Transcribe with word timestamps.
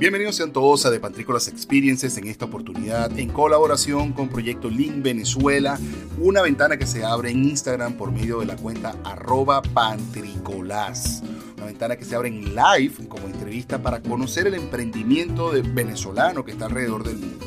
Bienvenidos 0.00 0.36
sean 0.36 0.50
todos 0.50 0.86
a 0.86 0.90
The 0.90 0.98
Pantrícolas 0.98 1.46
Experiences 1.46 2.16
en 2.16 2.26
esta 2.26 2.46
oportunidad 2.46 3.18
en 3.18 3.28
colaboración 3.28 4.14
con 4.14 4.30
Proyecto 4.30 4.70
Link 4.70 5.02
Venezuela, 5.02 5.78
una 6.18 6.40
ventana 6.40 6.78
que 6.78 6.86
se 6.86 7.04
abre 7.04 7.32
en 7.32 7.44
Instagram 7.44 7.98
por 7.98 8.10
medio 8.10 8.40
de 8.40 8.46
la 8.46 8.56
cuenta 8.56 8.96
arroba 9.04 9.60
pantricolas. 9.60 11.22
Una 11.58 11.66
ventana 11.66 11.96
que 11.96 12.06
se 12.06 12.16
abre 12.16 12.28
en 12.28 12.54
live 12.54 12.94
como 13.10 13.26
entrevista 13.26 13.82
para 13.82 14.00
conocer 14.00 14.46
el 14.46 14.54
emprendimiento 14.54 15.52
de 15.52 15.60
venezolano 15.60 16.46
que 16.46 16.52
está 16.52 16.64
alrededor 16.64 17.04
del 17.04 17.18
mundo 17.18 17.39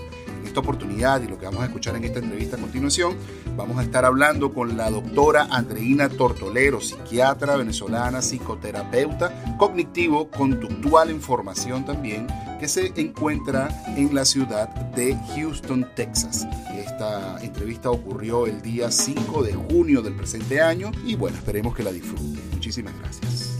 esta 0.53 0.59
oportunidad 0.59 1.19
y 1.23 1.27
lo 1.27 1.39
que 1.39 1.45
vamos 1.45 1.63
a 1.63 1.65
escuchar 1.65 1.95
en 1.95 2.03
esta 2.03 2.19
entrevista 2.19 2.57
a 2.57 2.59
continuación, 2.59 3.17
vamos 3.57 3.79
a 3.79 3.81
estar 3.81 4.05
hablando 4.05 4.53
con 4.53 4.77
la 4.77 4.91
doctora 4.91 5.47
Andreina 5.49 6.09
Tortolero, 6.09 6.79
psiquiatra 6.79 7.55
venezolana, 7.55 8.21
psicoterapeuta 8.21 9.57
cognitivo, 9.57 10.29
conductual 10.29 11.09
en 11.09 11.21
formación 11.21 11.85
también, 11.85 12.27
que 12.59 12.67
se 12.67 12.93
encuentra 12.97 13.67
en 13.97 14.13
la 14.13 14.25
ciudad 14.25 14.69
de 14.69 15.17
Houston, 15.35 15.87
Texas. 15.95 16.45
Esta 16.77 17.41
entrevista 17.41 17.89
ocurrió 17.89 18.45
el 18.45 18.61
día 18.61 18.91
5 18.91 19.41
de 19.41 19.53
junio 19.53 20.03
del 20.03 20.13
presente 20.13 20.61
año 20.61 20.91
y 21.03 21.15
bueno, 21.15 21.35
esperemos 21.35 21.75
que 21.75 21.81
la 21.81 21.91
disfruten. 21.91 22.39
Muchísimas 22.51 22.93
gracias. 22.99 23.52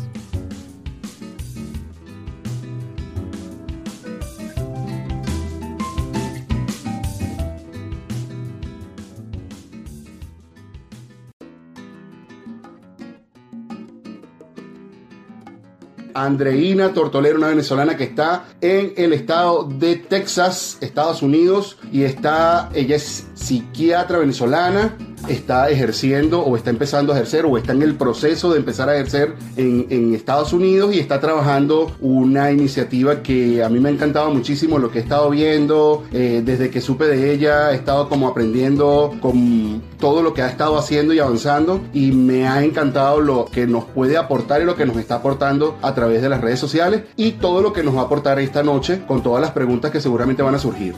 Andreina 16.13 16.93
Tortolero, 16.93 17.37
una 17.37 17.47
venezolana 17.47 17.97
que 17.97 18.03
está 18.03 18.45
en 18.61 18.93
el 18.97 19.13
estado 19.13 19.63
de 19.63 19.95
Texas, 19.95 20.77
Estados 20.81 21.21
Unidos, 21.21 21.77
y 21.91 22.03
está, 22.03 22.69
ella 22.73 22.95
es 22.95 23.27
psiquiatra 23.33 24.19
venezolana, 24.19 24.97
está 25.27 25.69
ejerciendo 25.69 26.41
o 26.41 26.55
está 26.55 26.69
empezando 26.69 27.13
a 27.13 27.15
ejercer 27.15 27.45
o 27.45 27.57
está 27.57 27.73
en 27.73 27.81
el 27.81 27.95
proceso 27.95 28.51
de 28.51 28.59
empezar 28.59 28.89
a 28.89 28.95
ejercer 28.95 29.35
en, 29.55 30.13
Estados 30.13 30.53
Unidos 30.53 30.93
y 30.93 30.99
está 30.99 31.19
trabajando 31.19 31.91
una 31.99 32.51
iniciativa 32.51 33.23
que 33.23 33.63
a 33.63 33.69
mí 33.69 33.79
me 33.79 33.89
ha 33.89 33.91
encantado 33.91 34.29
muchísimo 34.31 34.77
lo 34.77 34.91
que 34.91 34.99
he 34.99 35.01
estado 35.01 35.29
viendo 35.29 36.03
eh, 36.11 36.41
desde 36.45 36.69
que 36.69 36.81
supe 36.81 37.05
de 37.05 37.33
ella 37.33 37.71
he 37.71 37.75
estado 37.75 38.09
como 38.09 38.27
aprendiendo 38.27 39.13
con 39.21 39.81
todo 39.99 40.21
lo 40.21 40.33
que 40.33 40.41
ha 40.41 40.49
estado 40.49 40.77
haciendo 40.77 41.13
y 41.13 41.19
avanzando 41.19 41.81
y 41.93 42.11
me 42.11 42.47
ha 42.47 42.63
encantado 42.63 43.21
lo 43.21 43.45
que 43.45 43.65
nos 43.65 43.85
puede 43.85 44.17
aportar 44.17 44.61
y 44.61 44.65
lo 44.65 44.75
que 44.75 44.85
nos 44.85 44.97
está 44.97 45.15
aportando 45.15 45.77
a 45.81 45.93
través 45.93 46.21
de 46.21 46.29
las 46.29 46.41
redes 46.41 46.59
sociales 46.59 47.03
y 47.15 47.31
todo 47.31 47.61
lo 47.61 47.73
que 47.73 47.83
nos 47.83 47.95
va 47.95 48.01
a 48.01 48.05
aportar 48.05 48.39
esta 48.39 48.63
noche 48.63 49.03
con 49.07 49.23
todas 49.23 49.41
las 49.41 49.51
preguntas 49.51 49.91
que 49.91 50.01
seguramente 50.01 50.43
van 50.43 50.55
a 50.55 50.59
surgir. 50.59 50.95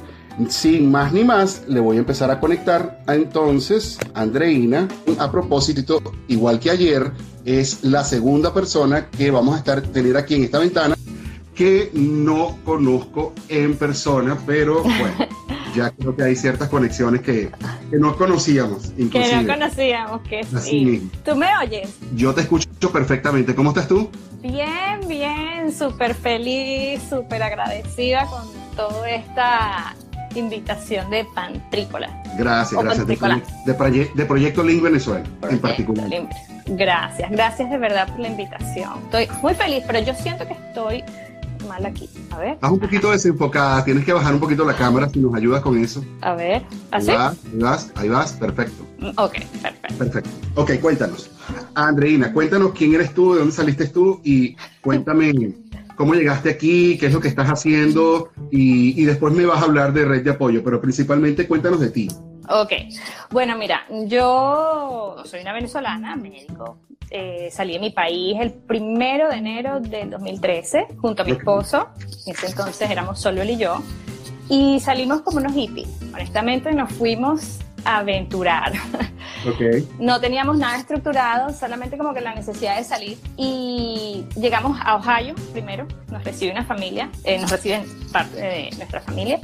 Sin 0.49 0.91
más 0.91 1.13
ni 1.13 1.23
más, 1.23 1.63
le 1.67 1.79
voy 1.79 1.97
a 1.97 1.99
empezar 1.99 2.29
a 2.29 2.39
conectar 2.39 3.01
a 3.07 3.15
entonces 3.15 3.97
Andreina. 4.13 4.87
A 5.17 5.31
propósito, 5.31 6.01
igual 6.27 6.59
que 6.59 6.71
ayer, 6.71 7.11
es 7.45 7.83
la 7.83 8.03
segunda 8.03 8.53
persona 8.53 9.09
que 9.09 9.31
vamos 9.31 9.55
a 9.55 9.59
estar 9.59 9.81
tener 9.81 10.17
aquí 10.17 10.35
en 10.35 10.43
esta 10.43 10.59
ventana 10.59 10.95
que 11.55 11.89
no 11.93 12.57
conozco 12.65 13.33
en 13.47 13.77
persona, 13.77 14.37
pero 14.45 14.83
bueno, 14.83 15.27
ya 15.75 15.89
creo 15.91 16.15
que 16.15 16.23
hay 16.23 16.35
ciertas 16.35 16.67
conexiones 16.67 17.21
que, 17.21 17.49
que 17.89 17.97
no 17.97 18.17
conocíamos. 18.17 18.91
Que 19.11 19.35
no 19.41 19.47
conocíamos, 19.47 20.21
que 20.23 20.43
sí. 20.43 21.09
¿Tú 21.23 21.35
me 21.35 21.47
oyes? 21.63 21.95
Yo 22.13 22.33
te 22.33 22.41
escucho 22.41 22.67
perfectamente. 22.91 23.55
¿Cómo 23.55 23.69
estás 23.69 23.87
tú? 23.87 24.09
Bien, 24.41 24.99
bien, 25.07 25.73
súper 25.73 26.13
feliz, 26.13 27.01
súper 27.09 27.41
agradecida 27.41 28.27
con 28.27 28.43
toda 28.75 29.09
esta 29.09 29.95
invitación 30.39 31.09
de 31.09 31.25
Pantrícola. 31.33 32.23
Gracias, 32.37 32.81
gracias. 32.81 33.07
De, 33.07 34.11
de, 34.15 34.25
Proyecto 34.25 34.63
Link 34.63 34.81
Venezuela, 34.81 35.23
en 35.49 35.59
particular. 35.59 36.09
Gracias, 36.67 37.31
gracias 37.31 37.69
de 37.69 37.77
verdad 37.77 38.07
por 38.07 38.19
la 38.19 38.29
invitación. 38.29 38.91
Estoy 39.03 39.27
muy 39.41 39.53
feliz, 39.53 39.83
pero 39.85 39.99
yo 39.99 40.13
siento 40.15 40.47
que 40.47 40.53
estoy 40.53 41.03
mal 41.67 41.85
aquí. 41.85 42.09
A 42.31 42.37
ver. 42.37 42.53
Estás 42.53 42.71
un 42.71 42.79
poquito 42.79 43.11
desenfocada, 43.11 43.83
tienes 43.83 44.05
que 44.05 44.13
bajar 44.13 44.33
un 44.33 44.39
poquito 44.39 44.65
la 44.65 44.75
cámara 44.75 45.09
si 45.09 45.19
nos 45.19 45.33
ayudas 45.35 45.61
con 45.61 45.77
eso. 45.77 46.03
A 46.21 46.33
ver, 46.33 46.63
¿así? 46.91 47.11
Ahí 47.11 47.17
vas, 47.17 47.37
ahí 47.45 47.59
vas, 47.59 47.91
ahí 47.95 48.09
vas 48.09 48.33
perfecto. 48.33 48.85
Mm, 48.99 49.09
ok, 49.17 49.33
perfecto. 49.61 49.95
Perfecto. 49.97 50.29
Ok, 50.55 50.71
cuéntanos. 50.81 51.31
Andreina, 51.75 52.31
cuéntanos 52.33 52.71
quién 52.73 52.95
eres 52.95 53.13
tú, 53.13 53.33
de 53.33 53.39
dónde 53.39 53.53
saliste 53.53 53.87
tú 53.87 54.21
y 54.23 54.55
cuéntame 54.81 55.33
cómo 55.95 56.13
llegaste 56.13 56.49
aquí, 56.49 56.97
qué 56.97 57.07
es 57.07 57.13
lo 57.13 57.19
que 57.19 57.27
estás 57.27 57.49
haciendo 57.49 58.29
y, 58.51 59.03
después 59.05 59.33
me 59.33 59.45
vas 59.45 59.61
a 59.61 59.65
hablar 59.65 59.93
de 59.93 60.05
red 60.05 60.23
de 60.23 60.31
apoyo, 60.31 60.63
pero 60.63 60.81
principalmente 60.81 61.47
cuéntanos 61.47 61.79
de 61.79 61.89
ti. 61.89 62.07
Ok, 62.49 62.71
bueno, 63.31 63.57
mira, 63.57 63.85
yo 64.07 65.17
soy 65.25 65.41
una 65.41 65.53
venezolana, 65.53 66.15
médico. 66.15 66.77
Eh, 67.09 67.49
salí 67.51 67.73
de 67.73 67.79
mi 67.79 67.91
país 67.91 68.37
el 68.39 68.51
primero 68.51 69.29
de 69.29 69.37
enero 69.37 69.79
del 69.79 70.09
2013 70.09 70.87
junto 70.97 71.21
a 71.21 71.25
mi 71.25 71.31
esposo. 71.31 71.89
En 72.25 72.33
ese 72.33 72.47
entonces 72.47 72.89
éramos 72.89 73.19
solo 73.19 73.41
él 73.41 73.51
y 73.51 73.57
yo. 73.57 73.81
Y 74.49 74.79
salimos 74.79 75.21
como 75.21 75.37
unos 75.37 75.53
hippies. 75.53 75.87
Honestamente, 76.13 76.71
nos 76.73 76.91
fuimos 76.91 77.59
aventurar. 77.85 78.73
Okay. 79.47 79.87
No 79.99 80.19
teníamos 80.19 80.57
nada 80.57 80.77
estructurado, 80.77 81.53
solamente 81.53 81.97
como 81.97 82.13
que 82.13 82.21
la 82.21 82.33
necesidad 82.33 82.77
de 82.77 82.83
salir. 82.83 83.17
Y 83.37 84.25
llegamos 84.35 84.77
a 84.83 84.95
Ohio 84.95 85.35
primero, 85.53 85.87
nos 86.11 86.23
recibe 86.23 86.51
una 86.51 86.65
familia, 86.65 87.09
eh, 87.23 87.39
nos 87.39 87.51
reciben 87.51 87.85
parte 88.11 88.35
de 88.37 88.71
nuestra 88.77 89.01
familia. 89.01 89.39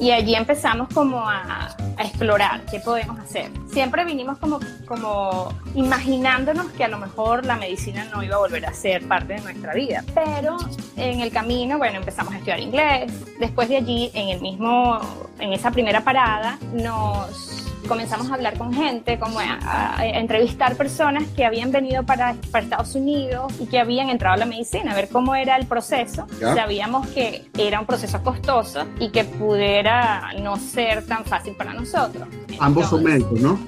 Y 0.00 0.10
allí 0.10 0.34
empezamos 0.34 0.88
como 0.92 1.20
a, 1.20 1.74
a, 1.96 2.02
explorar 2.02 2.62
qué 2.70 2.80
podemos 2.80 3.18
hacer. 3.20 3.50
Siempre 3.72 4.04
vinimos 4.04 4.38
como, 4.38 4.58
como 4.86 5.52
imaginándonos 5.74 6.66
que 6.72 6.84
a 6.84 6.88
lo 6.88 6.98
mejor 6.98 7.46
la 7.46 7.56
medicina 7.56 8.04
no 8.12 8.22
iba 8.22 8.36
a 8.36 8.38
volver 8.38 8.66
a 8.66 8.72
ser 8.72 9.06
parte 9.06 9.34
de 9.34 9.40
nuestra 9.40 9.72
vida. 9.72 10.04
Pero 10.14 10.56
en 10.96 11.20
el 11.20 11.30
camino, 11.30 11.78
bueno, 11.78 11.98
empezamos 11.98 12.34
a 12.34 12.36
estudiar 12.36 12.60
inglés. 12.60 13.12
Después 13.38 13.68
de 13.68 13.76
allí, 13.76 14.10
en 14.14 14.28
el 14.30 14.40
mismo, 14.40 15.00
en 15.38 15.52
esa 15.52 15.70
primera 15.70 16.02
parada, 16.02 16.58
nos 16.72 17.64
comenzamos 17.84 18.30
a 18.30 18.34
hablar 18.34 18.56
con 18.58 18.72
gente, 18.72 19.18
como 19.18 19.38
a, 19.38 19.96
entrevistar 20.04 20.76
personas 20.76 21.24
que 21.36 21.44
habían 21.44 21.72
venido 21.72 22.02
para, 22.04 22.34
para, 22.50 22.64
Estados 22.64 22.94
Unidos 22.94 23.52
y 23.60 23.66
que 23.66 23.78
habían 23.78 24.08
entrado 24.08 24.34
a 24.34 24.38
la 24.38 24.46
medicina, 24.46 24.92
a 24.92 24.94
ver 24.94 25.08
cómo 25.08 25.34
era 25.34 25.56
el 25.56 25.66
proceso. 25.66 26.26
Sabíamos 26.40 27.06
que 27.08 27.46
era 27.56 27.80
un 27.80 27.86
proceso 27.86 28.22
costoso 28.22 28.84
y 28.98 29.10
que 29.10 29.24
pudiera 29.24 30.32
no 30.40 30.56
ser 30.56 31.06
tan 31.06 31.24
fácil 31.24 31.54
para 31.54 31.74
nosotros. 31.74 32.26
Ambos 32.58 32.88
son 32.88 33.04
médicos, 33.04 33.40
¿no? 33.40 33.58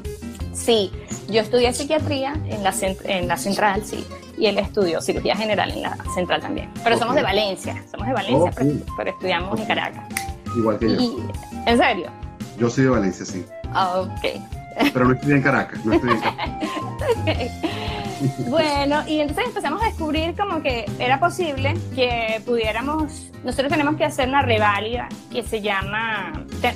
Sí, 0.52 0.90
yo 1.28 1.42
estudié 1.42 1.72
psiquiatría 1.72 2.34
en 2.46 2.62
la, 2.62 2.74
en 3.04 3.28
la 3.28 3.36
central, 3.36 3.82
sí, 3.84 4.06
y 4.38 4.46
él 4.46 4.58
estudió 4.58 5.00
cirugía 5.00 5.36
general 5.36 5.70
en 5.70 5.82
la 5.82 5.96
central 6.14 6.40
también. 6.40 6.70
Pero 6.82 6.98
somos 6.98 7.14
de 7.14 7.22
Valencia, 7.22 7.84
somos 7.90 8.06
de 8.06 8.14
Valencia, 8.14 8.50
pero, 8.96 9.10
estudiamos 9.10 9.60
en 9.60 9.66
Caracas. 9.66 10.04
Igual 10.56 10.78
que 10.78 10.94
yo. 10.94 11.16
¿En 11.66 11.78
serio? 11.78 12.10
Yo 12.58 12.70
soy 12.70 12.84
de 12.84 12.90
Valencia, 12.90 13.26
sí. 13.26 13.44
Ah, 13.76 14.00
ok. 14.00 14.42
Pero 14.92 15.04
no 15.06 15.12
estoy 15.14 15.32
en 15.32 15.42
Caracas, 15.42 15.84
no 15.84 15.92
estoy 15.92 16.10
en 16.10 16.20
Caracas. 16.20 17.50
Bueno, 18.48 19.02
y 19.06 19.20
entonces 19.20 19.46
empezamos 19.46 19.82
a 19.82 19.86
descubrir 19.86 20.34
como 20.34 20.62
que 20.62 20.86
era 20.98 21.20
posible 21.20 21.74
que 21.94 22.40
pudiéramos, 22.46 23.30
nosotros 23.44 23.68
tenemos 23.70 23.96
que 23.96 24.04
hacer 24.04 24.28
una 24.28 24.42
reválida 24.42 25.08
que 25.30 25.42
se 25.42 25.60
llama, 25.60 26.32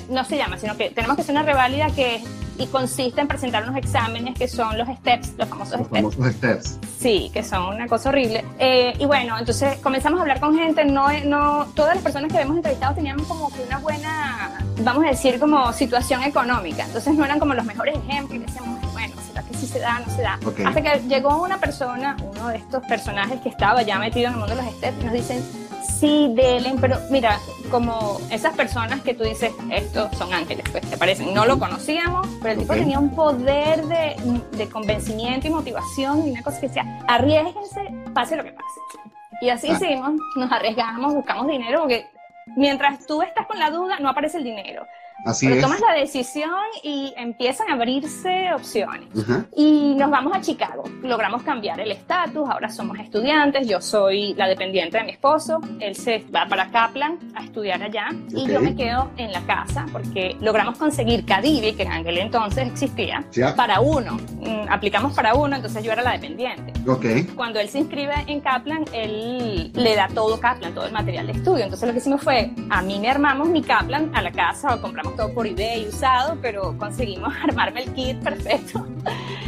no 0.09 0.23
se 0.25 0.37
llama, 0.37 0.57
sino 0.57 0.77
que 0.77 0.91
tenemos 0.91 1.15
que 1.15 1.23
hacer 1.23 1.33
una 1.33 1.43
reválida 1.43 1.87
que 1.87 2.21
y 2.57 2.67
consiste 2.67 3.21
en 3.21 3.27
presentar 3.27 3.63
unos 3.63 3.77
exámenes 3.77 4.37
que 4.37 4.47
son 4.47 4.77
los 4.77 4.87
STEPS, 4.87 5.33
los 5.37 5.49
famosos 5.49 5.79
los 5.79 5.87
steps. 5.87 6.15
Famosos 6.15 6.35
steps. 6.35 6.79
Sí, 6.99 7.31
que 7.33 7.43
son 7.43 7.75
una 7.75 7.87
cosa 7.87 8.09
horrible. 8.09 8.45
Eh, 8.59 8.93
y 8.99 9.05
bueno, 9.05 9.37
entonces 9.39 9.77
comenzamos 9.77 10.19
a 10.19 10.21
hablar 10.21 10.39
con 10.39 10.55
gente, 10.55 10.85
no, 10.85 11.07
no, 11.25 11.65
todas 11.75 11.95
las 11.95 12.03
personas 12.03 12.31
que 12.31 12.37
habíamos 12.37 12.57
entrevistado 12.57 12.95
tenían 12.95 13.23
como 13.23 13.51
que 13.51 13.63
una 13.63 13.79
buena, 13.79 14.59
vamos 14.83 15.05
a 15.05 15.07
decir, 15.07 15.39
como 15.39 15.71
situación 15.73 16.23
económica, 16.23 16.85
entonces 16.85 17.15
no 17.15 17.25
eran 17.25 17.39
como 17.39 17.53
los 17.53 17.65
mejores 17.65 17.95
ejemplos 17.97 18.35
y 18.35 18.45
decíamos, 18.45 18.93
bueno, 18.93 19.15
¿será 19.27 19.43
que 19.43 19.53
sí 19.55 19.67
se 19.67 19.79
da, 19.79 19.99
no 19.99 20.15
se 20.15 20.21
da? 20.21 20.39
Hasta 20.65 20.81
que 20.81 21.01
llegó 21.07 21.41
una 21.41 21.59
persona, 21.59 22.15
uno 22.21 22.49
de 22.49 22.57
estos 22.57 22.85
personajes 22.85 23.39
que 23.41 23.49
estaba 23.49 23.81
ya 23.81 23.97
metido 23.97 24.27
en 24.27 24.33
el 24.33 24.39
mundo 24.39 24.55
de 24.55 24.61
los 24.61 24.73
steps, 24.75 25.01
y 25.01 25.05
nos 25.05 25.13
dicen, 25.13 25.43
sí, 25.81 26.31
Delen, 26.35 26.79
pero 26.79 26.97
mira, 27.09 27.39
como 27.69 28.19
esas 28.29 28.55
personas 28.55 29.01
que 29.01 29.13
tú 29.13 29.23
dices, 29.23 29.53
estos 29.71 30.15
son 30.17 30.33
ángeles, 30.33 30.65
pues 30.71 30.89
te 30.89 30.97
parecen. 30.97 31.33
No 31.33 31.45
lo 31.45 31.59
conocíamos, 31.59 32.27
pero 32.41 32.53
el 32.53 32.59
tipo 32.59 32.73
tenía 32.73 32.99
un 32.99 33.15
poder 33.15 33.85
de, 33.85 34.15
de, 34.51 34.69
convencimiento 34.69 35.47
y 35.47 35.49
motivación 35.49 36.27
y 36.27 36.31
una 36.31 36.43
cosa 36.43 36.59
que 36.61 36.67
decía, 36.67 36.99
arriesguense, 37.07 37.93
pase 38.13 38.35
lo 38.35 38.43
que 38.43 38.51
pase. 38.51 38.79
Y 39.41 39.49
así 39.49 39.69
ah. 39.69 39.73
hicimos, 39.73 40.13
nos 40.35 40.51
arriesgamos, 40.51 41.13
buscamos 41.13 41.47
dinero, 41.47 41.81
porque 41.81 42.07
mientras 42.55 43.05
tú 43.05 43.21
estás 43.21 43.47
con 43.47 43.59
la 43.59 43.69
duda, 43.69 43.99
no 43.99 44.09
aparece 44.09 44.37
el 44.37 44.43
dinero. 44.43 44.85
Así 45.25 45.45
Pero 45.45 45.57
es. 45.57 45.61
tomas 45.63 45.79
la 45.81 45.93
decisión 45.99 46.49
y 46.83 47.13
empiezan 47.15 47.69
a 47.69 47.73
abrirse 47.73 48.53
opciones. 48.53 49.07
Ajá. 49.21 49.45
Y 49.55 49.93
nos 49.95 50.09
vamos 50.09 50.35
a 50.35 50.41
Chicago. 50.41 50.83
Logramos 51.03 51.43
cambiar 51.43 51.79
el 51.79 51.91
estatus, 51.91 52.49
ahora 52.49 52.69
somos 52.69 52.97
estudiantes, 52.99 53.67
yo 53.67 53.81
soy 53.81 54.33
la 54.35 54.47
dependiente 54.47 54.97
de 54.97 55.03
mi 55.03 55.11
esposo, 55.11 55.59
él 55.79 55.95
se 55.95 56.25
va 56.33 56.47
para 56.47 56.69
Kaplan 56.71 57.19
a 57.35 57.43
estudiar 57.43 57.81
allá 57.83 58.07
y 58.29 58.43
Ok. 58.45 58.49
yo 58.49 58.61
me 58.61 58.75
quedo 58.75 59.11
en 59.17 59.31
la 59.31 59.41
casa 59.41 59.85
porque 59.91 60.35
logramos 60.41 60.77
conseguir 60.77 61.25
Cadivi, 61.25 61.73
que 61.73 61.83
en 61.83 61.91
aquel 61.91 62.17
entonces 62.17 62.67
existía, 62.67 63.23
Ya. 63.31 63.55
para 63.55 63.79
uno. 63.79 64.17
Mm, 64.39 64.61
Aplicamos 64.71 65.13
para 65.13 65.33
uno, 65.35 65.55
entonces 65.55 65.83
yo 65.83 65.91
era 65.91 66.01
la 66.01 66.13
dependiente. 66.13 66.71
Ok. 66.89 67.05
Cuando 67.35 67.59
él 67.59 67.67
se 67.69 67.79
inscribe 67.79 68.13
en 68.27 68.39
Kaplan, 68.41 68.85
él 68.93 69.71
le 69.73 69.95
da 69.95 70.07
todo 70.07 70.39
Kaplan, 70.39 70.73
todo 70.73 70.85
el 70.85 70.93
material 70.93 71.27
de 71.27 71.33
estudio. 71.33 71.65
Entonces 71.65 71.85
lo 71.87 71.93
que 71.93 71.99
hicimos 71.99 72.21
fue, 72.21 72.51
a 72.69 72.81
mí 72.81 72.97
me 72.99 73.09
armamos 73.09 73.49
mi 73.49 73.61
Kaplan 73.61 74.11
a 74.15 74.21
la 74.21 74.31
casa, 74.31 74.73
o 74.75 74.81
compramos 74.81 75.10
todo 75.15 75.33
por 75.33 75.47
eBay 75.47 75.87
usado, 75.87 76.37
pero 76.41 76.77
conseguimos 76.77 77.33
armarme 77.43 77.83
el 77.83 77.93
kit 77.93 78.17
perfecto. 78.19 78.85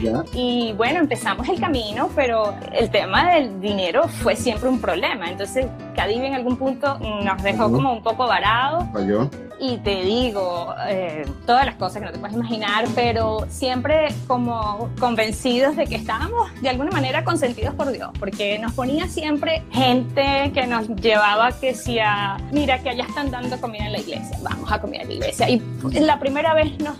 Ya. 0.01 0.23
Y 0.33 0.73
bueno, 0.73 0.99
empezamos 0.99 1.47
el 1.47 1.59
camino, 1.59 2.09
pero 2.15 2.55
el 2.73 2.89
tema 2.89 3.33
del 3.33 3.61
dinero 3.61 4.07
fue 4.07 4.35
siempre 4.35 4.69
un 4.69 4.79
problema. 4.81 5.29
Entonces, 5.29 5.67
Cadivi 5.93 6.25
en 6.25 6.33
algún 6.33 6.57
punto 6.57 6.97
nos 6.99 7.41
dejó 7.43 7.71
como 7.71 7.93
un 7.93 8.03
poco 8.03 8.27
varados 8.27 8.85
Falló. 8.91 9.29
y 9.59 9.77
te 9.77 10.03
digo 10.03 10.73
eh, 10.87 11.25
todas 11.45 11.65
las 11.65 11.75
cosas 11.75 11.99
que 11.99 12.05
no 12.05 12.11
te 12.11 12.19
puedes 12.19 12.35
imaginar, 12.35 12.85
pero 12.95 13.45
siempre 13.49 14.07
como 14.27 14.89
convencidos 14.99 15.75
de 15.75 15.85
que 15.85 15.95
estábamos 15.95 16.51
de 16.61 16.69
alguna 16.69 16.91
manera 16.91 17.23
consentidos 17.23 17.73
por 17.75 17.91
Dios, 17.91 18.09
porque 18.19 18.59
nos 18.59 18.73
ponía 18.73 19.07
siempre 19.07 19.63
gente 19.71 20.51
que 20.53 20.67
nos 20.67 20.87
llevaba 20.87 21.51
que 21.51 21.67
decía, 21.67 22.37
mira 22.51 22.79
que 22.79 22.89
allá 22.89 23.05
están 23.07 23.31
dando 23.31 23.59
comida 23.59 23.85
en 23.85 23.93
la 23.93 23.99
iglesia, 23.99 24.37
vamos 24.41 24.71
a 24.71 24.79
comer 24.79 25.01
en 25.01 25.07
la 25.07 25.13
iglesia. 25.13 25.49
Y 25.49 25.61
la 25.99 26.19
primera 26.19 26.53
vez 26.53 26.71
nos 26.79 26.97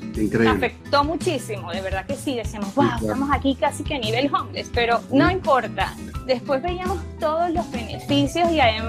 afectó 0.48 1.04
muchísimo, 1.04 1.72
de 1.72 1.82
verdad 1.82 2.06
que 2.06 2.16
sí, 2.16 2.36
decíamos, 2.36 2.74
wow, 2.76 2.86
claro. 2.86 3.06
estamos 3.06 3.30
aquí 3.32 3.56
casi 3.56 3.84
que 3.84 3.96
a 3.96 4.00
nivel 4.00 4.34
homeless, 4.34 4.70
pero 4.74 5.02
no 5.12 5.30
importa. 5.32 5.94
Después 6.26 6.62
veíamos 6.62 7.00
todos 7.20 7.50
los 7.50 7.70
beneficios 7.72 8.50
y 8.52 8.60
además 8.60 8.83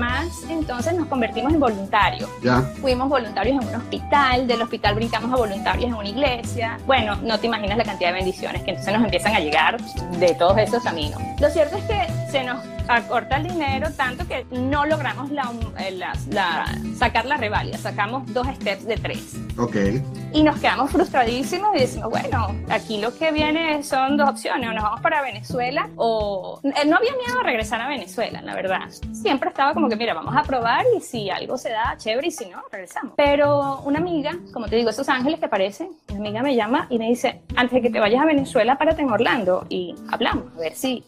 entonces 0.49 0.94
nos 0.94 1.06
convertimos 1.06 1.52
en 1.52 1.61
voluntarios 1.61 2.29
Ya. 2.43 2.61
fuimos 2.81 3.08
voluntarios 3.08 3.62
en 3.62 3.69
un 3.69 3.75
hospital, 3.75 4.46
del 4.46 4.62
hospital 4.62 4.94
brincamos 4.94 5.32
a 5.32 5.37
voluntarios 5.37 5.87
en 5.87 5.94
una 5.94 6.08
iglesia. 6.08 6.79
Bueno, 6.87 7.17
no 7.23 7.38
te 7.38 7.46
imaginas 7.46 7.79
la 7.79 7.85
cantidad 7.85 8.11
de 8.11 8.17
bendiciones 8.17 8.62
que 8.62 8.70
entonces 8.70 8.93
nos 8.94 9.05
empiezan 9.05 9.35
a 9.35 9.41
llegar 9.41 9.81
de 10.19 10.35
todos 10.35 10.58
esos 10.58 10.82
caminos. 10.82 11.20
Lo 11.41 11.49
cierto 11.50 11.76
es 11.76 11.85
que 11.85 12.24
se 12.34 12.42
nos 12.42 12.60
acorta 12.88 13.36
el 13.36 13.44
dinero 13.44 13.88
tanto 13.96 14.26
que 14.26 14.44
no 14.50 14.84
logramos 14.86 15.31
la, 15.31 15.52
eh, 15.78 15.92
la- 15.92 16.12
la- 16.31 16.66
sacar 16.98 17.26
la 17.26 17.36
reválida, 17.36 17.78
sacamos 17.78 18.26
dos 18.34 18.44
steps 18.56 18.84
de 18.86 18.96
tres. 18.96 19.36
Ok. 19.56 19.76
Y 20.32 20.42
nos 20.42 20.58
quedamos 20.58 20.90
frustradísimos 20.90 21.70
y 21.76 21.78
decimos, 21.78 22.10
bueno, 22.10 22.48
aquí 22.69 23.00
lo 23.00 23.16
que 23.16 23.31
viene 23.31 23.84
son 23.84 24.16
dos 24.16 24.28
opciones, 24.31 24.69
o 24.69 24.72
nos 24.72 24.82
vamos 24.82 25.00
para 25.00 25.22
Venezuela 25.22 25.88
o... 25.94 26.58
eh, 26.64 26.84
No 26.88 26.96
había 26.96 27.12
miedo 27.12 27.38
a 27.38 27.44
regresar 27.44 27.81
a 27.81 27.86
Venezuela, 27.86 28.42
la 28.42 28.52
verdad. 28.56 28.81
Siempre 29.12 29.50
estaba 29.50 29.72
como 29.72 29.88
que, 29.88 29.94
mira, 29.94 30.12
vamos 30.12 30.34
a 30.36 30.42
probar 30.42 30.84
y 30.96 31.00
si 31.00 31.31
algo 31.31 31.56
se 31.56 31.70
da, 31.70 31.94
chévere, 31.98 32.26
y 32.26 32.31
si 32.32 32.46
no, 32.46 32.58
regresamos. 32.72 33.12
Pero 33.16 33.78
una 33.84 34.00
amiga, 34.00 34.32
como 34.52 34.66
te 34.66 34.75
digo, 34.75 34.90
esos 34.90 35.08
ángeles 35.08 35.38
que 35.38 35.46
aparecen, 35.46 35.90
mi 36.08 36.16
amiga 36.16 36.42
me 36.42 36.56
llama 36.56 36.88
y 36.90 36.98
me 36.98 37.06
dice, 37.08 37.42
antes 37.54 37.75
de 37.75 37.82
que 37.82 37.90
te 37.90 38.00
vayas 38.00 38.20
a 38.22 38.26
Venezuela, 38.26 38.76
párate 38.76 39.02
en 39.02 39.10
Orlando 39.10 39.64
y 39.69 39.94
hablamos, 40.10 40.46
a 40.56 40.58
ver 40.58 40.75
si 40.75 41.04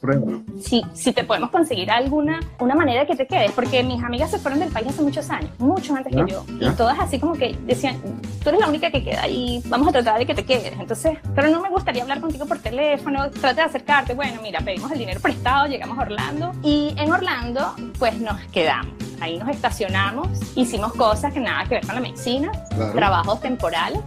si, 0.62 0.82
si 0.94 1.12
te 1.16 1.24
podemos 1.24 1.50
conseguir 1.50 1.90
alguna 1.90 2.38
una 2.60 2.74
manera 2.74 3.00
de 3.00 3.06
que 3.06 3.16
te 3.16 3.26
quedes, 3.26 3.50
porque 3.52 3.82
mis 3.82 4.02
amigas 4.04 4.30
se 4.30 4.38
fueron 4.38 4.60
del 4.60 4.70
país 4.70 4.86
hace 4.88 5.00
muchos 5.02 5.28
años, 5.30 5.50
muchos 5.58 5.96
antes 5.96 6.12
Ya, 6.14 6.24
que 6.24 6.30
yo, 6.32 6.44
ya. 6.60 6.68
y 6.68 6.74
todas 6.76 6.98
así 7.00 7.18
como 7.18 7.32
que 7.32 7.56
decían, 7.62 7.96
tú 8.42 8.50
eres 8.50 8.60
la 8.60 8.68
única 8.68 8.90
que 8.90 9.02
queda 9.02 9.26
y 9.26 9.62
vamos 9.66 9.88
a 9.88 9.92
tratar 9.92 10.18
de 10.18 10.26
que 10.26 10.34
te 10.34 10.44
quedes, 10.44 10.74
entonces, 10.78 11.18
pero 11.34 11.48
no 11.48 11.60
me 11.62 11.70
gustaría 11.70 12.02
hablar 12.02 12.20
contigo 12.20 12.44
por 12.46 12.58
teléfono, 12.58 13.30
trata 13.30 13.54
de 13.54 13.62
acercarte, 13.62 14.14
bueno, 14.14 14.40
mira, 14.42 14.60
pedimos 14.60 14.92
el 14.92 14.98
dinero 14.98 15.18
prestado, 15.20 15.66
llegamos 15.66 15.98
a 15.98 16.02
Orlando 16.02 16.52
y 16.62 16.94
en 16.98 17.10
Orlando 17.10 17.74
pues 17.98 18.18
nos 18.20 18.38
quedamos. 18.52 18.92
Ahí 19.18 19.38
nos 19.38 19.48
estacionamos, 19.48 20.28
hicimos 20.56 20.92
cosas 20.92 21.32
que 21.32 21.40
nada 21.40 21.64
que 21.64 21.76
ver 21.76 21.86
con 21.86 21.94
la 21.94 22.02
medicina, 22.02 22.52
Claro. 22.76 22.92
trabajos 22.92 23.40
temporales, 23.40 23.98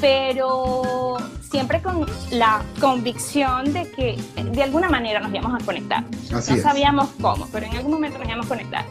pero 0.00 1.16
siempre 1.50 1.82
con 1.82 2.06
la 2.30 2.62
convicción 2.80 3.72
de 3.72 3.90
que 3.90 4.16
de 4.52 4.62
alguna 4.62 4.88
manera 4.88 5.18
nos 5.18 5.32
íbamos 5.34 5.60
a 5.60 5.64
conectar. 5.64 6.04
Así 6.38 6.50
no 6.52 6.56
es. 6.58 6.62
sabíamos 6.62 7.08
cómo, 7.20 7.46
pero 7.52 7.66
en 7.66 7.76
algún 7.76 7.92
momento 7.92 8.18
nos 8.18 8.26
íbamos 8.28 8.46
a 8.46 8.48
conectar. 8.48 8.84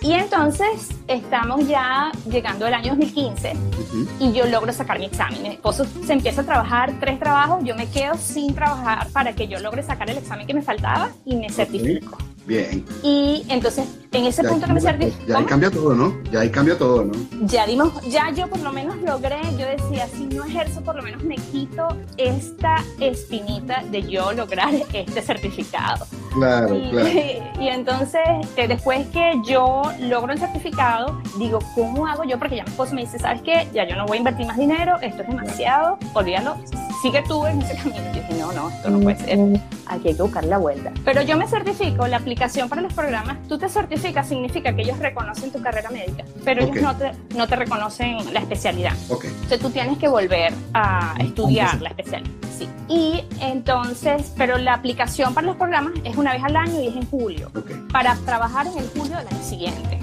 Y 0.00 0.14
entonces 0.14 0.88
estamos 1.06 1.68
ya 1.68 2.10
llegando 2.28 2.66
al 2.66 2.74
año 2.74 2.88
2015 2.96 3.52
Ujú. 3.52 4.08
y 4.18 4.32
yo 4.32 4.46
logro 4.46 4.72
sacar 4.72 4.98
mi 4.98 5.06
examen. 5.06 5.42
Mi 5.42 5.48
esposo 5.50 5.86
se 6.04 6.12
empieza 6.12 6.40
a 6.40 6.44
trabajar 6.44 6.92
tres 6.98 7.20
trabajos, 7.20 7.62
yo 7.64 7.76
me 7.76 7.88
quedo 7.88 8.16
sin 8.16 8.52
trabajar 8.52 9.06
para 9.12 9.32
que 9.34 9.46
yo 9.46 9.60
logre 9.60 9.84
sacar 9.84 10.10
el 10.10 10.18
examen 10.18 10.46
que 10.46 10.54
me 10.54 10.62
faltaba 10.62 11.10
y 11.24 11.36
me 11.36 11.48
certifico. 11.50 12.18
Bien. 12.46 12.84
Y 13.02 13.44
entonces, 13.48 13.86
en 14.12 14.26
ese 14.26 14.42
Ya, 14.42 14.48
punto 14.48 14.66
que 14.66 14.72
me 14.72 14.80
certifico, 14.80 15.26
ya 15.26 15.38
ahí 15.38 15.44
cambia 15.44 15.70
todo, 15.70 15.94
¿no? 15.94 16.14
Ya 16.30 16.40
ahí 16.40 16.50
cambia 16.50 16.76
todo, 16.76 17.04
¿no? 17.04 17.12
ya 17.46 17.66
dimos, 17.66 17.92
ya 18.08 18.30
yo 18.30 18.48
por 18.48 18.60
lo 18.60 18.72
menos 18.72 18.96
logré, 19.02 19.40
yo 19.58 19.66
decía, 19.66 20.08
si 20.08 20.26
no 20.26 20.44
ejerzo, 20.44 20.82
por 20.82 20.96
lo 20.96 21.02
menos 21.02 21.22
me 21.22 21.36
quito 21.36 21.88
esta 22.16 22.82
espinita 23.00 23.84
de 23.90 24.02
yo 24.02 24.32
lograr 24.32 24.74
este 24.92 25.22
certificado. 25.22 26.04
Claro, 26.34 26.74
Y, 26.76 26.90
claro. 26.90 27.08
y 27.60 27.68
entonces, 27.68 28.20
que 28.56 28.66
después 28.68 29.06
que 29.08 29.34
yo 29.46 29.82
logro 30.00 30.32
el 30.32 30.38
certificado, 30.38 31.20
digo, 31.38 31.60
¿cómo 31.74 32.06
hago 32.06 32.24
yo? 32.24 32.38
Porque 32.38 32.56
ya 32.56 32.64
mi 32.64 32.70
esposo 32.70 32.94
me 32.94 33.02
dice, 33.02 33.18
¿sabes 33.18 33.42
qué? 33.42 33.68
Ya 33.72 33.86
yo 33.88 33.96
no 33.96 34.06
voy 34.06 34.16
a 34.16 34.18
invertir 34.18 34.46
más 34.46 34.56
dinero, 34.56 34.96
esto 35.00 35.22
es 35.22 35.28
demasiado, 35.28 35.98
olvídalo, 36.14 36.56
sigue 37.02 37.22
tú 37.26 37.44
en 37.46 37.60
ese 37.60 37.74
camino. 37.76 37.96
Yo 38.14 38.20
dije, 38.22 38.34
no, 38.38 38.52
no, 38.52 38.70
esto 38.70 38.90
no 38.90 39.00
puede 39.00 39.16
ser, 39.18 39.38
aquí 39.86 40.08
hay 40.08 40.14
que 40.14 40.22
buscar 40.22 40.44
la 40.44 40.58
vuelta. 40.58 40.92
Pero 41.04 41.22
yo 41.22 41.36
me 41.36 41.46
certifico, 41.48 42.06
la 42.06 42.16
aplicación 42.18 42.68
para 42.68 42.80
los 42.82 42.92
programas, 42.92 43.36
tú 43.48 43.58
te 43.58 43.68
certificas, 43.68 44.28
significa 44.28 44.74
que 44.74 44.82
ellos 44.82 44.98
reconocen 44.98 45.50
tu 45.50 45.60
carrera 45.60 45.90
médica, 45.90 46.24
pero 46.44 46.64
Ok. 46.64 46.70
ellos 46.76 46.82
no 46.82 46.96
te, 46.96 47.12
no 47.36 47.48
te 47.48 47.56
reconocen 47.56 48.32
la 48.32 48.40
especialidad. 48.40 48.92
Ok. 49.08 49.24
Entonces 49.24 49.60
tú 49.60 49.70
tienes 49.70 49.98
que 49.98 50.08
volver 50.08 50.52
a 50.72 51.14
estudiar 51.18 51.80
la 51.82 51.88
especialidad. 51.90 52.30
Sí. 52.56 52.68
Y 52.88 53.24
entonces, 53.40 54.32
pero 54.36 54.58
la 54.58 54.74
aplicación 54.74 55.34
para 55.34 55.46
los 55.48 55.56
programas 55.56 55.92
es 56.04 56.16
una 56.16 56.32
vez 56.32 56.44
al 56.44 56.54
año 56.56 56.80
y 56.80 56.88
es 56.88 56.94
en 56.96 57.06
julio, 57.10 57.50
Ok. 57.56 57.70
para 57.92 58.14
trabajar 58.16 58.66
en 58.66 58.78
el 58.78 58.88
julio 58.90 59.16
del 59.16 59.26
año 59.26 59.42
siguiente. 59.42 59.98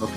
Ok. 0.00 0.10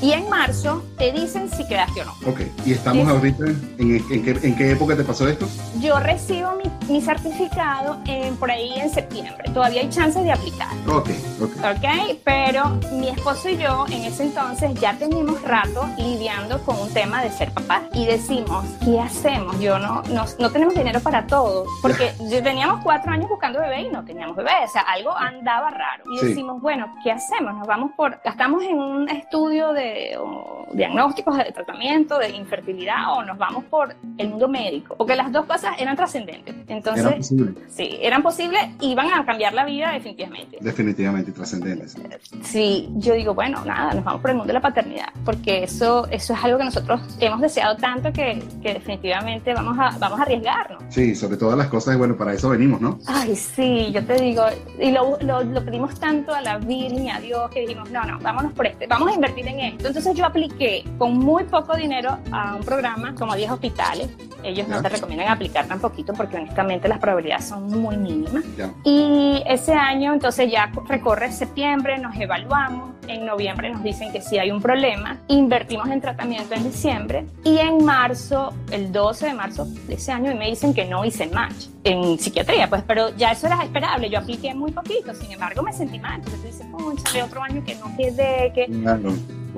Y 0.00 0.12
en 0.12 0.28
marzo 0.28 0.82
te 0.96 1.10
dicen 1.12 1.50
si 1.50 1.66
quedaste 1.66 2.02
o 2.02 2.04
no. 2.04 2.12
Ok. 2.26 2.40
¿Y 2.64 2.72
estamos 2.72 3.02
Es- 3.04 3.08
ahorita 3.08 3.44
en, 3.46 4.04
en 4.10 4.24
qué, 4.24 4.38
en 4.46 4.56
qué 4.56 4.70
época 4.72 4.96
te 4.96 5.02
pasó 5.02 5.26
esto? 5.26 5.46
Yo 5.80 5.98
recibo 5.98 6.52
mi, 6.54 6.70
mi 6.92 7.00
certificado 7.02 7.98
en- 8.06 8.36
por 8.36 8.50
ahí 8.50 8.72
en 8.76 8.90
septiembre. 8.90 9.50
Todavía 9.52 9.80
hay 9.80 9.88
chances 9.88 10.22
de 10.22 10.30
aplicar. 10.32 10.68
Ok, 10.86 11.10
ok. 11.42 11.50
¿ok? 11.76 12.18
Pero 12.24 12.78
mi 12.92 13.08
esposo 13.08 13.48
y 13.48 13.56
yo 13.56 13.86
en 13.88 14.04
ese 14.04 14.22
entonces 14.24 14.72
ya 14.74 14.94
teníamos 14.96 15.42
rato 15.42 15.88
lidiando 15.96 16.60
con 16.64 16.78
un 16.80 16.92
tema 16.92 17.22
de 17.22 17.30
ser 17.30 17.50
papá 17.52 17.82
y 17.92 18.06
decimos, 18.06 18.64
¿qué 18.84 19.00
hacemos? 19.00 19.58
Yo 19.60 19.78
no, 19.80 20.02
no, 20.10 20.24
no 20.38 20.50
tenemos 20.50 20.74
dinero 20.74 21.00
para 21.00 21.26
todo, 21.26 21.64
porque 21.82 22.12
yo 22.30 22.40
teníamos 22.42 22.82
cuatro 22.84 23.10
años 23.10 23.28
buscando 23.28 23.60
bebé 23.60 23.82
y 23.82 23.88
no 23.88 24.04
teníamos 24.04 24.36
bebé, 24.36 24.50
o 24.64 24.68
sea, 24.68 24.82
algo 24.82 25.10
andaba 25.16 25.70
raro. 25.70 26.04
Y 26.14 26.18
Sí. 26.18 26.26
decimos, 26.28 26.62
bueno, 26.62 26.94
¿qué 27.02 27.10
hacemos? 27.10 27.54
Nos 27.54 27.66
vamos 27.66 27.90
por, 27.96 28.20
gastamos 28.24 28.62
en 28.62 28.78
un 28.78 29.08
estudio 29.08 29.72
de 29.72 29.87
o, 30.18 30.66
diagnósticos 30.72 31.36
de 31.36 31.52
tratamiento 31.52 32.18
de 32.18 32.30
infertilidad 32.30 33.12
o 33.16 33.24
nos 33.24 33.38
vamos 33.38 33.64
por 33.64 33.94
el 34.18 34.28
mundo 34.28 34.48
médico, 34.48 34.96
porque 34.96 35.16
las 35.16 35.32
dos 35.32 35.46
cosas 35.46 35.74
eran 35.78 35.96
trascendentes. 35.96 36.54
Entonces, 36.68 37.04
Era 37.06 37.16
posible. 37.16 37.54
sí, 37.68 37.98
eran 38.02 38.22
posibles 38.22 38.60
y 38.80 38.90
iban 38.92 39.10
a 39.12 39.24
cambiar 39.24 39.54
la 39.54 39.64
vida 39.64 39.92
definitivamente. 39.92 40.58
Definitivamente 40.60 41.32
trascendentes. 41.32 41.96
Sí, 42.42 42.88
yo 42.96 43.14
digo, 43.14 43.34
bueno, 43.34 43.64
nada, 43.64 43.94
nos 43.94 44.04
vamos 44.04 44.20
por 44.20 44.30
el 44.30 44.36
mundo 44.36 44.48
de 44.48 44.54
la 44.54 44.60
paternidad, 44.60 45.08
porque 45.24 45.64
eso, 45.64 46.06
eso 46.10 46.34
es 46.34 46.44
algo 46.44 46.58
que 46.58 46.64
nosotros 46.64 47.00
hemos 47.20 47.40
deseado 47.40 47.76
tanto 47.76 48.12
que, 48.12 48.42
que 48.62 48.74
definitivamente 48.74 49.54
vamos 49.54 49.78
a, 49.78 49.96
vamos 49.98 50.20
a 50.20 50.22
arriesgarnos. 50.24 50.82
Sí, 50.90 51.14
sobre 51.14 51.36
todas 51.36 51.56
las 51.56 51.68
cosas, 51.68 51.96
bueno, 51.96 52.16
para 52.16 52.34
eso 52.34 52.50
venimos, 52.50 52.80
¿no? 52.80 52.98
Ay, 53.06 53.34
sí, 53.34 53.90
yo 53.92 54.04
te 54.04 54.14
digo, 54.20 54.42
y 54.80 54.90
lo, 54.90 55.18
lo, 55.22 55.42
lo 55.44 55.64
pedimos 55.64 55.98
tanto 55.98 56.34
a 56.34 56.42
la 56.42 56.58
Virgen 56.58 57.04
y 57.06 57.10
a 57.10 57.18
Dios 57.20 57.50
que 57.50 57.60
dijimos, 57.60 57.90
no, 57.90 58.04
no, 58.04 58.18
vámonos 58.20 58.52
por 58.52 58.66
este, 58.66 58.86
vamos 58.86 59.10
a 59.10 59.14
invertir 59.14 59.46
en 59.48 59.60
esto. 59.60 59.88
Entonces 59.88 60.14
yo 60.14 60.26
apliqué 60.26 60.84
con 60.98 61.16
muy 61.16 61.44
poco 61.44 61.76
dinero 61.76 62.18
a 62.30 62.56
un 62.56 62.62
programa 62.62 63.14
como 63.14 63.34
10 63.34 63.50
hospitales. 63.52 64.08
Ellos 64.42 64.68
no 64.68 64.76
Ya. 64.76 64.82
te 64.82 64.88
recomiendan 64.90 65.28
aplicar 65.28 65.66
tan 65.66 65.80
poquito 65.80 66.12
porque 66.12 66.36
honestamente 66.36 66.57
las 66.88 66.98
probabilidades 66.98 67.46
son 67.46 67.68
muy 67.68 67.96
mínimas. 67.96 68.44
Ya. 68.56 68.72
Y 68.84 69.42
ese 69.46 69.72
año 69.74 70.12
entonces 70.12 70.50
ya 70.50 70.70
recorre 70.88 71.30
septiembre, 71.30 71.98
nos 71.98 72.16
evaluamos, 72.16 72.90
en 73.06 73.24
noviembre 73.24 73.70
nos 73.70 73.82
dicen 73.82 74.12
que 74.12 74.20
sí 74.20 74.38
hay 74.38 74.50
un 74.50 74.60
problema, 74.60 75.18
invertimos 75.28 75.88
en 75.88 76.00
tratamiento 76.00 76.54
en 76.54 76.64
diciembre 76.64 77.26
y 77.44 77.58
en 77.58 77.84
marzo, 77.84 78.52
el 78.70 78.92
12 78.92 79.26
de 79.26 79.34
marzo 79.34 79.64
de 79.64 79.94
ese 79.94 80.12
año, 80.12 80.34
me 80.34 80.48
dicen 80.48 80.74
que 80.74 80.84
no 80.84 81.04
hice 81.04 81.26
match 81.28 81.66
en 81.84 82.18
psiquiatría, 82.18 82.68
pues, 82.68 82.82
pero 82.86 83.14
ya 83.16 83.32
eso 83.32 83.46
era 83.46 83.62
esperable, 83.62 84.10
yo 84.10 84.18
apliqué 84.18 84.54
muy 84.54 84.72
poquito, 84.72 85.14
sin 85.14 85.32
embargo 85.32 85.62
me 85.62 85.72
sentí 85.72 85.98
mal, 85.98 86.16
entonces 86.16 86.40
tú 86.40 86.46
dices, 86.46 86.66
conchale, 86.70 87.22
otro 87.22 87.42
año 87.42 87.64
que 87.64 87.74
no 87.76 87.96
quedé, 87.96 88.52
que... 88.54 88.66
Claro. 88.66 89.12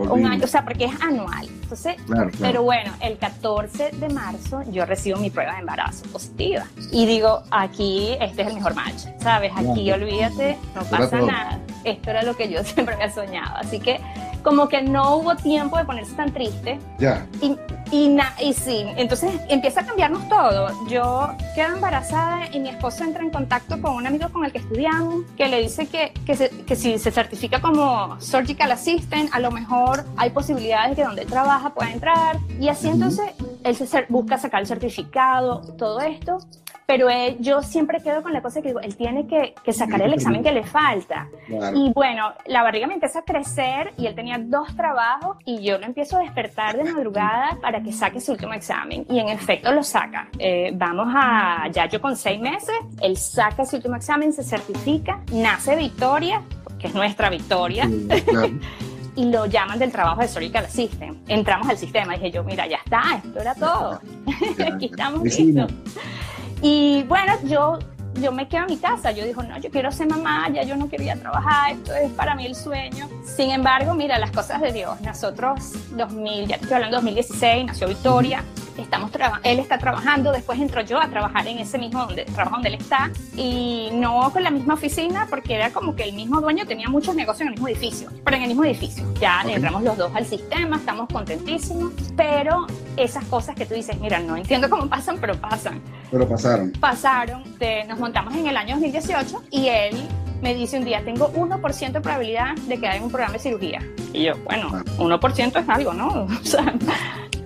Un 0.08 0.26
año, 0.26 0.44
o 0.44 0.46
sea, 0.46 0.64
porque 0.64 0.86
es 0.86 1.02
anual. 1.02 1.48
Entonces, 1.62 1.96
pero 2.40 2.62
bueno, 2.62 2.92
el 3.00 3.16
14 3.18 3.90
de 3.92 4.08
marzo 4.08 4.62
yo 4.70 4.84
recibo 4.86 5.18
mi 5.18 5.30
prueba 5.30 5.52
de 5.54 5.60
embarazo 5.60 6.04
positiva 6.06 6.66
y 6.90 7.06
digo, 7.06 7.42
aquí 7.50 8.16
este 8.20 8.42
es 8.42 8.48
el 8.48 8.54
mejor 8.54 8.74
match, 8.74 9.04
¿sabes? 9.20 9.52
Aquí 9.54 9.90
olvídate, 9.92 10.56
no 10.74 10.82
pasa 10.84 11.20
nada. 11.20 11.58
Esto 11.84 12.10
era 12.10 12.22
lo 12.22 12.36
que 12.36 12.50
yo 12.50 12.64
siempre 12.64 12.94
había 12.94 13.10
soñado. 13.10 13.56
Así 13.56 13.78
que 13.78 14.00
como 14.42 14.68
que 14.68 14.82
no 14.82 15.16
hubo 15.16 15.36
tiempo 15.36 15.76
de 15.78 15.84
ponerse 15.84 16.14
tan 16.14 16.32
triste. 16.32 16.78
Ya. 16.98 17.26
Y, 17.40 17.56
y, 17.90 18.18
y 18.40 18.52
sí, 18.52 18.84
entonces 18.96 19.32
empieza 19.48 19.80
a 19.80 19.86
cambiarnos 19.86 20.28
todo. 20.28 20.70
Yo 20.88 21.34
quedo 21.54 21.74
embarazada 21.74 22.48
y 22.52 22.60
mi 22.60 22.68
esposo 22.68 23.04
entra 23.04 23.22
en 23.22 23.30
contacto 23.30 23.80
con 23.80 23.94
un 23.94 24.06
amigo 24.06 24.28
con 24.30 24.44
el 24.44 24.52
que 24.52 24.58
estudiamos, 24.58 25.24
que 25.36 25.48
le 25.48 25.60
dice 25.60 25.86
que, 25.86 26.12
que, 26.24 26.50
que 26.66 26.76
si 26.76 26.98
se 26.98 27.10
certifica 27.10 27.60
como 27.60 28.20
Surgical 28.20 28.72
Assistant, 28.72 29.30
a 29.32 29.40
lo 29.40 29.50
mejor 29.50 30.04
hay 30.16 30.30
posibilidades 30.30 30.90
de 30.90 30.96
que 30.96 31.04
donde 31.04 31.22
él 31.22 31.28
trabaja 31.28 31.70
pueda 31.70 31.90
entrar. 31.92 32.38
Y 32.58 32.68
así 32.68 32.88
entonces 32.88 33.26
él 33.64 33.76
se 33.76 34.06
busca 34.08 34.38
sacar 34.38 34.60
el 34.60 34.66
certificado, 34.66 35.60
todo 35.76 36.00
esto 36.00 36.38
pero 36.90 37.08
yo 37.38 37.62
siempre 37.62 38.00
quedo 38.02 38.20
con 38.20 38.32
la 38.32 38.42
cosa 38.42 38.60
que 38.60 38.66
digo, 38.66 38.80
él 38.80 38.96
tiene 38.96 39.24
que, 39.28 39.54
que 39.62 39.72
sacar 39.72 40.02
el 40.02 40.12
examen 40.12 40.42
que 40.42 40.50
le 40.50 40.64
falta. 40.64 41.28
Y 41.72 41.92
bueno, 41.92 42.32
la 42.46 42.64
barriga 42.64 42.88
me 42.88 42.94
empieza 42.94 43.20
a 43.20 43.22
crecer 43.22 43.92
y 43.96 44.06
él 44.06 44.16
tenía 44.16 44.38
dos 44.40 44.74
trabajos 44.74 45.36
y 45.44 45.62
yo 45.62 45.78
lo 45.78 45.86
empiezo 45.86 46.16
a 46.16 46.22
despertar 46.22 46.76
de 46.76 46.92
madrugada 46.92 47.56
para 47.62 47.80
que 47.80 47.92
saque 47.92 48.20
su 48.20 48.32
último 48.32 48.54
examen. 48.54 49.06
Y 49.08 49.20
en 49.20 49.28
efecto 49.28 49.70
lo 49.70 49.84
saca. 49.84 50.30
Eh, 50.36 50.72
vamos 50.74 51.06
a, 51.14 51.68
ya 51.70 51.86
yo 51.86 52.00
con 52.00 52.16
seis 52.16 52.40
meses, 52.40 52.74
él 53.00 53.16
saca 53.16 53.64
su 53.64 53.76
último 53.76 53.94
examen, 53.94 54.32
se 54.32 54.42
certifica, 54.42 55.20
nace 55.32 55.76
Victoria, 55.76 56.42
que 56.80 56.88
es 56.88 56.94
nuestra 56.94 57.30
Victoria. 57.30 57.88
y 59.14 59.26
lo 59.26 59.46
llaman 59.46 59.78
del 59.78 59.92
trabajo 59.92 60.22
de 60.22 60.26
Surgical 60.26 60.64
Assistant. 60.64 61.18
Entramos 61.28 61.68
al 61.68 61.78
sistema, 61.78 62.14
dije 62.14 62.32
yo, 62.32 62.42
mira, 62.42 62.66
ya 62.66 62.78
está, 62.84 63.20
esto 63.24 63.38
era 63.38 63.54
todo. 63.54 64.00
Aquí 64.74 64.86
estamos 64.86 65.22
listos. 65.22 65.72
Y 66.62 67.04
bueno, 67.04 67.32
yo, 67.44 67.78
yo 68.14 68.32
me 68.32 68.48
quedo 68.48 68.62
en 68.62 68.70
mi 68.70 68.76
casa. 68.76 69.10
Yo 69.12 69.24
digo, 69.24 69.42
no, 69.42 69.58
yo 69.58 69.70
quiero 69.70 69.90
ser 69.90 70.08
mamá, 70.08 70.48
ya 70.50 70.62
yo 70.62 70.76
no 70.76 70.88
quería 70.88 71.16
trabajar, 71.16 71.72
esto 71.72 71.94
es 71.94 72.10
para 72.12 72.34
mí 72.34 72.46
el 72.46 72.54
sueño. 72.54 73.08
Sin 73.24 73.50
embargo, 73.50 73.94
mira, 73.94 74.18
las 74.18 74.30
cosas 74.30 74.60
de 74.60 74.72
Dios. 74.72 75.00
Nosotros, 75.00 75.72
2000, 75.92 76.46
ya 76.46 76.56
estoy 76.56 76.72
hablando 76.72 76.96
de 76.96 77.02
2016, 77.02 77.66
nació 77.66 77.88
Victoria 77.88 78.44
estamos 78.78 79.10
él 79.42 79.58
está 79.58 79.78
trabajando, 79.78 80.32
después 80.32 80.58
entro 80.58 80.80
yo 80.82 81.00
a 81.00 81.08
trabajar 81.08 81.46
en 81.46 81.58
ese 81.58 81.78
mismo 81.78 82.06
donde, 82.06 82.24
trabajo 82.24 82.56
donde 82.56 82.68
él 82.70 82.74
está 82.76 83.10
y 83.36 83.90
no 83.92 84.30
con 84.32 84.42
la 84.42 84.50
misma 84.50 84.74
oficina 84.74 85.26
porque 85.28 85.54
era 85.54 85.70
como 85.70 85.94
que 85.94 86.04
el 86.04 86.14
mismo 86.14 86.40
dueño 86.40 86.66
tenía 86.66 86.88
muchos 86.88 87.14
negocios 87.14 87.42
en 87.42 87.48
el 87.48 87.52
mismo 87.54 87.68
edificio, 87.68 88.10
pero 88.24 88.36
en 88.36 88.42
el 88.42 88.48
mismo 88.48 88.64
edificio. 88.64 89.04
Ya 89.20 89.42
entramos 89.42 89.82
los 89.82 89.96
dos 89.96 90.12
al 90.14 90.26
sistema, 90.26 90.76
estamos 90.76 91.08
contentísimos, 91.12 91.92
pero 92.16 92.66
esas 92.96 93.24
cosas 93.24 93.54
que 93.54 93.66
tú 93.66 93.74
dices, 93.74 93.98
mira, 94.00 94.20
no 94.20 94.36
entiendo 94.36 94.68
cómo 94.70 94.88
pasan, 94.88 95.18
pero 95.20 95.34
pasan. 95.40 95.80
Pero 96.10 96.28
pasaron. 96.28 96.72
Pasaron, 96.72 97.44
nos 97.88 97.98
montamos 97.98 98.34
en 98.34 98.46
el 98.46 98.56
año 98.56 98.76
2018 98.76 99.44
y 99.50 99.68
él 99.68 99.96
me 100.42 100.54
dice 100.54 100.78
un 100.78 100.84
día, 100.84 101.02
tengo 101.04 101.32
1% 101.32 101.92
de 101.92 102.00
probabilidad 102.00 102.54
de 102.56 102.78
quedar 102.78 102.96
en 102.96 103.04
un 103.04 103.10
programa 103.10 103.34
de 103.34 103.40
cirugía. 103.40 103.80
Y 104.12 104.24
yo, 104.24 104.36
bueno, 104.44 104.70
1% 104.98 105.52
ah. 105.54 105.60
es 105.60 105.68
algo, 105.68 105.92
¿no? 105.92 106.26
O 106.40 106.44
sea, 106.44 106.74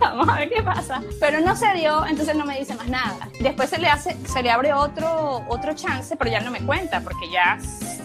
vamos 0.14 0.28
a 0.28 0.38
ver 0.38 0.50
qué 0.50 0.62
pasa. 0.62 1.02
Pero 1.20 1.40
no 1.40 1.56
se 1.56 1.72
dio, 1.74 2.06
entonces 2.06 2.36
no 2.36 2.44
me 2.44 2.58
dice 2.58 2.74
más 2.74 2.88
nada. 2.88 3.28
Después 3.40 3.70
se 3.70 3.78
le, 3.78 3.88
hace, 3.88 4.16
se 4.26 4.42
le 4.42 4.50
abre 4.50 4.72
otro, 4.72 5.44
otro 5.48 5.74
chance, 5.74 6.16
pero 6.16 6.30
ya 6.30 6.40
no 6.40 6.50
me 6.50 6.60
cuenta, 6.60 7.00
porque 7.00 7.30
ya 7.30 7.58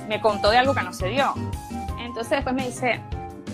me 0.08 0.22
contó 0.22 0.50
de 0.50 0.58
algo 0.58 0.74
que 0.74 0.82
no 0.82 0.94
se 0.94 1.08
dio. 1.08 1.34
Entonces 2.00 2.32
después 2.32 2.56
me 2.56 2.66
dice, 2.66 3.02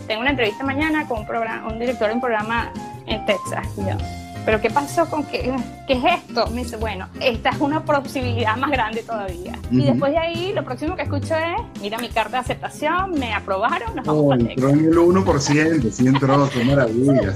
tengo 0.07 0.21
una 0.21 0.31
entrevista 0.31 0.63
mañana 0.63 1.07
con 1.07 1.19
un, 1.19 1.25
programa, 1.25 1.67
un 1.67 1.79
director 1.79 2.07
de 2.07 2.13
un 2.13 2.21
programa 2.21 2.71
en 3.05 3.25
Texas. 3.25 3.67
Y 3.77 3.81
yo, 3.81 3.97
¿pero 4.45 4.61
qué 4.61 4.69
pasó 4.69 5.09
con 5.09 5.23
qué, 5.25 5.53
qué 5.87 5.93
es 5.93 6.03
esto? 6.03 6.47
Me 6.51 6.63
dice, 6.63 6.77
bueno, 6.77 7.07
esta 7.19 7.49
es 7.49 7.59
una 7.59 7.83
posibilidad 7.83 8.55
más 8.57 8.69
grande 8.69 9.03
todavía. 9.03 9.57
Y 9.71 9.85
después 9.85 10.11
de 10.11 10.17
ahí, 10.19 10.53
lo 10.53 10.63
próximo 10.63 10.95
que 10.95 11.03
escucho 11.03 11.35
es, 11.35 11.81
mira 11.81 11.97
mi 11.97 12.09
carta 12.09 12.37
de 12.37 12.37
aceptación, 12.37 13.11
me 13.19 13.33
aprobaron, 13.33 13.95
nos 13.95 14.05
vamos 14.05 14.23
oh, 14.27 14.33
entró 14.33 14.69
en 14.69 14.79
el 14.79 14.93
1%, 14.93 15.91
sí 15.91 16.07
entró, 16.07 16.49
qué 16.49 16.63
maravilla. 16.63 17.33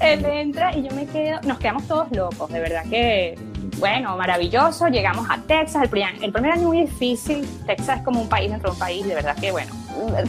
Él 0.00 0.24
entra 0.24 0.76
y 0.76 0.88
yo 0.88 0.94
me 0.94 1.06
quedo, 1.06 1.40
nos 1.42 1.58
quedamos 1.58 1.86
todos 1.88 2.10
locos, 2.12 2.50
de 2.50 2.60
verdad 2.60 2.84
que 2.88 3.36
bueno, 3.78 4.16
maravilloso, 4.16 4.88
llegamos 4.88 5.26
a 5.28 5.38
Texas, 5.38 5.82
el, 5.82 6.02
el 6.22 6.32
primer 6.32 6.52
año 6.52 6.68
muy 6.68 6.82
difícil, 6.82 7.46
Texas 7.66 7.98
es 7.98 8.04
como 8.04 8.20
un 8.20 8.28
país 8.28 8.50
dentro 8.50 8.70
de 8.70 8.74
un 8.74 8.78
país, 8.78 9.06
de 9.06 9.14
verdad 9.14 9.36
que 9.36 9.50
bueno, 9.50 9.72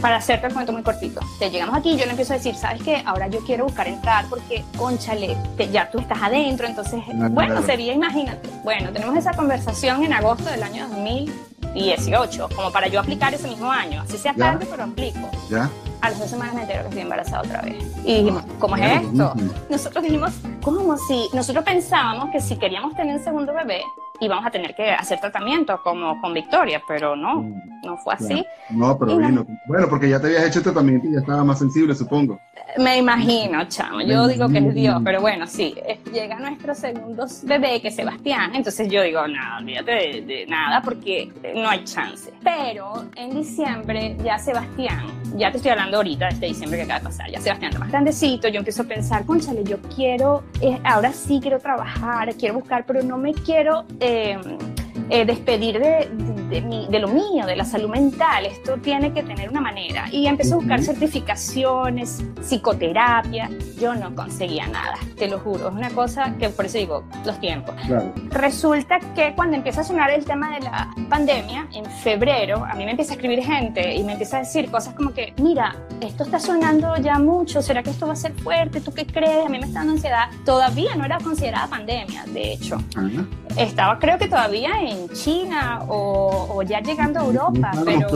para 0.00 0.16
hacerte 0.16 0.46
el 0.46 0.54
cuento 0.54 0.72
muy 0.72 0.82
cortito, 0.82 1.20
te 1.38 1.50
llegamos 1.50 1.76
aquí 1.76 1.96
yo 1.96 2.04
le 2.04 2.10
empiezo 2.10 2.34
a 2.34 2.36
decir, 2.36 2.54
¿sabes 2.54 2.82
qué? 2.82 3.02
Ahora 3.04 3.28
yo 3.28 3.40
quiero 3.40 3.64
buscar 3.64 3.88
entrar 3.88 4.26
porque, 4.28 4.64
conchale, 4.76 5.36
ya 5.72 5.90
tú 5.90 5.98
estás 5.98 6.22
adentro, 6.22 6.66
entonces, 6.66 7.00
bueno, 7.30 7.62
sería, 7.62 7.92
imagínate, 7.92 8.48
bueno, 8.64 8.92
tenemos 8.92 9.16
esa 9.16 9.32
conversación 9.32 10.04
en 10.04 10.12
agosto 10.12 10.50
del 10.50 10.62
año 10.62 10.88
2018, 10.88 12.48
como 12.54 12.70
para 12.72 12.88
yo 12.88 13.00
aplicar 13.00 13.34
ese 13.34 13.48
mismo 13.48 13.70
año, 13.70 14.02
así 14.02 14.18
sea 14.18 14.34
tarde, 14.34 14.66
pero 14.70 14.84
aplico. 14.84 15.30
¿Ya? 15.50 15.70
a 16.00 16.10
las 16.10 16.18
dos 16.18 16.30
semanas 16.30 16.54
me 16.54 16.62
entero 16.62 16.82
que 16.82 16.88
estoy 16.88 17.02
embarazada 17.02 17.42
otra 17.42 17.62
vez. 17.62 17.84
Y 18.04 18.18
dijimos, 18.18 18.44
¿cómo 18.58 18.76
es 18.76 19.02
esto? 19.02 19.34
Nosotros 19.68 20.04
dijimos, 20.04 20.32
¿cómo 20.62 20.96
si? 20.96 21.28
Nosotros 21.32 21.64
pensábamos 21.64 22.30
que 22.30 22.40
si 22.40 22.56
queríamos 22.56 22.94
tener 22.94 23.16
un 23.16 23.24
segundo 23.24 23.52
bebé, 23.52 23.82
íbamos 24.20 24.46
a 24.46 24.50
tener 24.50 24.74
que 24.74 24.90
hacer 24.90 25.20
tratamiento 25.20 25.80
como 25.82 26.20
con 26.20 26.34
Victoria, 26.34 26.80
pero 26.86 27.16
no, 27.16 27.42
mm. 27.42 27.62
no 27.84 27.96
fue 27.98 28.14
así. 28.14 28.44
No, 28.70 28.98
pero 28.98 29.16
vino. 29.18 29.46
Bueno, 29.66 29.88
porque 29.88 30.08
ya 30.08 30.20
te 30.20 30.26
habías 30.26 30.46
hecho 30.46 30.62
tratamiento 30.62 31.06
y 31.08 31.12
ya 31.12 31.20
estaba 31.20 31.44
más 31.44 31.58
sensible, 31.58 31.94
supongo. 31.94 32.40
Me 32.78 32.98
imagino, 32.98 33.64
chamo. 33.68 34.02
Yo 34.02 34.26
digo 34.26 34.48
que 34.48 34.58
es 34.58 34.74
Dios, 34.74 35.00
pero 35.04 35.20
bueno, 35.20 35.46
sí. 35.46 35.74
Llega 36.12 36.38
nuestro 36.38 36.74
segundo 36.74 37.26
bebé, 37.44 37.80
que 37.80 37.88
es 37.88 37.96
Sebastián. 37.96 38.54
Entonces 38.54 38.88
yo 38.88 39.02
digo, 39.02 39.26
no, 39.26 39.58
olvídate 39.58 39.92
de, 39.92 40.20
de 40.22 40.46
nada 40.46 40.82
porque 40.82 41.32
no 41.54 41.68
hay 41.68 41.84
chance. 41.84 42.32
Pero 42.42 43.04
en 43.16 43.30
diciembre 43.34 44.16
ya 44.22 44.38
Sebastián, 44.38 45.04
ya 45.36 45.50
te 45.50 45.58
estoy 45.58 45.72
hablando 45.72 45.98
ahorita 45.98 46.26
de 46.26 46.34
este 46.34 46.46
diciembre 46.46 46.78
que 46.78 46.84
acaba 46.84 47.00
de 47.00 47.04
pasar, 47.04 47.30
ya 47.30 47.40
Sebastián 47.40 47.72
más 47.78 47.90
grandecito. 47.90 48.48
Yo 48.48 48.58
empiezo 48.58 48.82
a 48.82 48.86
pensar, 48.86 49.24
conchale, 49.24 49.64
yo 49.64 49.78
quiero, 49.94 50.44
eh, 50.60 50.78
ahora 50.84 51.12
sí 51.12 51.38
quiero 51.40 51.58
trabajar, 51.58 52.34
quiero 52.34 52.54
buscar, 52.54 52.84
pero 52.86 53.02
no 53.02 53.18
me 53.18 53.34
quiero 53.34 53.84
eh, 54.00 54.38
eh, 55.10 55.24
despedir 55.24 55.78
de, 55.78 56.08
de, 56.48 56.98
lo 56.98 57.08
mío, 57.08 57.46
de 57.46 57.56
la 57.56 57.64
salud 57.64 57.88
mental. 57.88 58.46
Esto 58.46 58.76
tiene 58.78 59.12
que 59.12 59.22
tener 59.22 59.48
una 59.50 59.60
manera. 59.60 60.06
Y 60.10 60.26
empecé 60.26 60.54
a 60.54 60.56
buscar 60.56 60.82
certificaciones, 60.82 62.24
psicoterapia. 62.40 63.50
Yo 63.78 63.94
no 63.94 64.14
conseguía 64.14 64.66
nada, 64.66 64.94
te 65.16 65.28
lo 65.28 65.38
juro. 65.38 65.68
Es 65.68 65.74
una 65.74 65.90
cosa 65.90 66.34
que 66.38 66.48
por 66.48 66.66
eso 66.66 66.78
digo, 66.78 67.04
los 67.24 67.38
tiempos. 67.40 67.74
Resulta 68.30 68.98
que 69.14 69.34
cuando 69.34 69.56
empieza 69.56 69.80
a 69.80 69.84
sonar 69.84 70.10
el 70.10 70.24
tema 70.24 70.54
de 70.54 70.60
la 70.60 70.94
pandemia, 71.08 71.68
en 71.72 71.84
febrero, 71.86 72.64
a 72.64 72.74
mí 72.74 72.84
me 72.84 72.92
empieza 72.92 73.12
a 73.12 73.16
escribir 73.16 73.44
gente 73.44 73.94
y 73.94 74.02
me 74.02 74.12
empieza 74.12 74.38
a 74.38 74.40
decir 74.40 74.70
cosas 74.70 74.94
como 74.94 75.12
que, 75.12 75.34
mira, 75.38 75.76
esto 76.00 76.24
está 76.24 76.38
sonando 76.38 76.96
ya 76.96 77.18
mucho, 77.18 77.62
¿será 77.62 77.82
que 77.82 77.90
esto 77.90 78.06
va 78.06 78.12
a 78.12 78.16
ser 78.16 78.32
fuerte? 78.34 78.80
¿Tú 78.80 78.92
qué 78.92 79.06
crees? 79.06 79.46
A 79.46 79.48
mí 79.48 79.58
me 79.58 79.66
está 79.66 79.80
dando 79.80 79.94
ansiedad. 79.94 80.28
Todavía 80.44 80.94
no 80.96 81.04
era 81.04 81.18
considerada 81.18 81.66
pandemia, 81.66 82.24
de 82.26 82.52
hecho. 82.52 82.78
Estaba 83.56 83.98
creo 83.98 84.18
que 84.18 84.28
todavía 84.28 84.70
en 84.82 84.95
China 85.12 85.82
o 85.88 86.16
o, 86.26 86.62
ya 86.62 86.80
llegando 86.80 87.20
a 87.20 87.24
Europa. 87.24 87.70
pero 87.84 88.08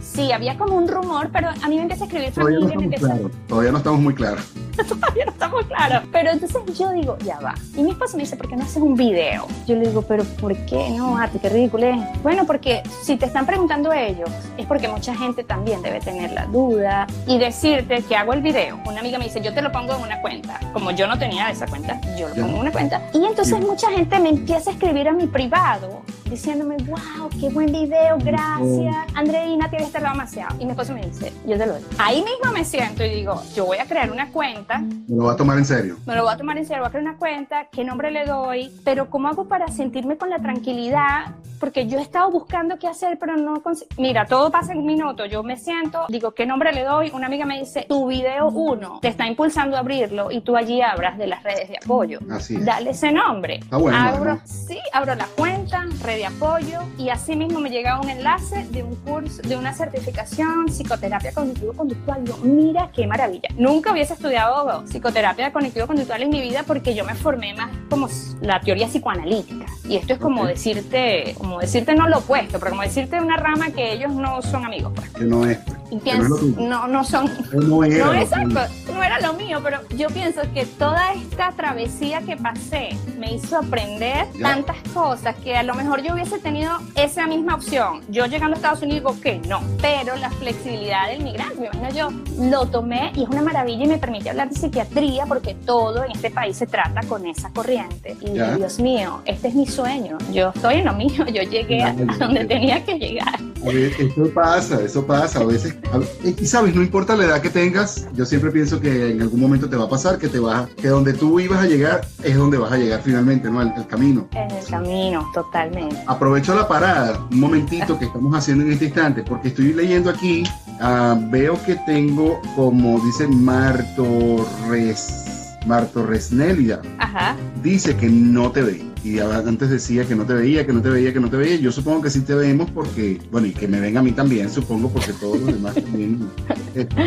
sí. 0.00 0.32
había 0.32 0.56
como 0.56 0.76
un 0.76 0.88
rumor, 0.88 1.30
pero 1.32 1.48
a 1.48 1.68
mí 1.68 1.76
me 1.76 1.82
empieza 1.82 2.04
a 2.04 2.06
escribir 2.06 2.32
Todavía 2.32 2.68
familia. 2.68 2.98
No 3.00 3.30
Todavía 3.48 3.72
no 3.72 3.78
estamos 3.78 4.00
muy 4.00 4.14
claros. 4.14 4.44
Todavía 4.88 5.24
no 5.24 5.32
estamos 5.32 5.64
claros. 5.66 6.02
Pero 6.12 6.30
entonces 6.30 6.78
yo 6.78 6.90
digo, 6.92 7.16
ya 7.24 7.40
va. 7.40 7.54
Y 7.74 7.82
mi 7.82 7.90
esposo 7.92 8.16
me 8.16 8.24
dice, 8.24 8.36
¿por 8.36 8.48
qué 8.48 8.56
no 8.56 8.64
haces 8.64 8.82
un 8.82 8.94
video? 8.94 9.46
Yo 9.66 9.74
le 9.74 9.88
digo, 9.88 10.02
pero 10.02 10.24
¿por 10.24 10.54
qué 10.66 10.90
no, 10.90 11.16
Ati? 11.18 11.38
Qué 11.38 11.48
ridículo 11.48 11.86
es. 11.86 12.22
Bueno, 12.22 12.46
porque 12.46 12.82
si 13.02 13.16
te 13.16 13.26
están 13.26 13.46
preguntando 13.46 13.92
ellos, 13.92 14.28
es 14.56 14.66
porque 14.66 14.88
mucha 14.88 15.14
gente 15.14 15.44
también 15.44 15.82
debe 15.82 16.00
tener 16.00 16.32
la 16.32 16.46
duda 16.46 17.06
y 17.26 17.38
decirte 17.38 18.02
que 18.02 18.16
hago 18.16 18.34
el 18.34 18.42
video. 18.42 18.78
Una 18.86 19.00
amiga 19.00 19.18
me 19.18 19.24
dice, 19.24 19.40
yo 19.40 19.54
te 19.54 19.62
lo 19.62 19.72
pongo 19.72 19.94
en 19.94 20.02
una 20.02 20.20
cuenta. 20.20 20.60
Como 20.72 20.90
yo 20.90 21.06
no 21.06 21.18
tenía 21.18 21.50
esa 21.50 21.66
cuenta, 21.66 21.98
yo 22.18 22.28
lo 22.28 22.34
pongo 22.34 22.48
en 22.48 22.58
una 22.58 22.72
cuenta. 22.72 23.00
Y 23.14 23.24
entonces 23.24 23.58
mucha 23.60 23.90
gente 23.90 24.18
me 24.20 24.28
empieza 24.28 24.70
a 24.70 24.72
escribir 24.74 25.08
a 25.08 25.12
mi 25.12 25.26
privado 25.26 25.85
diciéndome, 26.28 26.76
wow, 26.84 27.28
qué 27.40 27.48
buen 27.48 27.66
video, 27.72 28.18
gracias. 28.18 28.96
Andreina, 29.14 29.68
tienes 29.70 29.88
este 29.88 30.00
demasiado. 30.00 30.56
Y 30.58 30.64
mi 30.64 30.70
esposo 30.72 30.92
me 30.92 31.06
dice, 31.06 31.32
yo 31.46 31.56
te 31.56 31.66
lo 31.66 31.72
doy. 31.74 31.82
Ahí 31.98 32.22
mismo 32.22 32.52
me 32.52 32.64
siento 32.64 33.04
y 33.04 33.10
digo, 33.10 33.42
yo 33.54 33.66
voy 33.66 33.78
a 33.78 33.86
crear 33.86 34.10
una 34.10 34.30
cuenta. 34.30 34.78
Me 34.78 35.16
lo 35.16 35.24
va 35.24 35.32
a 35.32 35.36
tomar 35.36 35.58
en 35.58 35.64
serio. 35.64 35.96
Me 36.06 36.14
lo 36.14 36.22
voy 36.24 36.32
a 36.32 36.36
tomar 36.36 36.58
en 36.58 36.66
serio, 36.66 36.82
voy 36.82 36.88
a 36.88 36.90
crear 36.90 37.04
una 37.04 37.18
cuenta, 37.18 37.66
qué 37.70 37.84
nombre 37.84 38.10
le 38.10 38.24
doy, 38.24 38.72
pero 38.84 39.10
¿cómo 39.10 39.28
hago 39.28 39.46
para 39.46 39.68
sentirme 39.68 40.16
con 40.16 40.30
la 40.30 40.38
tranquilidad? 40.38 41.34
Porque 41.58 41.86
yo 41.86 41.98
he 41.98 42.02
estado 42.02 42.30
buscando 42.30 42.78
qué 42.78 42.86
hacer, 42.86 43.18
pero 43.18 43.36
no 43.36 43.62
consigo. 43.62 43.88
Mira, 43.96 44.26
todo 44.26 44.50
pasa 44.50 44.72
en 44.72 44.78
un 44.78 44.86
minuto. 44.86 45.24
Yo 45.24 45.42
me 45.42 45.56
siento, 45.56 46.04
digo, 46.08 46.32
¿qué 46.32 46.44
nombre 46.44 46.72
le 46.72 46.84
doy? 46.84 47.10
Una 47.14 47.26
amiga 47.26 47.46
me 47.46 47.58
dice, 47.58 47.86
tu 47.88 48.06
video 48.06 48.48
uno 48.48 48.98
te 49.00 49.08
está 49.08 49.26
impulsando 49.26 49.76
a 49.76 49.80
abrirlo 49.80 50.30
y 50.30 50.42
tú 50.42 50.56
allí 50.56 50.82
abras 50.82 51.16
de 51.16 51.26
las 51.26 51.42
redes 51.42 51.68
de 51.68 51.78
apoyo. 51.82 52.20
Así 52.30 52.56
es. 52.56 52.64
Dale 52.64 52.90
ese 52.90 53.10
nombre. 53.10 53.56
Está 53.56 53.78
bueno, 53.78 53.96
abro, 53.96 54.34
¿no? 54.34 54.40
sí, 54.44 54.78
abro 54.92 55.14
la 55.14 55.26
cuenta, 55.36 55.75
red 56.02 56.16
de 56.16 56.26
apoyo 56.26 56.80
y 56.98 57.08
así 57.10 57.36
mismo 57.36 57.60
me 57.60 57.70
llega 57.70 58.00
un 58.00 58.08
enlace 58.08 58.66
de 58.70 58.82
un 58.82 58.94
curso, 58.96 59.42
de 59.42 59.56
una 59.56 59.72
certificación 59.72 60.66
psicoterapia 60.68 61.32
cognitivo-conductual. 61.32 62.24
Yo, 62.24 62.36
mira 62.38 62.90
qué 62.94 63.06
maravilla. 63.06 63.48
Nunca 63.56 63.92
hubiese 63.92 64.14
estudiado 64.14 64.84
psicoterapia 64.86 65.52
cognitivo-conductual 65.52 66.22
en 66.22 66.30
mi 66.30 66.40
vida 66.40 66.64
porque 66.66 66.94
yo 66.94 67.04
me 67.04 67.14
formé 67.14 67.54
más 67.54 67.70
como 67.90 68.08
la 68.40 68.60
teoría 68.60 68.86
psicoanalítica. 68.88 69.66
Y 69.88 69.96
esto 69.96 70.14
es 70.14 70.18
como 70.18 70.46
decirte, 70.46 71.34
como 71.38 71.60
decirte 71.60 71.94
no 71.94 72.08
lo 72.08 72.18
opuesto, 72.18 72.58
pero 72.58 72.70
como 72.70 72.82
decirte 72.82 73.20
una 73.20 73.36
rama 73.36 73.70
que 73.70 73.92
ellos 73.92 74.12
no 74.12 74.42
son 74.42 74.64
amigos. 74.64 74.92
Pues. 74.94 75.10
Que 75.10 75.24
no 75.24 75.46
es. 75.46 75.58
pues. 75.58 75.78
Y 75.90 75.98
pienso, 75.98 76.36
no, 76.58 76.86
no 76.88 77.04
son, 77.04 77.30
No 77.52 77.84
era 77.84 78.06
no, 78.06 78.12
lo 78.12 78.18
exacto, 78.20 78.48
tuyo. 78.48 78.94
no 78.94 79.02
era 79.04 79.20
lo 79.20 79.32
mío, 79.34 79.60
pero 79.62 79.78
yo 79.96 80.08
pienso 80.08 80.40
que 80.52 80.66
toda 80.66 81.12
esta 81.14 81.52
travesía 81.52 82.20
que 82.22 82.36
pasé 82.36 82.88
me 83.18 83.34
hizo 83.34 83.58
aprender 83.58 84.26
Ya. 84.34 84.42
tantas 84.48 84.76
cosas 84.92 85.36
que 85.36 85.56
a 85.56 85.62
lo 85.62 85.74
mejor 85.74 86.02
yo 86.02 86.14
hubiese 86.14 86.38
tenido 86.38 86.72
esa 86.96 87.26
misma 87.26 87.54
opción. 87.54 88.00
Yo 88.08 88.26
llegando 88.26 88.54
a 88.54 88.56
Estados 88.56 88.82
Unidos 88.82 88.96
digo 88.96 89.20
que 89.20 89.38
no, 89.48 89.60
pero 89.80 90.16
la 90.16 90.30
flexibilidad 90.30 91.08
del 91.08 91.22
migrante, 91.22 91.60
me 91.60 91.66
imagino 91.66 91.90
yo, 91.90 92.08
lo 92.50 92.66
tomé 92.66 93.12
y 93.14 93.22
es 93.24 93.28
una 93.28 93.42
maravilla 93.42 93.84
y 93.84 93.88
me 93.88 93.98
permite 93.98 94.30
hablar 94.30 94.48
de 94.48 94.56
psiquiatría 94.56 95.26
porque 95.26 95.54
todo 95.54 96.02
en 96.04 96.12
este 96.12 96.30
país 96.30 96.56
se 96.56 96.66
trata 96.66 97.02
con 97.06 97.26
esa 97.26 97.50
corriente. 97.50 98.16
Y 98.22 98.32
Ya. 98.34 98.56
Dios 98.56 98.80
mío, 98.80 99.20
este 99.24 99.48
es 99.48 99.54
mi 99.54 99.66
sueño, 99.66 100.18
yo 100.32 100.50
estoy 100.54 100.76
en 100.76 100.86
lo 100.86 100.94
mío, 100.94 101.24
yo 101.26 101.42
llegué 101.42 101.82
a, 101.82 101.92
Ya, 101.94 102.04
ya, 102.06 102.12
a 102.12 102.16
donde 102.18 102.44
tenía 102.44 102.84
que 102.84 102.98
llegar. 102.98 103.38
A 103.66 103.70
eso 103.72 104.30
pasa, 104.34 104.82
eso 104.82 105.06
pasa. 105.06 105.40
A 105.40 105.44
veces, 105.44 105.74
a- 105.92 106.28
y 106.28 106.46
sabes, 106.46 106.74
no 106.74 106.82
importa 106.82 107.16
la 107.16 107.24
edad 107.24 107.40
que 107.40 107.50
tengas, 107.50 108.06
yo 108.14 108.24
siempre 108.24 108.50
pienso 108.50 108.80
que 108.80 109.10
en 109.10 109.22
algún 109.22 109.40
momento 109.40 109.68
te 109.68 109.76
va 109.76 109.84
a 109.84 109.88
pasar, 109.88 110.18
que 110.18 110.28
te 110.28 110.38
vas, 110.38 110.68
que 110.76 110.88
donde 110.88 111.12
tú 111.12 111.40
ibas 111.40 111.60
a 111.60 111.66
llegar 111.66 112.06
es 112.22 112.36
donde 112.36 112.58
vas 112.58 112.72
a 112.72 112.76
llegar 112.78 113.00
finalmente, 113.02 113.50
¿no? 113.50 113.60
El, 113.62 113.72
el 113.76 113.86
camino. 113.86 114.28
En 114.32 114.50
el 114.50 114.64
camino, 114.66 115.26
totalmente. 115.34 115.96
Aprovecho 116.06 116.54
la 116.54 116.68
parada, 116.68 117.26
un 117.30 117.40
momentito 117.40 117.98
que 117.98 118.04
estamos 118.06 118.34
haciendo 118.36 118.64
en 118.64 118.72
este 118.72 118.86
instante, 118.86 119.22
porque 119.22 119.48
estoy 119.48 119.72
leyendo 119.72 120.10
aquí, 120.10 120.44
ah, 120.80 121.18
veo 121.30 121.58
que 121.64 121.76
tengo, 121.86 122.40
como 122.54 123.00
dice 123.00 123.26
Marto 123.28 124.46
Res, 124.68 125.56
Marto 125.66 126.06
Resnélida, 126.06 126.80
Ajá. 126.98 127.36
dice 127.62 127.96
que 127.96 128.08
no 128.08 128.50
te 128.52 128.62
ve. 128.62 128.86
Y 129.06 129.20
antes 129.20 129.70
decía 129.70 130.04
que 130.04 130.16
no 130.16 130.26
te 130.26 130.34
veía, 130.34 130.66
que 130.66 130.72
no 130.72 130.82
te 130.82 130.88
veía, 130.88 131.12
que 131.12 131.20
no 131.20 131.30
te 131.30 131.36
veía. 131.36 131.54
Yo 131.60 131.70
supongo 131.70 132.02
que 132.02 132.10
sí 132.10 132.22
te 132.22 132.34
vemos 132.34 132.68
porque, 132.72 133.20
bueno, 133.30 133.46
y 133.46 133.52
que 133.52 133.68
me 133.68 133.78
ven 133.78 133.96
a 133.96 134.02
mí 134.02 134.10
también, 134.10 134.50
supongo, 134.50 134.88
porque 134.88 135.12
todos 135.12 135.38
los 135.38 135.46
demás 135.54 135.76
también 135.76 136.28
están, 136.74 137.06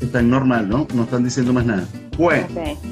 están 0.00 0.28
normal, 0.28 0.68
¿no? 0.68 0.88
No 0.92 1.04
están 1.04 1.22
diciendo 1.22 1.52
más 1.52 1.64
nada. 1.64 1.86
Bueno, 2.18 2.48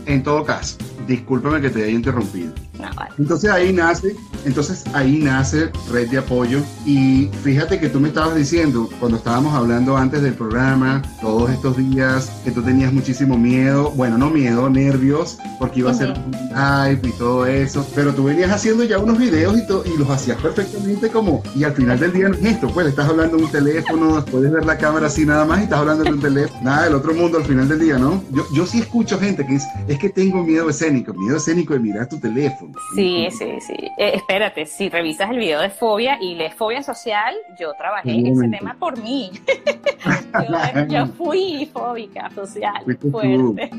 en 0.07 0.23
todo 0.23 0.45
caso, 0.45 0.77
discúlpame 1.07 1.61
que 1.61 1.71
te 1.71 1.83
haya 1.85 1.93
interrumpido. 1.93 2.53
No, 2.79 2.91
vale. 2.95 3.11
Entonces 3.19 3.51
ahí 3.51 3.73
nace, 3.73 4.17
entonces 4.45 4.85
ahí 4.93 5.19
nace 5.19 5.71
Red 5.91 6.11
de 6.11 6.19
Apoyo 6.19 6.61
y 6.85 7.31
fíjate 7.43 7.79
que 7.79 7.89
tú 7.89 8.01
me 8.01 8.09
estabas 8.09 8.35
diciendo 8.35 8.89
cuando 8.99 9.19
estábamos 9.19 9.55
hablando 9.55 9.97
antes 9.97 10.23
del 10.23 10.35
programa, 10.35 11.03
todos 11.21 11.51
estos 11.51 11.77
días 11.77 12.31
que 12.45 12.51
tú 12.51 12.63
tenías 12.63 12.93
muchísimo 12.93 13.39
miedo, 13.39 13.91
bueno, 13.93 14.19
no 14.19 14.31
miedo, 14.31 14.69
nervios, 14.69 15.39
porque 15.59 15.81
iba 15.81 15.91
a 15.91 15.95
ser 15.95 16.15
live 16.29 17.01
y 17.09 17.13
todo 17.13 17.47
eso, 17.47 17.87
pero 17.95 18.13
tú 18.15 18.25
venías 18.25 18.51
haciendo 18.51 18.85
ya 18.85 18.99
unos 18.99 19.19
videos 19.19 19.57
y, 19.57 19.99
los 19.99 20.11
hacías 20.11 20.41
perfectamente 20.41 21.09
como, 21.09 21.43
y 21.55 21.65
al 21.65 21.73
final 21.73 21.99
del 21.99 22.13
día 22.13 22.29
no 22.29 22.35
es 22.35 22.45
esto, 22.45 22.69
pues 22.69 22.87
estás 22.87 23.09
hablando 23.09 23.37
en 23.39 23.45
un 23.45 23.51
teléfono, 23.51 24.25
puedes 24.25 24.51
ver 24.51 24.65
la 24.65 24.77
cámara 24.77 25.07
así 25.07 25.25
nada 25.25 25.45
más 25.45 25.61
y 25.61 25.65
estás 25.65 25.79
hablando 25.79 26.05
en 26.05 26.15
un 26.15 26.21
teléfono, 26.21 26.61
nada 26.63 26.85
del 26.85 26.95
otro 26.95 27.15
mundo 27.15 27.39
al 27.39 27.45
final 27.45 27.69
del 27.69 27.79
día, 27.79 27.99
¿no? 27.99 28.23
Yo, 28.31 28.45
yo 28.53 28.67
sí 28.67 28.81
escucho 28.81 29.19
gente 29.19 29.47
que 29.47 29.55
dice, 29.55 29.67
es 29.89 29.99
que 29.99 30.11
tengo 30.11 30.43
miedo 30.43 30.69
escénico, 30.69 30.94
miedo 30.95 31.37
escénico 31.37 31.75
de 31.75 31.81
mirar 31.81 32.09
tu 32.09 32.19
teléfono. 32.19 32.73
Sí, 32.95 33.29
sí, 33.31 33.61
sí. 33.61 33.75
Eh, 33.99 34.13
espérate, 34.15 34.67
si 34.67 34.89
revisas 34.89 35.31
el 35.31 35.39
video 35.39 35.61
de 35.61 35.71
fobia 35.71 36.19
y 36.21 36.35
lees 36.35 36.55
fobia 36.55 36.83
social, 36.83 37.35
yo 37.59 37.73
trabajé 37.79 38.29
ese 38.29 38.49
tema 38.49 38.77
por 38.79 39.01
mí. 39.03 39.31
yo, 40.05 40.87
yo 40.89 41.07
fui 41.07 41.71
fóbica 41.73 42.31
social, 42.31 42.83
Fuiste 42.85 43.11
fuerte. 43.11 43.71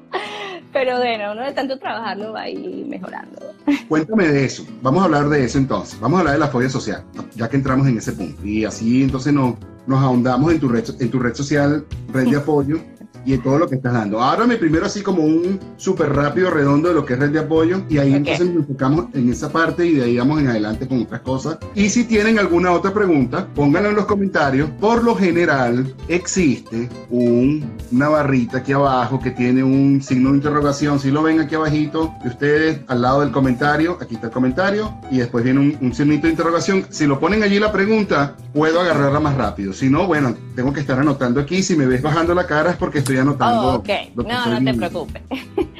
Pero 0.72 0.98
bueno, 0.98 1.32
uno 1.32 1.42
de 1.42 1.52
tanto 1.52 1.78
trabajarlo 1.78 2.32
va 2.32 2.42
a 2.42 2.48
ir 2.48 2.86
mejorando. 2.86 3.54
Cuéntame 3.88 4.28
de 4.28 4.44
eso. 4.44 4.64
Vamos 4.82 5.02
a 5.02 5.04
hablar 5.06 5.28
de 5.28 5.44
eso 5.44 5.58
entonces. 5.58 5.98
Vamos 5.98 6.18
a 6.18 6.20
hablar 6.20 6.34
de 6.34 6.40
la 6.40 6.48
fobia 6.48 6.68
social, 6.68 7.04
ya 7.34 7.48
que 7.48 7.56
entramos 7.56 7.88
en 7.88 7.98
ese 7.98 8.12
punto. 8.12 8.44
Y 8.44 8.64
así 8.64 9.02
entonces 9.02 9.32
nos, 9.32 9.54
nos 9.86 10.00
ahondamos 10.00 10.52
en 10.52 10.60
tu, 10.60 10.68
red, 10.68 10.84
en 11.00 11.10
tu 11.10 11.18
red 11.18 11.34
social, 11.34 11.84
red 12.12 12.28
de 12.28 12.36
apoyo 12.36 12.78
y 13.24 13.34
en 13.34 13.42
todo 13.42 13.58
lo 13.58 13.68
que 13.68 13.76
estás 13.76 13.92
dando. 13.92 14.22
Háblame 14.22 14.56
primero 14.56 14.86
así 14.86 15.02
como 15.02 15.22
un 15.22 15.58
súper 15.76 16.12
rápido, 16.14 16.50
redondo 16.50 16.88
de 16.88 16.94
lo 16.94 17.04
que 17.04 17.14
es 17.14 17.18
red 17.18 17.30
de 17.30 17.38
apoyo 17.40 17.82
y 17.88 17.98
ahí 17.98 18.10
Ok. 18.10 18.16
entonces 18.16 18.46
nos 18.48 18.56
enfocamos 18.56 19.06
en 19.14 19.30
esa 19.30 19.50
parte 19.50 19.86
y 19.86 19.94
de 19.94 20.04
ahí 20.04 20.16
vamos 20.18 20.40
en 20.40 20.48
adelante 20.48 20.86
con 20.88 21.02
otras 21.02 21.20
cosas. 21.20 21.58
Y 21.74 21.88
si 21.90 22.04
tienen 22.04 22.38
alguna 22.38 22.72
otra 22.72 22.92
pregunta, 22.92 23.46
pónganlo 23.54 23.90
en 23.90 23.96
los 23.96 24.06
comentarios. 24.06 24.70
Por 24.80 25.02
lo 25.04 25.14
general 25.14 25.94
existe 26.08 26.88
un- 27.10 27.64
una 27.92 28.08
barrita 28.08 28.58
aquí 28.58 28.72
abajo 28.72 29.18
que 29.20 29.30
tiene 29.30 29.62
un 29.64 30.00
signo 30.02 30.30
de 30.30 30.36
interrogación. 30.36 30.98
Si 31.00 31.10
lo 31.10 31.22
ven 31.22 31.40
aquí 31.40 31.54
abajito, 31.54 32.12
de 32.22 32.28
ustedes 32.30 32.80
al 32.88 33.02
lado 33.02 33.20
del 33.20 33.30
comentario, 33.32 33.98
aquí 34.00 34.14
está 34.14 34.28
el 34.28 34.32
comentario 34.32 34.94
y 35.10 35.18
después 35.18 35.44
viene 35.44 35.60
un, 35.60 35.78
un 35.80 35.94
signito 35.94 36.26
de 36.26 36.30
interrogación. 36.32 36.84
Si 36.90 37.06
lo 37.06 37.18
ponen 37.18 37.42
allí 37.42 37.58
la 37.58 37.72
pregunta, 37.72 38.36
puedo 38.54 38.80
agarrarla 38.80 39.20
más 39.20 39.36
rápido. 39.36 39.72
Si 39.72 39.88
no, 39.90 40.06
bueno, 40.06 40.34
tengo 40.54 40.72
que 40.72 40.80
estar 40.80 40.98
anotando 40.98 41.40
aquí. 41.40 41.62
Si 41.62 41.76
me 41.76 41.86
ves 41.86 42.02
bajando 42.02 42.34
la 42.34 42.46
cara 42.46 42.70
es 42.70 42.76
porque 42.76 42.98
estoy 42.98 43.09
anotando. 43.18 43.68
Oh, 43.68 43.74
ok, 43.76 43.88
no, 44.14 44.22
estoy 44.22 44.52
no 44.52 44.64
te 44.72 44.74
preocupes. 44.74 45.22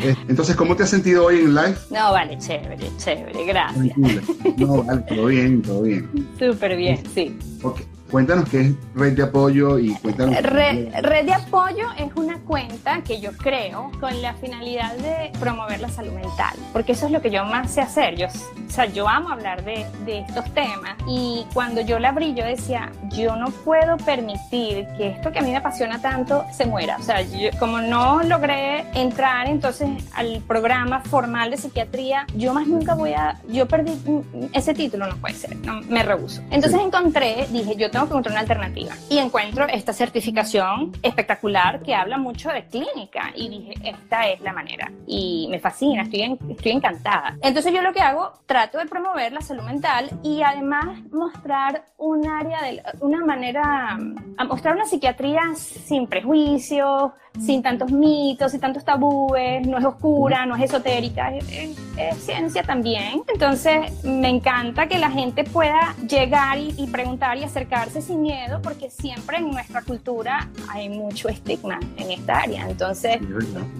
Eh, 0.02 0.16
Entonces, 0.28 0.56
¿cómo 0.56 0.74
te 0.76 0.82
has 0.84 0.90
sentido 0.90 1.26
hoy 1.26 1.40
en 1.40 1.54
live? 1.54 1.74
No, 1.90 2.12
vale, 2.12 2.38
chévere, 2.38 2.78
chévere, 2.96 3.44
gracias. 3.44 3.94
Tranquila. 3.94 4.22
No, 4.56 4.82
vale, 4.82 5.02
todo 5.08 5.26
bien, 5.26 5.62
todo 5.62 5.82
bien. 5.82 6.10
Súper 6.38 6.76
bien, 6.76 7.02
sí. 7.14 7.36
Ok, 7.62 7.80
cuéntanos 8.10 8.48
qué 8.48 8.60
es 8.60 8.72
red 8.94 9.12
de 9.14 9.22
apoyo 9.22 9.78
y 9.78 9.94
cuéntanos. 9.96 10.36
Red, 10.42 10.88
Red 11.02 11.26
de 11.26 11.34
Apoyo 11.34 11.86
es 11.98 12.10
una 12.16 12.38
cuenta 12.40 13.02
que 13.02 13.20
yo 13.20 13.32
creo 13.32 13.90
con 14.00 14.20
la 14.22 14.34
finalidad 14.34 14.94
de 14.96 15.30
promover 15.38 15.80
la 15.80 15.88
salud 15.88 16.12
mental, 16.12 16.54
porque 16.72 16.92
eso 16.92 17.06
es 17.06 17.12
lo 17.12 17.20
que 17.22 17.30
yo 17.30 17.44
más 17.44 17.70
sé 17.70 17.80
hacer. 17.80 18.16
Yo, 18.16 18.26
o 18.26 18.70
sea, 18.70 18.86
yo 18.86 19.08
amo 19.08 19.30
hablar 19.30 19.64
de, 19.64 19.86
de 20.04 20.20
estos 20.20 20.44
temas 20.54 20.96
y 21.06 21.46
cuando 21.54 21.80
yo 21.80 21.98
la 21.98 22.10
abrí 22.10 22.34
yo 22.34 22.44
decía, 22.44 22.90
yo 23.10 23.36
no 23.36 23.50
puedo 23.50 23.96
permitir 23.98 24.86
que 24.96 25.08
esto 25.08 25.32
que 25.32 25.38
a 25.38 25.42
mí 25.42 25.50
me 25.50 25.56
apasiona 25.56 26.00
tanto 26.00 26.44
se 26.52 26.66
muera. 26.66 26.96
O 26.98 27.02
sea, 27.02 27.22
yo- 27.22 27.50
como 27.58 27.80
no 27.80 28.22
logré 28.22 28.84
entrar 28.94 29.48
entonces 29.48 29.88
al 30.14 30.40
programa 30.46 31.00
formal 31.00 31.50
de 31.50 31.56
psiquiatría, 31.56 32.26
yo 32.36 32.54
más 32.54 32.66
nunca 32.66 32.94
voy 32.94 33.12
a, 33.12 33.40
yo 33.48 33.66
perdí 33.66 33.92
mm, 33.92 34.46
ese 34.52 34.74
título, 34.74 35.06
no 35.06 35.16
puede 35.16 35.34
ser, 35.34 35.56
no, 35.56 35.80
me 35.82 36.02
rehuso. 36.02 36.40
Entonces 36.50 36.80
Sí. 36.80 36.86
encontré, 36.86 37.46
dije, 37.50 37.76
yo 37.76 37.90
tengo 37.90 37.99
que 38.08 38.12
encontrar 38.12 38.32
una 38.32 38.40
alternativa. 38.40 38.94
Y 39.08 39.18
encuentro 39.18 39.66
esta 39.68 39.92
certificación 39.92 40.92
espectacular 41.02 41.80
que 41.82 41.94
habla 41.94 42.18
mucho 42.18 42.50
de 42.50 42.64
clínica. 42.66 43.30
Y 43.34 43.48
dije, 43.48 43.74
esta 43.84 44.28
es 44.28 44.40
la 44.40 44.52
manera. 44.52 44.90
Y 45.06 45.48
me 45.50 45.58
fascina, 45.58 46.02
estoy, 46.02 46.22
en- 46.22 46.38
estoy 46.50 46.72
encantada. 46.72 47.36
Entonces 47.42 47.72
yo 47.72 47.82
lo 47.82 47.92
que 47.92 48.00
hago, 48.00 48.32
trato 48.46 48.78
de 48.78 48.86
promover 48.86 49.32
la 49.32 49.40
salud 49.40 49.62
mental 49.62 50.10
y 50.22 50.42
además 50.42 50.86
mostrar 51.12 51.84
un 51.98 52.26
área, 52.28 52.62
de, 52.62 52.82
una 53.00 53.24
manera, 53.24 53.98
a 54.36 54.44
mostrar 54.44 54.74
una 54.76 54.86
psiquiatría 54.86 55.40
sin 55.56 56.06
prejuicios, 56.06 57.12
sin 57.38 57.62
tantos 57.62 57.92
mitos 57.92 58.54
y 58.54 58.58
tantos 58.58 58.84
tabúes, 58.84 59.64
no 59.66 59.78
es 59.78 59.84
oscura, 59.84 60.46
no 60.46 60.56
es 60.56 60.62
esotérica, 60.62 61.34
es, 61.34 61.44
es- 61.52 61.78
es 61.96 62.16
ciencia 62.24 62.62
también. 62.62 63.22
Entonces, 63.32 64.02
me 64.04 64.28
encanta 64.28 64.86
que 64.88 64.98
la 64.98 65.10
gente 65.10 65.44
pueda 65.44 65.94
llegar 66.08 66.58
y, 66.58 66.74
y 66.78 66.86
preguntar 66.86 67.36
y 67.36 67.44
acercarse 67.44 67.89
sin 68.00 68.22
miedo, 68.22 68.60
porque 68.62 68.90
siempre 68.90 69.38
en 69.38 69.50
nuestra 69.50 69.82
cultura 69.82 70.48
hay 70.68 70.88
mucho 70.88 71.28
estigma 71.28 71.78
en 71.96 72.10
esta 72.12 72.40
área. 72.40 72.68
Entonces, 72.68 73.18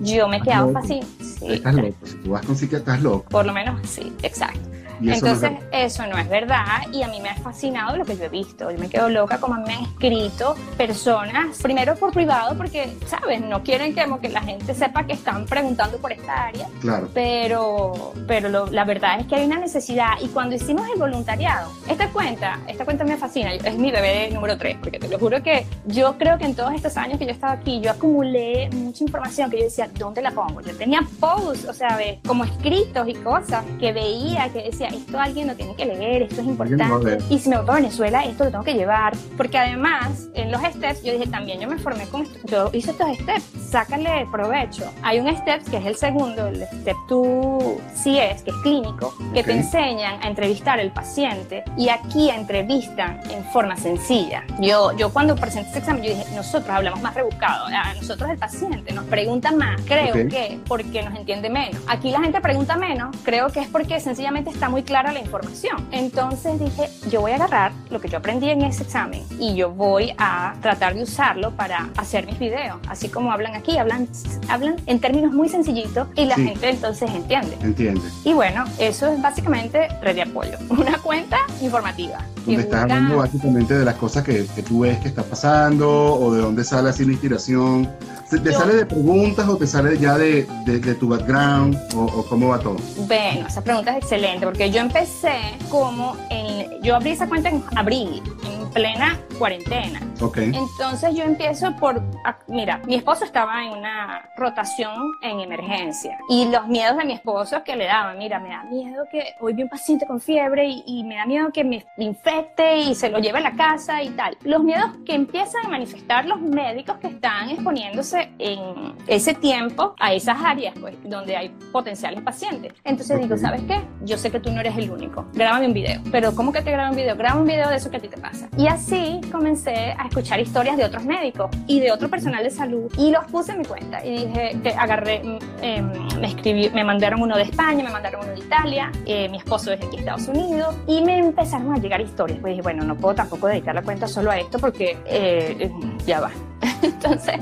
yo 0.03 0.29
me 0.29 0.39
he 0.39 0.43
quedado 0.43 0.73
fácil. 0.73 1.05
Sí, 1.21 1.55
Estás 1.55 1.75
loco. 1.75 1.95
Si 2.05 2.17
tú 2.17 2.31
vas 2.31 2.45
con 2.47 2.57
psiquiatra, 2.57 2.95
estás 2.95 3.03
loco. 3.03 3.29
por 3.31 3.47
lo 3.47 3.53
menos 3.53 3.81
sí, 3.89 4.13
exacto. 4.23 4.61
Entonces, 5.03 5.51
eso 5.73 6.07
no 6.07 6.19
es 6.19 6.29
verdad 6.29 6.83
y 6.93 7.03
a 7.03 7.09
mí 7.09 7.21
me 7.21 7.31
ha 7.31 7.37
fascinado 7.37 7.97
lo 7.97 8.05
que 8.05 8.17
yo 8.17 8.25
he 8.25 8.29
visto. 8.29 8.71
Yo 8.71 8.79
me 8.79 8.89
quedo 8.89 9.09
loca 9.09 9.39
como 9.39 9.55
me 9.55 9.75
han 9.75 9.85
escrito 9.85 10.55
personas, 10.77 11.59
primero 11.63 11.95
por 11.97 12.13
privado, 12.13 12.57
porque, 12.57 12.97
¿sabes? 13.07 13.41
No 13.41 13.63
quieren 13.63 13.95
que, 13.95 14.07
que 14.21 14.29
la 14.29 14.43
gente 14.43 14.75
sepa 14.75 15.05
que 15.05 15.15
están 15.15 15.47
preguntando 15.47 15.99
por 15.99 16.13
esta 16.13 16.47
área. 16.47 16.69
Claro. 16.81 17.09
Pero, 17.15 18.13
pero 18.27 18.67
la 18.67 18.85
verdad 18.85 19.21
es 19.21 19.27
que 19.27 19.37
hay 19.37 19.47
una 19.47 19.59
necesidad 19.59 20.13
y 20.21 20.29
cuando 20.29 20.57
hicimos 20.57 20.87
el 20.93 20.99
voluntariado, 20.99 21.71
esta 21.89 22.09
cuenta, 22.11 22.59
esta 22.67 22.85
cuenta 22.85 23.05
me 23.05 23.17
fascina, 23.17 23.55
es 23.55 23.79
mi 23.79 23.91
bebé 23.91 24.31
número 24.31 24.57
3, 24.57 24.79
porque 24.81 24.99
te 24.99 25.09
lo 25.09 25.19
juro 25.19 25.43
que 25.43 25.67
yo 25.87 26.17
creo 26.19 26.39
que 26.39 26.45
en 26.45 26.55
todos 26.55 26.73
estos 26.75 26.97
años 26.97 27.19
que 27.19 27.27
yo 27.27 27.33
estaba 27.33 27.55
aquí, 27.55 27.81
yo 27.81 27.91
acumulé 27.91 28.69
mucha 28.73 29.05
información 29.05 29.51
que 29.51 29.59
yo 29.59 29.65
decía, 29.65 29.89
¿dónde 29.99 30.23
la 30.23 30.31
pongo? 30.31 30.61
Yo 30.61 30.77
tenía 30.77 31.01
posts, 31.19 31.67
o 31.69 31.73
sea, 31.73 31.99
como 32.27 32.45
escritos 32.45 33.09
y 33.09 33.15
cosas 33.15 33.65
que 33.79 33.93
veía, 33.93 34.49
que 34.53 34.63
decía, 34.63 34.90
esto 34.95 35.19
alguien 35.19 35.47
lo 35.49 35.55
tiene 35.55 35.75
que 35.75 35.87
leer, 35.87 36.23
esto 36.23 36.41
es 36.41 36.47
importante. 36.47 37.19
Y 37.29 37.39
si 37.39 37.49
me 37.49 37.59
voy 37.59 37.71
a 37.71 37.75
Venezuela, 37.75 38.25
esto 38.25 38.45
lo 38.45 38.51
tengo 38.51 38.65
que 38.65 38.75
llevar. 38.75 39.15
Porque 39.37 39.59
además, 39.59 40.29
en 40.35 40.51
los 40.51 40.61
steps, 40.63 41.03
yo 41.03 41.13
dije, 41.13 41.27
también 41.27 41.61
yo 41.61 41.69
me 41.69 41.79
formé 41.79 42.07
con 42.07 42.23
esto, 42.23 42.39
yo 42.45 42.71
hice 42.73 42.91
estos 42.93 43.17
steps, 43.17 43.45
sácale 43.71 44.27
provecho. 44.31 44.91
Hay 45.03 45.21
un 45.21 45.35
step 45.37 45.63
que 45.71 45.79
es 45.79 45.87
el 45.87 45.97
segundo, 45.97 46.49
el 46.49 46.65
step 46.81 46.97
2 47.09 47.63
CS, 47.95 48.43
que 48.43 48.51
es 48.51 48.57
clínico, 48.63 49.15
que 49.35 49.43
te 49.43 49.53
enseñan 49.53 50.23
a 50.23 50.29
entrevistar 50.29 50.81
al 50.81 50.93
paciente 50.93 51.65
y 51.77 51.89
aquí 51.89 52.31
entrevistan 52.31 53.21
en 53.31 53.45
forma 53.47 53.77
sencilla. 53.77 54.45
Yo, 54.61 54.97
yo 54.97 55.13
cuando 55.13 55.37
presenté 55.37 55.69
este 55.69 55.79
examen, 55.81 56.03
yo 56.03 56.11
dije, 56.11 56.25
nosotros 56.35 56.71
hablamos 56.71 57.01
más 57.03 57.15
rebuscado, 57.15 57.67
a 57.67 57.95
nosotros 57.95 58.31
el 58.31 58.39
paciente 58.39 58.93
nos 58.93 59.05
pregunta 59.05 59.53
más, 59.53 59.81
creo 59.85 60.29
que 60.29 60.59
porque 60.67 61.03
nos 61.03 61.15
entiende 61.19 61.51
menos. 61.51 61.81
Aquí 61.89 62.11
la 62.11 62.21
gente 62.21 62.41
pregunta 62.41 62.77
menos, 62.77 63.15
creo 63.25 63.49
que 63.49 63.61
es 63.61 63.69
porque 63.69 64.01
sencillamente 64.01 64.51
está 64.51 64.69
muy 64.69 64.80
clara 64.83 65.13
la 65.13 65.21
información. 65.21 65.89
Entonces 65.91 66.59
dije, 66.59 66.89
yo 67.11 67.21
voy 67.21 67.33
a 67.33 67.37
agarrar 67.37 67.73
lo 67.91 68.01
que 68.01 68.09
yo 68.09 68.19
aprendí 68.19 68.51
en 68.51 68.63
ese 68.63 68.83
examen 68.83 69.23
y 69.39 69.55
yo 69.55 69.71
voy 69.71 70.13
a 70.19 70.55
tratar 70.61 70.95
de 70.95 71.03
usarlo 71.03 71.51
para 71.53 71.91
hacer 71.97 72.27
mis 72.27 72.39
videos. 72.39 72.79
Así 72.89 73.09
como 73.09 73.33
hablan 73.33 73.55
aquí, 73.55 73.79
hablan, 73.79 74.09
hablan 74.49 74.77
en 74.87 75.01
términos 75.01 75.33
muy 75.33 75.49
sencillitos 75.49 76.09
y 76.17 76.25
la 76.25 76.37
gente 76.37 76.71
entonces 76.71 77.11
entiende. 77.11 77.57
Entiende. 77.63 78.03
Y 78.25 78.33
bueno, 78.33 78.65
eso 78.79 79.07
es 79.09 79.21
básicamente 79.21 79.89
red 80.03 80.15
de 80.15 80.23
apoyo, 80.23 80.59
una 80.69 80.99
cuenta 80.99 81.39
informativa. 81.61 82.19
Donde 82.47 82.63
estás 82.63 82.83
hablando 82.83 83.19
básicamente 83.19 83.79
de 83.79 83.85
las 83.85 83.97
cosas 83.97 84.25
que, 84.25 84.47
que, 84.55 84.63
tú 84.63 84.81
ves 84.81 84.99
que 84.99 85.09
está 85.09 85.23
pasando 85.23 86.15
o 86.15 86.33
de 86.33 86.41
dónde 86.41 86.65
sale 86.65 86.91
así 86.91 87.05
la 87.05 87.13
inspiración. 87.13 87.89
¿Te, 88.31 88.53
sale 88.53 88.75
de 88.75 88.87
preguntas 88.87 89.49
o 89.49 89.57
te 89.57 89.67
sale 89.67 89.99
ya 89.99 90.17
de, 90.17 90.47
de, 90.65 90.95
tu 90.95 91.09
background 91.09 91.77
o, 91.97 92.05
o, 92.05 92.25
cómo 92.27 92.49
va 92.49 92.61
todo? 92.61 92.77
Bueno, 93.09 93.49
esa 93.49 93.61
pregunta 93.61 93.91
es 93.91 94.05
excelente 94.05 94.47
porque 94.47 94.70
yo 94.71 94.81
empecé 94.81 95.57
como 95.69 96.17
en... 96.31 96.83
Yo 96.83 96.97
abrí 96.97 97.11
esa 97.11 97.29
cuenta 97.29 97.49
en 97.49 97.63
abril, 97.77 98.23
en 98.45 98.71
plena 98.71 99.19
cuarentena. 99.39 100.01
Okay. 100.21 100.53
Entonces 100.55 101.15
yo 101.15 101.25
empiezo 101.25 101.75
por, 101.77 102.03
mira, 102.47 102.81
mi 102.87 102.97
esposo 102.97 103.25
estaba 103.25 103.65
en 103.65 103.73
una 103.73 104.31
rotación 104.37 105.13
en 105.23 105.41
emergencia 105.41 106.19
y 106.29 106.47
los 106.47 106.67
miedos 106.69 106.99
de 106.99 107.05
mi 107.05 107.15
esposo 107.15 107.65
que 107.65 107.75
le 107.75 107.87
daban, 107.87 108.19
mira, 108.19 108.39
me 108.39 108.51
da 108.51 108.63
miedo 108.65 109.05
que 109.11 109.35
hoy 109.41 109.55
vi 109.55 109.63
un 109.63 109.69
paciente 109.69 110.07
con 110.07 110.21
fiebre 110.21 110.69
y, 110.87 111.05
me 111.05 111.17
da 111.17 111.27
miedo 111.27 111.51
que 111.53 111.65
me 111.65 111.85
infecte 111.97 112.77
y 112.79 112.95
se 112.95 113.09
lo 113.09 113.19
lleve 113.19 113.39
a 113.39 113.43
la 113.43 113.53
casa 113.53 114.03
y 114.03 114.11
tal. 114.11 114.37
Los 114.45 114.63
miedos 114.63 114.91
que 115.07 115.15
empiezan 115.15 115.65
a 115.67 115.69
manifestar 115.69 116.27
los 116.27 116.41
médicos 116.41 116.99
que 116.99 117.09
están 117.09 117.49
exponiéndose 117.49 118.31
en 118.39 118.95
ese 119.07 119.35
tiempo 119.35 119.95
a 119.99 120.13
esas 120.13 120.39
áreas, 120.43 120.75
pues, 120.79 120.97
donde 121.05 121.37
hay 121.37 121.49
potenciales 121.73 122.23
pacientes. 122.23 122.75
Entonces 122.85 123.19
digo, 123.21 123.37
¿sabes 123.37 123.63
qué? 123.63 123.81
Yo 124.03 124.19
sé 124.19 124.31
que 124.31 124.41
tú 124.41 124.51
no 124.51 124.61
eres 124.61 124.77
el 124.77 124.91
único. 124.91 125.27
Grábame 125.33 125.67
un 125.67 125.73
video. 125.73 126.03
Pero 126.13 126.35
¿cómo 126.35 126.53
que 126.53 126.61
te 126.63 126.71
grabo 126.71 126.91
un 126.91 126.97
video? 126.97 127.17
Graba 127.17 127.41
un 127.41 127.47
video 127.47 127.69
de 127.71 127.77
eso 127.77 127.91
que 127.91 127.97
a 127.97 128.01
ti 128.01 128.09
te 128.09 128.19
pasa. 128.19 128.49
Y 128.57 128.67
así 128.67 129.21
comencé 129.33 129.95
a 129.99 130.10
escuchar 130.11 130.41
historias 130.41 130.77
de 130.77 130.85
otros 130.85 131.05
médicos 131.05 131.51
y 131.67 131.81
de 131.81 131.93
otro 131.93 132.09
personal 132.09 132.43
de 132.43 132.51
salud 132.51 132.93
y 132.99 133.11
los 133.11 133.25
puse 133.27 133.53
en 133.53 133.59
mi 133.59 133.65
cuenta 133.65 134.05
y 134.05 134.27
dije, 134.27 134.59
que 134.63 134.71
agarré, 134.71 135.23
em, 135.63 135.91
me 136.21 136.27
escribí, 136.27 136.69
me 136.71 136.85
mandaron 136.85 137.23
uno 137.23 137.37
de 137.37 137.45
España, 137.45 137.85
me 137.85 137.91
mandaron 137.91 138.25
uno 138.25 138.33
de 138.33 138.41
Italia, 138.41 138.91
eh, 139.07 139.29
mi 139.29 139.39
esposo 139.39 139.73
es 139.73 139.81
de 139.81 139.87
aquí 139.87 139.99
Estados 139.99 140.27
Unidos 140.29 140.75
y 140.87 141.03
me 141.03 141.19
empezaron 141.19 141.73
a 141.73 141.79
llegar 141.79 142.01
historias. 142.01 142.39
Pues 142.41 142.53
dije, 142.53 142.63
bueno, 142.63 142.85
no 142.85 142.97
puedo 142.97 143.15
tampoco 143.15 143.47
dedicar 143.47 143.75
la 143.75 143.83
cuenta 143.83 144.09
solo 144.09 144.31
a 144.31 144.39
esto 144.39 144.59
porque 144.59 144.99
eh, 145.07 145.71
ya 146.07 146.21
va. 146.21 146.31
Entonces, 146.83 147.35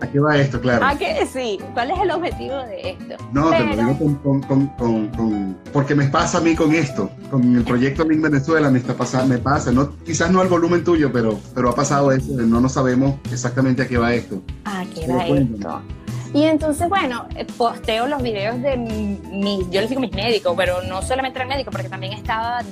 ¿A 0.00 0.06
qué, 0.06 0.20
va 0.20 0.36
esto, 0.36 0.60
claro? 0.60 0.84
¿A 0.84 0.96
qué? 0.96 1.26
Sí, 1.32 1.58
¿cuál 1.72 1.90
es 1.90 1.98
el 2.00 2.10
objetivo 2.10 2.56
de 2.64 2.90
esto? 2.90 3.16
No, 3.32 3.50
te 3.50 3.64
lo 3.64 3.76
digo 3.76 3.98
con, 4.20 4.40
con, 4.42 4.66
con, 4.68 5.56
porque 5.72 5.94
me 5.94 6.06
pasa 6.08 6.38
a 6.38 6.40
mí 6.40 6.54
con 6.54 6.74
esto, 6.74 7.10
con 7.30 7.56
el 7.56 7.64
proyecto 7.64 8.04
Link 8.04 8.22
Venezuela 8.22 8.70
me 8.70 8.78
está 8.78 8.94
pasando, 8.94 9.34
me 9.34 9.38
pasa, 9.38 9.72
no, 9.72 9.96
quizás 10.04 10.30
no 10.30 10.40
al 10.40 10.48
volumen 10.48 10.84
tuyo, 10.84 11.10
pero, 11.12 11.38
pero 11.54 11.70
ha 11.70 11.74
pasado 11.74 12.07
eso, 12.12 12.32
no 12.32 12.60
no 12.60 12.68
sabemos 12.68 13.16
exactamente 13.30 13.82
a 13.82 13.88
qué 13.88 13.98
va 13.98 14.14
esto. 14.14 14.42
¿A 14.64 14.84
qué 14.84 15.06
va 15.06 15.26
esto? 15.26 15.82
Y 16.34 16.44
entonces, 16.44 16.88
bueno, 16.88 17.26
eh, 17.36 17.46
posteo 17.56 18.06
los 18.06 18.22
videos 18.22 18.60
de 18.60 18.76
mi, 18.76 19.66
yo 19.70 19.80
les 19.80 19.88
digo 19.88 20.00
mis 20.00 20.12
médicos, 20.12 20.54
pero 20.56 20.82
no 20.82 21.00
solamente 21.02 21.40
el 21.40 21.48
médico, 21.48 21.70
porque 21.70 21.88
también 21.88 22.12
estaba 22.12 22.62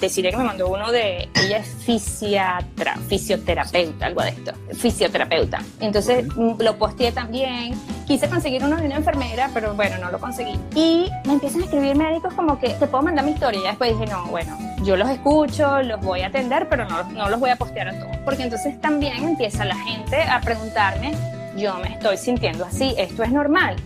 deciré 0.00 0.30
que 0.30 0.36
me 0.36 0.44
mandó 0.44 0.68
uno 0.68 0.90
de, 0.90 1.28
ella 1.34 1.58
es 1.58 1.68
fisiatra, 1.84 2.96
fisioterapeuta, 3.08 4.06
algo 4.06 4.22
de 4.22 4.30
esto, 4.30 4.52
fisioterapeuta. 4.74 5.62
Entonces 5.80 6.26
mm, 6.34 6.60
lo 6.60 6.76
posteé 6.76 7.12
también, 7.12 7.74
quise 8.06 8.28
conseguir 8.28 8.64
uno 8.64 8.76
de 8.76 8.86
una 8.86 8.96
enfermera, 8.96 9.50
pero 9.52 9.74
bueno, 9.74 9.98
no 9.98 10.10
lo 10.10 10.18
conseguí. 10.18 10.58
Y 10.74 11.10
me 11.26 11.34
empiezan 11.34 11.62
a 11.62 11.64
escribir 11.64 11.96
médicos 11.96 12.32
como 12.34 12.58
que, 12.58 12.70
¿te 12.70 12.86
puedo 12.86 13.04
mandar 13.04 13.24
mi 13.24 13.32
historia? 13.32 13.60
Y 13.60 13.64
después 13.64 13.98
dije, 13.98 14.10
no, 14.10 14.26
bueno, 14.26 14.56
yo 14.82 14.96
los 14.96 15.08
escucho, 15.08 15.82
los 15.82 16.00
voy 16.00 16.22
a 16.22 16.28
atender, 16.28 16.68
pero 16.68 16.84
no, 16.84 17.02
no 17.10 17.28
los 17.28 17.40
voy 17.40 17.50
a 17.50 17.56
postear 17.56 17.88
a 17.88 17.98
todos. 17.98 18.16
Porque 18.24 18.42
entonces 18.42 18.80
también 18.80 19.22
empieza 19.24 19.64
la 19.64 19.76
gente 19.76 20.22
a 20.22 20.40
preguntarme, 20.40 21.12
yo 21.56 21.78
me 21.78 21.88
estoy 21.88 22.16
sintiendo 22.16 22.64
así, 22.64 22.94
esto 22.96 23.22
es 23.22 23.32
normal. 23.32 23.76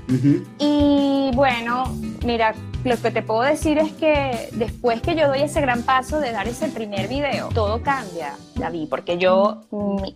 Y 0.59 1.31
bueno, 1.35 1.93
mira, 2.25 2.55
lo 2.85 2.97
que 3.01 3.11
te 3.11 3.23
puedo 3.23 3.43
decir 3.43 3.79
es 3.79 3.93
que 3.93 4.49
después 4.53 5.01
que 5.01 5.15
yo 5.17 5.29
doy 5.29 5.43
ese 5.43 5.61
gran 5.61 5.83
paso 5.83 6.21
de 6.21 6.33
dar 6.33 6.47
ese 6.47 6.69
primer 6.69 7.09
video, 7.09 7.49
todo 7.49 7.83
cambia, 7.83 8.35
David, 8.57 8.89
porque 8.89 9.19
yo, 9.19 9.61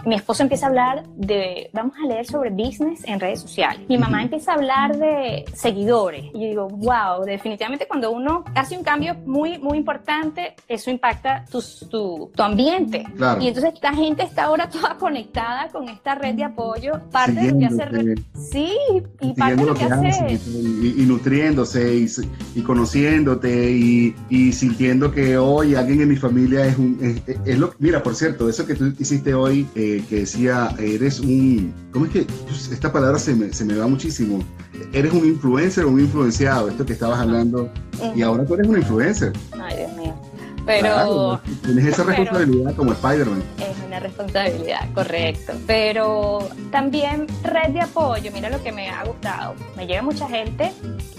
mi, 0.04 0.14
esposo 0.14 0.42
empieza 0.42 0.66
a 0.66 0.68
hablar 0.68 1.06
de, 1.16 1.70
vamos 1.72 1.94
a 2.02 2.06
leer 2.06 2.26
sobre 2.26 2.50
business 2.50 3.02
en 3.04 3.20
redes 3.20 3.40
sociales. 3.40 3.80
Mi 3.88 3.98
mamá 3.98 4.22
empieza 4.22 4.52
a 4.52 4.54
hablar 4.54 4.96
de 4.96 5.44
seguidores. 5.54 6.24
Y 6.34 6.40
yo 6.40 6.48
digo, 6.48 6.68
wow, 6.68 7.24
definitivamente 7.24 7.86
cuando 7.86 8.10
uno 8.10 8.44
hace 8.54 8.76
un 8.76 8.84
cambio 8.84 9.14
muy, 9.26 9.58
muy 9.58 9.78
importante, 9.78 10.54
eso 10.66 10.90
impacta 10.90 11.44
tu, 11.50 11.62
tu, 11.90 12.30
tu 12.34 12.42
ambiente. 12.42 13.04
Y 13.40 13.48
entonces 13.48 13.74
esta 13.74 13.92
gente 13.92 14.22
está 14.22 14.44
ahora 14.44 14.68
toda 14.68 14.96
conectada 14.96 15.68
con 15.68 15.88
esta 15.88 16.14
red 16.14 16.34
de 16.34 16.44
apoyo, 16.44 17.00
parte 17.10 17.32
de 17.32 17.52
lo 17.52 17.58
que 17.58 17.66
hace... 17.66 18.14
Sí, 18.50 18.72
y 19.20 19.32
parte 19.34 19.56
de 19.56 19.66
lo 19.66 19.74
que, 19.74 19.84
hace... 19.84 20.40
Y, 20.44 21.04
nutriéndose 21.06 21.96
y, 21.96 22.06
y 22.54 22.62
conociéndote 22.62 23.70
y, 23.70 24.14
y, 24.28 24.52
sintiendo 24.52 25.10
que 25.10 25.36
hoy 25.36 25.74
alguien 25.74 26.02
en 26.02 26.08
mi 26.08 26.16
familia 26.16 26.66
es 26.66 26.76
un... 26.78 26.98
Es, 27.26 27.36
es 27.44 27.58
lo, 27.58 27.74
mira, 27.78 28.02
por 28.02 28.14
cierto, 28.14 28.27
eso 28.28 28.66
que 28.66 28.74
tú 28.74 28.92
hiciste 28.98 29.34
hoy, 29.34 29.66
eh, 29.74 30.04
que 30.08 30.20
decía, 30.20 30.74
eres 30.78 31.20
un, 31.20 31.72
¿cómo 31.92 32.06
es 32.06 32.12
que 32.12 32.26
pues, 32.46 32.70
esta 32.70 32.92
palabra 32.92 33.18
se 33.18 33.34
me, 33.34 33.52
se 33.52 33.64
me 33.64 33.76
va 33.76 33.86
muchísimo? 33.86 34.42
Eres 34.92 35.12
un 35.12 35.26
influencer 35.26 35.84
o 35.84 35.90
un 35.90 36.00
influenciado, 36.00 36.68
esto 36.68 36.86
que 36.86 36.92
estabas 36.92 37.18
hablando, 37.20 37.70
y 38.14 38.22
ahora 38.22 38.44
tú 38.44 38.54
eres 38.54 38.68
un 38.68 38.76
influencer. 38.78 39.32
Ay, 39.52 39.78
Dios 39.78 39.92
mío. 39.96 40.14
Pero. 40.68 41.40
tienes 41.64 41.86
esa 41.86 42.04
responsabilidad 42.04 42.76
como 42.76 42.92
Spider-Man. 42.92 43.42
Es 43.58 43.87
una 43.98 44.06
responsabilidad, 44.06 44.92
correcto. 44.94 45.52
Pero 45.66 46.48
también 46.70 47.26
red 47.42 47.70
de 47.70 47.80
apoyo, 47.80 48.30
mira 48.32 48.48
lo 48.50 48.62
que 48.62 48.72
me 48.72 48.88
ha 48.88 49.04
gustado. 49.04 49.54
Me 49.76 49.86
llega 49.86 50.02
mucha 50.02 50.28
gente 50.28 50.72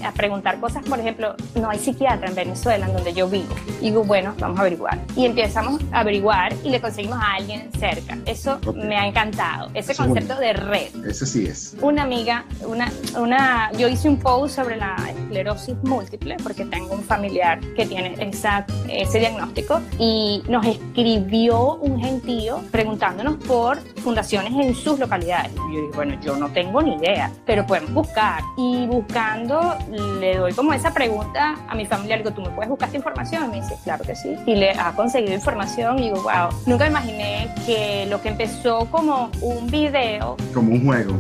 a 0.04 0.12
preguntar 0.12 0.60
cosas, 0.60 0.84
por 0.84 1.00
ejemplo, 1.00 1.36
no 1.56 1.70
hay 1.70 1.80
psiquiatra 1.80 2.30
en 2.30 2.36
Venezuela, 2.36 2.88
en 2.88 2.94
donde 2.94 3.14
yo 3.14 3.28
vivo. 3.30 3.54
Y 3.82 3.90
digo, 3.90 4.04
bueno, 4.04 4.34
vamos 4.40 4.58
a 4.60 4.62
averiguar. 4.62 5.00
Y 5.16 5.26
empezamos 5.26 5.82
a 5.92 6.02
averiguar 6.02 6.54
y 6.64 6.70
le 6.70 6.80
conseguimos 6.82 7.20
a 7.22 7.36
alguien 7.36 7.70
cerca. 7.78 8.18
Eso 8.26 8.60
me 8.74 8.96
ha 8.96 9.08
encantado. 9.08 9.70
Ese 9.74 9.96
concepto 9.96 10.36
de 10.36 10.54
red. 10.54 11.06
Ese 11.06 11.26
sí 11.26 11.46
es. 11.46 11.76
Una 11.82 12.04
amiga, 12.04 12.46
una, 12.66 12.92
una, 13.18 13.72
yo 13.74 13.88
hice 13.88 14.08
un 14.08 14.18
post 14.18 14.56
sobre 14.56 14.78
la 14.78 14.96
esclerosis 15.10 15.76
múltiple 15.84 16.38
porque 16.42 16.66
tengo 16.66 16.94
un 16.94 17.04
familiar 17.04 17.60
que 17.76 17.86
tiene 17.86 18.16
esa, 18.20 18.66
ese 18.88 19.20
diagnóstico 19.20 19.82
y 19.98 20.44
nos 20.48 20.66
escribió 20.66 21.76
un 21.76 22.00
gentío 22.00 22.62
preguntándonos 22.72 23.36
por 23.46 23.78
fundaciones 24.00 24.54
en 24.54 24.76
sus 24.76 25.00
localidades. 25.00 25.52
Y 25.52 25.76
yo 25.76 25.82
digo, 25.82 25.92
bueno, 25.96 26.20
yo 26.22 26.38
no 26.38 26.50
tengo 26.52 26.82
ni 26.82 26.96
idea, 26.96 27.32
pero 27.46 27.66
podemos 27.66 27.94
buscar. 27.94 28.42
Y 28.58 28.86
buscando, 28.88 29.76
le 30.20 30.38
doy 30.38 30.54
como 30.54 30.74
esa 30.74 30.94
pregunta 30.94 31.56
a 31.68 31.76
mi 31.76 31.86
familia, 31.86 32.18
digo, 32.18 32.32
¿tú 32.32 32.42
me 32.42 32.50
puedes 32.50 32.70
buscar 32.70 32.88
esta 32.88 32.98
información? 32.98 33.46
Y 33.46 33.48
me 33.48 33.62
dice, 33.62 33.76
claro 33.84 34.04
que 34.04 34.16
sí. 34.16 34.36
Y 34.46 34.56
le 34.56 34.72
ha 34.72 34.94
conseguido 34.96 35.34
información 35.34 36.00
y 36.00 36.04
digo, 36.04 36.24
wow, 36.24 36.50
nunca 36.66 36.88
imaginé 36.88 37.54
que 37.66 38.06
lo 38.10 38.22
que 38.22 38.30
empezó 38.30 38.86
como 38.92 39.32
un 39.42 39.68
video. 39.68 40.38
Como 40.54 40.72
un 40.72 40.86
juego. 40.86 41.16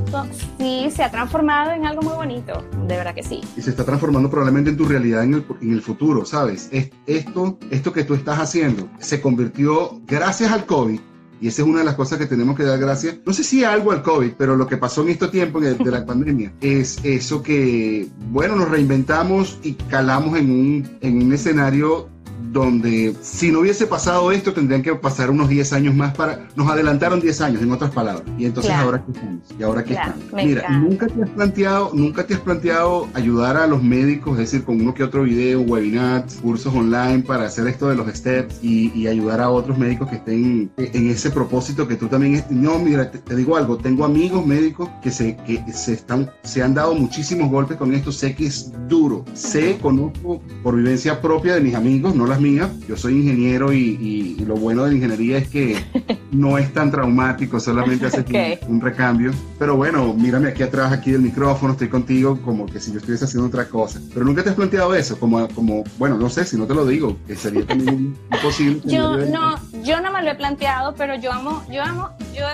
Sí, 0.57 0.89
se 0.91 1.03
ha 1.03 1.11
transformado 1.11 1.71
en 1.71 1.85
algo 1.85 2.01
muy 2.01 2.13
bonito, 2.13 2.63
de 2.87 2.97
verdad 2.97 3.13
que 3.13 3.23
sí. 3.23 3.41
Y 3.55 3.61
se 3.61 3.69
está 3.69 3.83
transformando 3.83 4.29
probablemente 4.29 4.69
en 4.69 4.77
tu 4.77 4.85
realidad 4.85 5.23
en 5.23 5.35
el, 5.35 5.45
en 5.61 5.73
el 5.73 5.81
futuro, 5.81 6.25
¿sabes? 6.25 6.69
esto, 7.05 7.57
esto 7.71 7.93
que 7.93 8.03
tú 8.03 8.13
estás 8.13 8.39
haciendo 8.39 8.87
se 8.99 9.21
convirtió, 9.21 9.99
gracias 10.05 10.51
al 10.51 10.65
COVID, 10.65 10.99
y 11.41 11.47
esa 11.47 11.61
es 11.61 11.67
una 11.67 11.79
de 11.79 11.85
las 11.85 11.95
cosas 11.95 12.17
que 12.17 12.25
tenemos 12.25 12.55
que 12.55 12.63
dar 12.63 12.79
gracias. 12.79 13.17
No 13.25 13.33
sé 13.33 13.43
si 13.43 13.63
algo 13.63 13.91
al 13.91 14.03
COVID, 14.03 14.31
pero 14.37 14.55
lo 14.55 14.67
que 14.67 14.77
pasó 14.77 15.01
en 15.03 15.09
este 15.09 15.27
tiempo 15.27 15.59
de 15.59 15.77
la 15.91 16.05
pandemia 16.05 16.53
es 16.61 16.99
eso 17.03 17.41
que, 17.41 18.07
bueno, 18.31 18.55
nos 18.55 18.69
reinventamos 18.69 19.59
y 19.63 19.73
calamos 19.73 20.37
en 20.37 20.51
un, 20.51 20.97
en 21.01 21.21
un 21.23 21.33
escenario 21.33 22.09
donde 22.51 23.15
si 23.21 23.51
no 23.51 23.59
hubiese 23.59 23.85
pasado 23.87 24.31
esto 24.31 24.53
tendrían 24.53 24.81
que 24.81 24.93
pasar 24.95 25.29
unos 25.29 25.49
10 25.49 25.73
años 25.73 25.95
más 25.95 26.15
para... 26.15 26.47
Nos 26.55 26.69
adelantaron 26.69 27.19
10 27.19 27.41
años, 27.41 27.61
en 27.61 27.71
otras 27.71 27.91
palabras. 27.91 28.23
Y 28.37 28.45
entonces 28.45 28.71
ahora 28.71 29.03
qué 29.05 29.11
estamos. 29.11 29.43
Y 29.59 29.63
ahora 29.63 29.83
qué 29.83 29.93
estamos. 29.93 30.23
Mira, 30.33 30.69
nunca 30.69 31.07
te 31.07 31.23
has 31.23 31.29
planteado, 31.29 31.91
nunca 31.93 32.25
te 32.25 32.33
has 32.33 32.39
planteado 32.39 33.07
ayudar 33.13 33.57
a 33.57 33.67
los 33.67 33.83
médicos, 33.83 34.33
es 34.33 34.51
decir, 34.51 34.63
con 34.63 34.81
uno 34.81 34.93
que 34.93 35.03
otro 35.03 35.23
video, 35.23 35.61
webinars, 35.61 36.35
cursos 36.35 36.73
online 36.73 37.23
para 37.23 37.45
hacer 37.45 37.67
esto 37.67 37.89
de 37.89 37.95
los 37.95 38.07
steps 38.07 38.59
y, 38.63 38.89
ayudar 39.09 39.41
a 39.41 39.49
otros 39.49 39.77
médicos 39.77 40.07
que 40.07 40.17
estén 40.17 40.69
en 40.77 41.09
ese 41.09 41.31
propósito 41.31 41.87
que 41.87 41.95
tú 41.95 42.07
también... 42.07 42.43
No, 42.49 42.77
mira, 42.77 43.09
te, 43.09 43.35
digo 43.35 43.57
algo, 43.57 43.77
tengo 43.77 44.05
amigos 44.05 44.45
médicos 44.45 44.89
que 45.01 45.09
se, 45.09 45.35
que 45.37 45.63
se, 45.73 45.93
están, 45.93 46.29
se 46.43 46.61
han 46.61 46.73
dado 46.73 46.93
muchísimos 46.93 47.49
golpes 47.49 47.77
con 47.77 47.93
esto, 47.93 48.11
sé 48.11 48.35
que 48.35 48.45
es 48.45 48.71
duro, 48.87 49.25
sé, 49.33 49.77
conozco 49.81 50.41
por 50.61 50.75
vivencia 50.75 51.21
propia 51.21 51.55
de 51.55 51.61
mis 51.61 51.75
amigos, 51.75 52.15
no 52.15 52.27
las 52.27 52.38
mías. 52.39 52.69
Yo 52.87 52.95
soy 52.97 53.17
ingeniero 53.17 53.73
y, 53.73 54.35
lo 54.45 54.55
bueno 54.55 54.83
de 54.83 54.89
la 54.89 54.95
ingeniería 54.95 55.37
es 55.37 55.47
que 55.47 55.77
no 56.31 56.57
es 56.57 56.73
tan 56.73 56.91
traumático, 56.91 57.59
solamente 57.59 58.07
hace 58.07 58.25
un, 58.67 58.81
recambio. 58.81 59.31
Pero 59.57 59.75
bueno, 59.75 60.13
mírame 60.13 60.49
aquí 60.49 60.63
atrás, 60.63 60.91
aquí 60.91 61.11
del 61.11 61.21
micrófono, 61.21 61.73
estoy 61.73 61.89
contigo 61.89 62.39
como 62.41 62.65
que 62.65 62.79
si 62.79 62.91
yo 62.91 62.97
estuviese 62.97 63.25
haciendo 63.25 63.47
otra 63.47 63.65
cosa. 63.65 63.99
Pero 64.13 64.25
nunca 64.25 64.43
te 64.43 64.49
has 64.49 64.55
planteado 64.55 64.95
eso, 64.95 65.19
como, 65.19 65.47
como 65.49 65.83
bueno, 65.97 66.17
no 66.17 66.29
sé, 66.29 66.45
si 66.45 66.57
no 66.57 66.65
te 66.65 66.73
lo 66.73 66.85
digo, 66.85 67.17
que 67.27 67.35
sería 67.35 67.65
también 67.65 68.15
imposible. 68.31 68.81
yo 68.85 69.17
no, 69.17 69.55
yo 69.83 70.01
no 70.01 70.11
me 70.11 70.23
lo 70.23 70.31
he 70.31 70.35
planteado, 70.35 70.95
pero 70.95 71.15
yo 71.15 71.31
amo, 71.31 71.63
yo 71.71 71.83
amo, 71.83 72.09
yo 72.35 72.45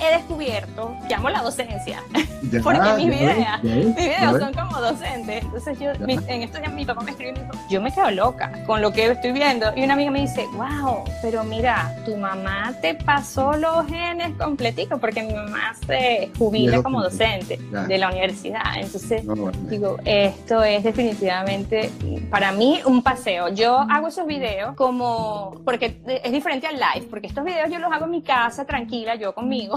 he 0.00 0.16
descubierto 0.16 0.94
que 1.08 1.14
amo 1.14 1.28
la 1.28 1.42
docencia. 1.42 2.02
porque 2.62 2.92
mis 2.96 3.08
videos, 3.08 3.62
mis 3.62 3.96
videos 3.96 4.40
son 4.40 4.52
como 4.54 4.80
docentes. 4.80 5.44
Entonces 5.44 5.78
yo, 5.78 5.90
en 5.90 6.42
estos 6.42 6.60
días 6.60 6.72
mi 6.72 6.84
papá 6.84 7.02
me 7.02 7.10
escribió 7.10 7.34
y 7.34 7.38
me 7.38 7.44
dijo, 7.44 7.66
yo 7.70 7.82
me 7.82 7.92
quedo 7.92 8.10
loca 8.10 8.52
con 8.66 8.80
lo 8.80 8.92
que 8.92 9.06
estoy 9.06 9.31
viendo. 9.32 9.72
Y 9.76 9.84
una 9.84 9.94
amiga 9.94 10.10
me 10.10 10.22
dice, 10.22 10.46
wow, 10.54 11.04
pero 11.20 11.44
mira, 11.44 11.94
tu 12.04 12.16
mamá 12.16 12.72
te 12.80 12.94
pasó 12.94 13.52
los 13.56 13.86
genes 13.86 14.32
completitos 14.38 14.98
porque 15.00 15.22
mi 15.22 15.34
mamá 15.34 15.74
se 15.86 16.30
jubila 16.38 16.82
como 16.82 17.02
docente 17.02 17.58
de 17.88 17.98
la 17.98 18.08
universidad. 18.08 18.62
Entonces, 18.76 19.22
digo, 19.68 19.96
esto 20.04 20.62
es 20.62 20.84
definitivamente 20.84 21.90
para 22.30 22.52
mí 22.52 22.80
un 22.84 23.02
paseo. 23.02 23.48
Yo 23.48 23.78
hago 23.78 24.08
esos 24.08 24.26
videos 24.26 24.74
como, 24.74 25.60
porque 25.64 26.00
es 26.06 26.32
diferente 26.32 26.66
al 26.66 26.76
live, 26.76 27.06
porque 27.08 27.26
estos 27.26 27.44
videos 27.44 27.70
yo 27.70 27.78
los 27.78 27.92
hago 27.92 28.04
en 28.06 28.10
mi 28.10 28.22
casa, 28.22 28.64
tranquila, 28.64 29.14
yo 29.14 29.34
conmigo. 29.34 29.76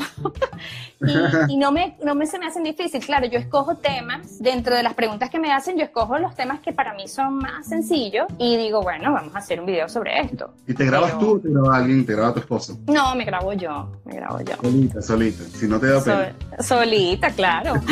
y, 1.02 1.54
y 1.54 1.58
no, 1.58 1.72
me, 1.72 1.98
no 2.04 2.15
me 2.15 2.26
se 2.26 2.39
me 2.39 2.48
hacen 2.48 2.63
difícil. 2.63 3.04
Claro, 3.06 3.26
yo 3.28 3.39
escojo 3.39 3.76
temas, 3.76 4.39
dentro 4.39 4.76
de 4.76 4.84
las 4.84 4.94
preguntas 4.94 5.30
que 5.30 5.39
me 5.39 5.52
hacen, 5.52 5.78
yo 5.78 5.84
escojo 5.84 6.18
los 6.18 6.36
temas 6.36 6.60
que 6.60 6.74
para 6.74 6.94
mí 6.94 7.08
son 7.08 7.38
más 7.38 7.68
sencillos 7.68 8.28
y 8.38 8.58
digo, 8.58 8.82
bueno, 8.82 9.13
vamos 9.13 9.36
a 9.36 9.39
hacer 9.45 9.60
un 9.60 9.67
video 9.67 9.88
sobre 9.88 10.19
esto. 10.21 10.53
¿Y 10.67 10.73
te 10.73 10.86
grabas 10.86 11.17
tú 11.19 11.36
o 11.36 11.39
te 11.39 11.49
graba 11.49 11.77
alguien? 11.77 12.03
¿Te 12.05 12.13
graba 12.13 12.34
tu 12.34 12.39
esposo? 12.39 12.77
No, 12.88 13.15
me 13.15 13.23
grabo 13.25 13.53
yo, 13.53 13.91
me 14.05 14.15
grabo 14.15 14.39
yo. 14.41 14.55
Solita, 14.62 15.01
solita, 15.01 15.43
si 15.43 15.67
no 15.67 15.79
te 15.79 15.88
da 15.88 16.03
pena. 16.03 16.36
solita, 16.60 17.29
claro. 17.31 17.73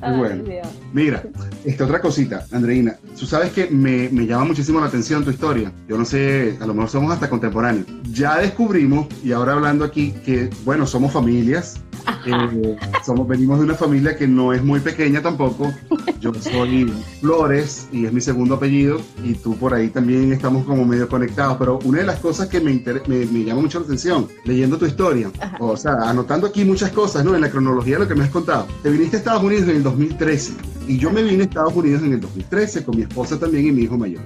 bueno. 0.00 0.44
Mira, 0.92 1.22
esta 1.64 1.84
otra 1.84 2.00
cosita, 2.00 2.46
Andreina. 2.52 2.96
Tú 3.18 3.26
sabes 3.26 3.52
que 3.52 3.68
me, 3.68 4.08
me, 4.10 4.26
llama 4.26 4.46
muchísimo 4.46 4.80
la 4.80 4.86
atención 4.86 5.24
tu 5.24 5.30
historia. 5.30 5.72
Yo 5.88 5.96
no 5.96 6.04
sé, 6.04 6.56
a 6.60 6.66
lo 6.66 6.74
mejor 6.74 6.90
somos 6.90 7.12
hasta 7.12 7.28
contemporáneos. 7.28 7.86
Ya 8.12 8.38
descubrimos, 8.38 9.06
y 9.22 9.32
ahora 9.32 9.52
hablando 9.52 9.84
aquí, 9.84 10.12
que, 10.24 10.50
bueno, 10.64 10.86
somos 10.86 11.12
familias, 11.12 11.80
eh, 12.26 12.76
somos, 13.04 13.26
venimos 13.26 13.58
de 13.58 13.64
una 13.64 13.74
familia 13.74 14.16
que 14.16 14.26
no 14.26 14.52
es 14.52 14.62
muy 14.62 14.80
pequeña 14.80 15.22
tampoco. 15.22 15.72
Yo 16.20 16.32
soy 16.34 16.92
Flores 17.20 17.88
y 17.92 18.06
es 18.06 18.12
mi 18.12 18.20
segundo 18.20 18.56
apellido 18.56 19.00
y 19.22 19.34
tú 19.34 19.56
por 19.56 19.74
ahí 19.74 19.88
también 19.88 20.32
estamos 20.32 20.64
como 20.64 20.84
medio 20.84 21.08
conectados. 21.08 21.56
Pero 21.58 21.78
una 21.84 21.98
de 21.98 22.06
las 22.06 22.18
cosas 22.18 22.48
que 22.48 22.60
me, 22.60 22.82
me, 23.06 23.26
me 23.26 23.44
llama 23.44 23.62
mucho 23.62 23.80
la 23.80 23.84
atención, 23.84 24.28
leyendo 24.44 24.78
tu 24.78 24.86
historia, 24.86 25.30
o 25.60 25.76
sea, 25.76 25.94
anotando 26.08 26.46
aquí 26.46 26.64
muchas 26.64 26.90
cosas, 26.90 27.24
¿no? 27.24 27.34
En 27.34 27.40
la 27.40 27.50
cronología 27.50 27.96
de 27.96 28.04
lo 28.04 28.08
que 28.08 28.14
me 28.14 28.24
has 28.24 28.30
contado. 28.30 28.66
Te 28.82 28.90
viniste 28.90 29.16
a 29.16 29.18
Estados 29.18 29.42
Unidos 29.42 29.66
en 29.76 29.78
el 29.78 29.82
2013 29.84 30.52
y 30.88 30.98
yo 30.98 31.10
me 31.10 31.22
vine 31.22 31.42
a 31.42 31.46
Estados 31.46 31.74
Unidos 31.74 32.02
en 32.02 32.12
el 32.12 32.20
2013 32.20 32.84
con 32.84 32.96
mi 32.96 33.02
esposa 33.02 33.38
también 33.38 33.66
y 33.66 33.72
mi 33.72 33.82
hijo 33.82 33.98
mayor. 33.98 34.22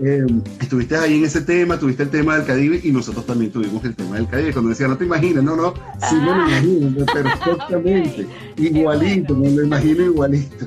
Eh, 0.00 0.26
estuviste 0.60 0.96
ahí 0.96 1.18
en 1.18 1.24
ese 1.24 1.42
tema, 1.42 1.78
tuviste 1.78 2.04
el 2.04 2.08
tema 2.08 2.36
del 2.36 2.46
Caribe 2.46 2.80
y 2.82 2.90
nosotros 2.90 3.26
también 3.26 3.52
tuvimos 3.52 3.84
el 3.84 3.94
tema 3.94 4.16
del 4.16 4.26
Caribe. 4.26 4.52
Cuando 4.52 4.70
decía, 4.70 4.88
no 4.88 4.96
te 4.96 5.04
imaginas, 5.04 5.44
no, 5.44 5.54
no, 5.54 5.74
sí 6.08 6.16
me 6.16 6.24
lo 6.24 6.32
ah. 6.32 6.46
imagino, 6.48 7.06
perfectamente, 7.06 8.26
igualito, 8.56 9.36
me 9.36 9.50
lo 9.50 9.64
imagino 9.64 10.04
igualito. 10.04 10.66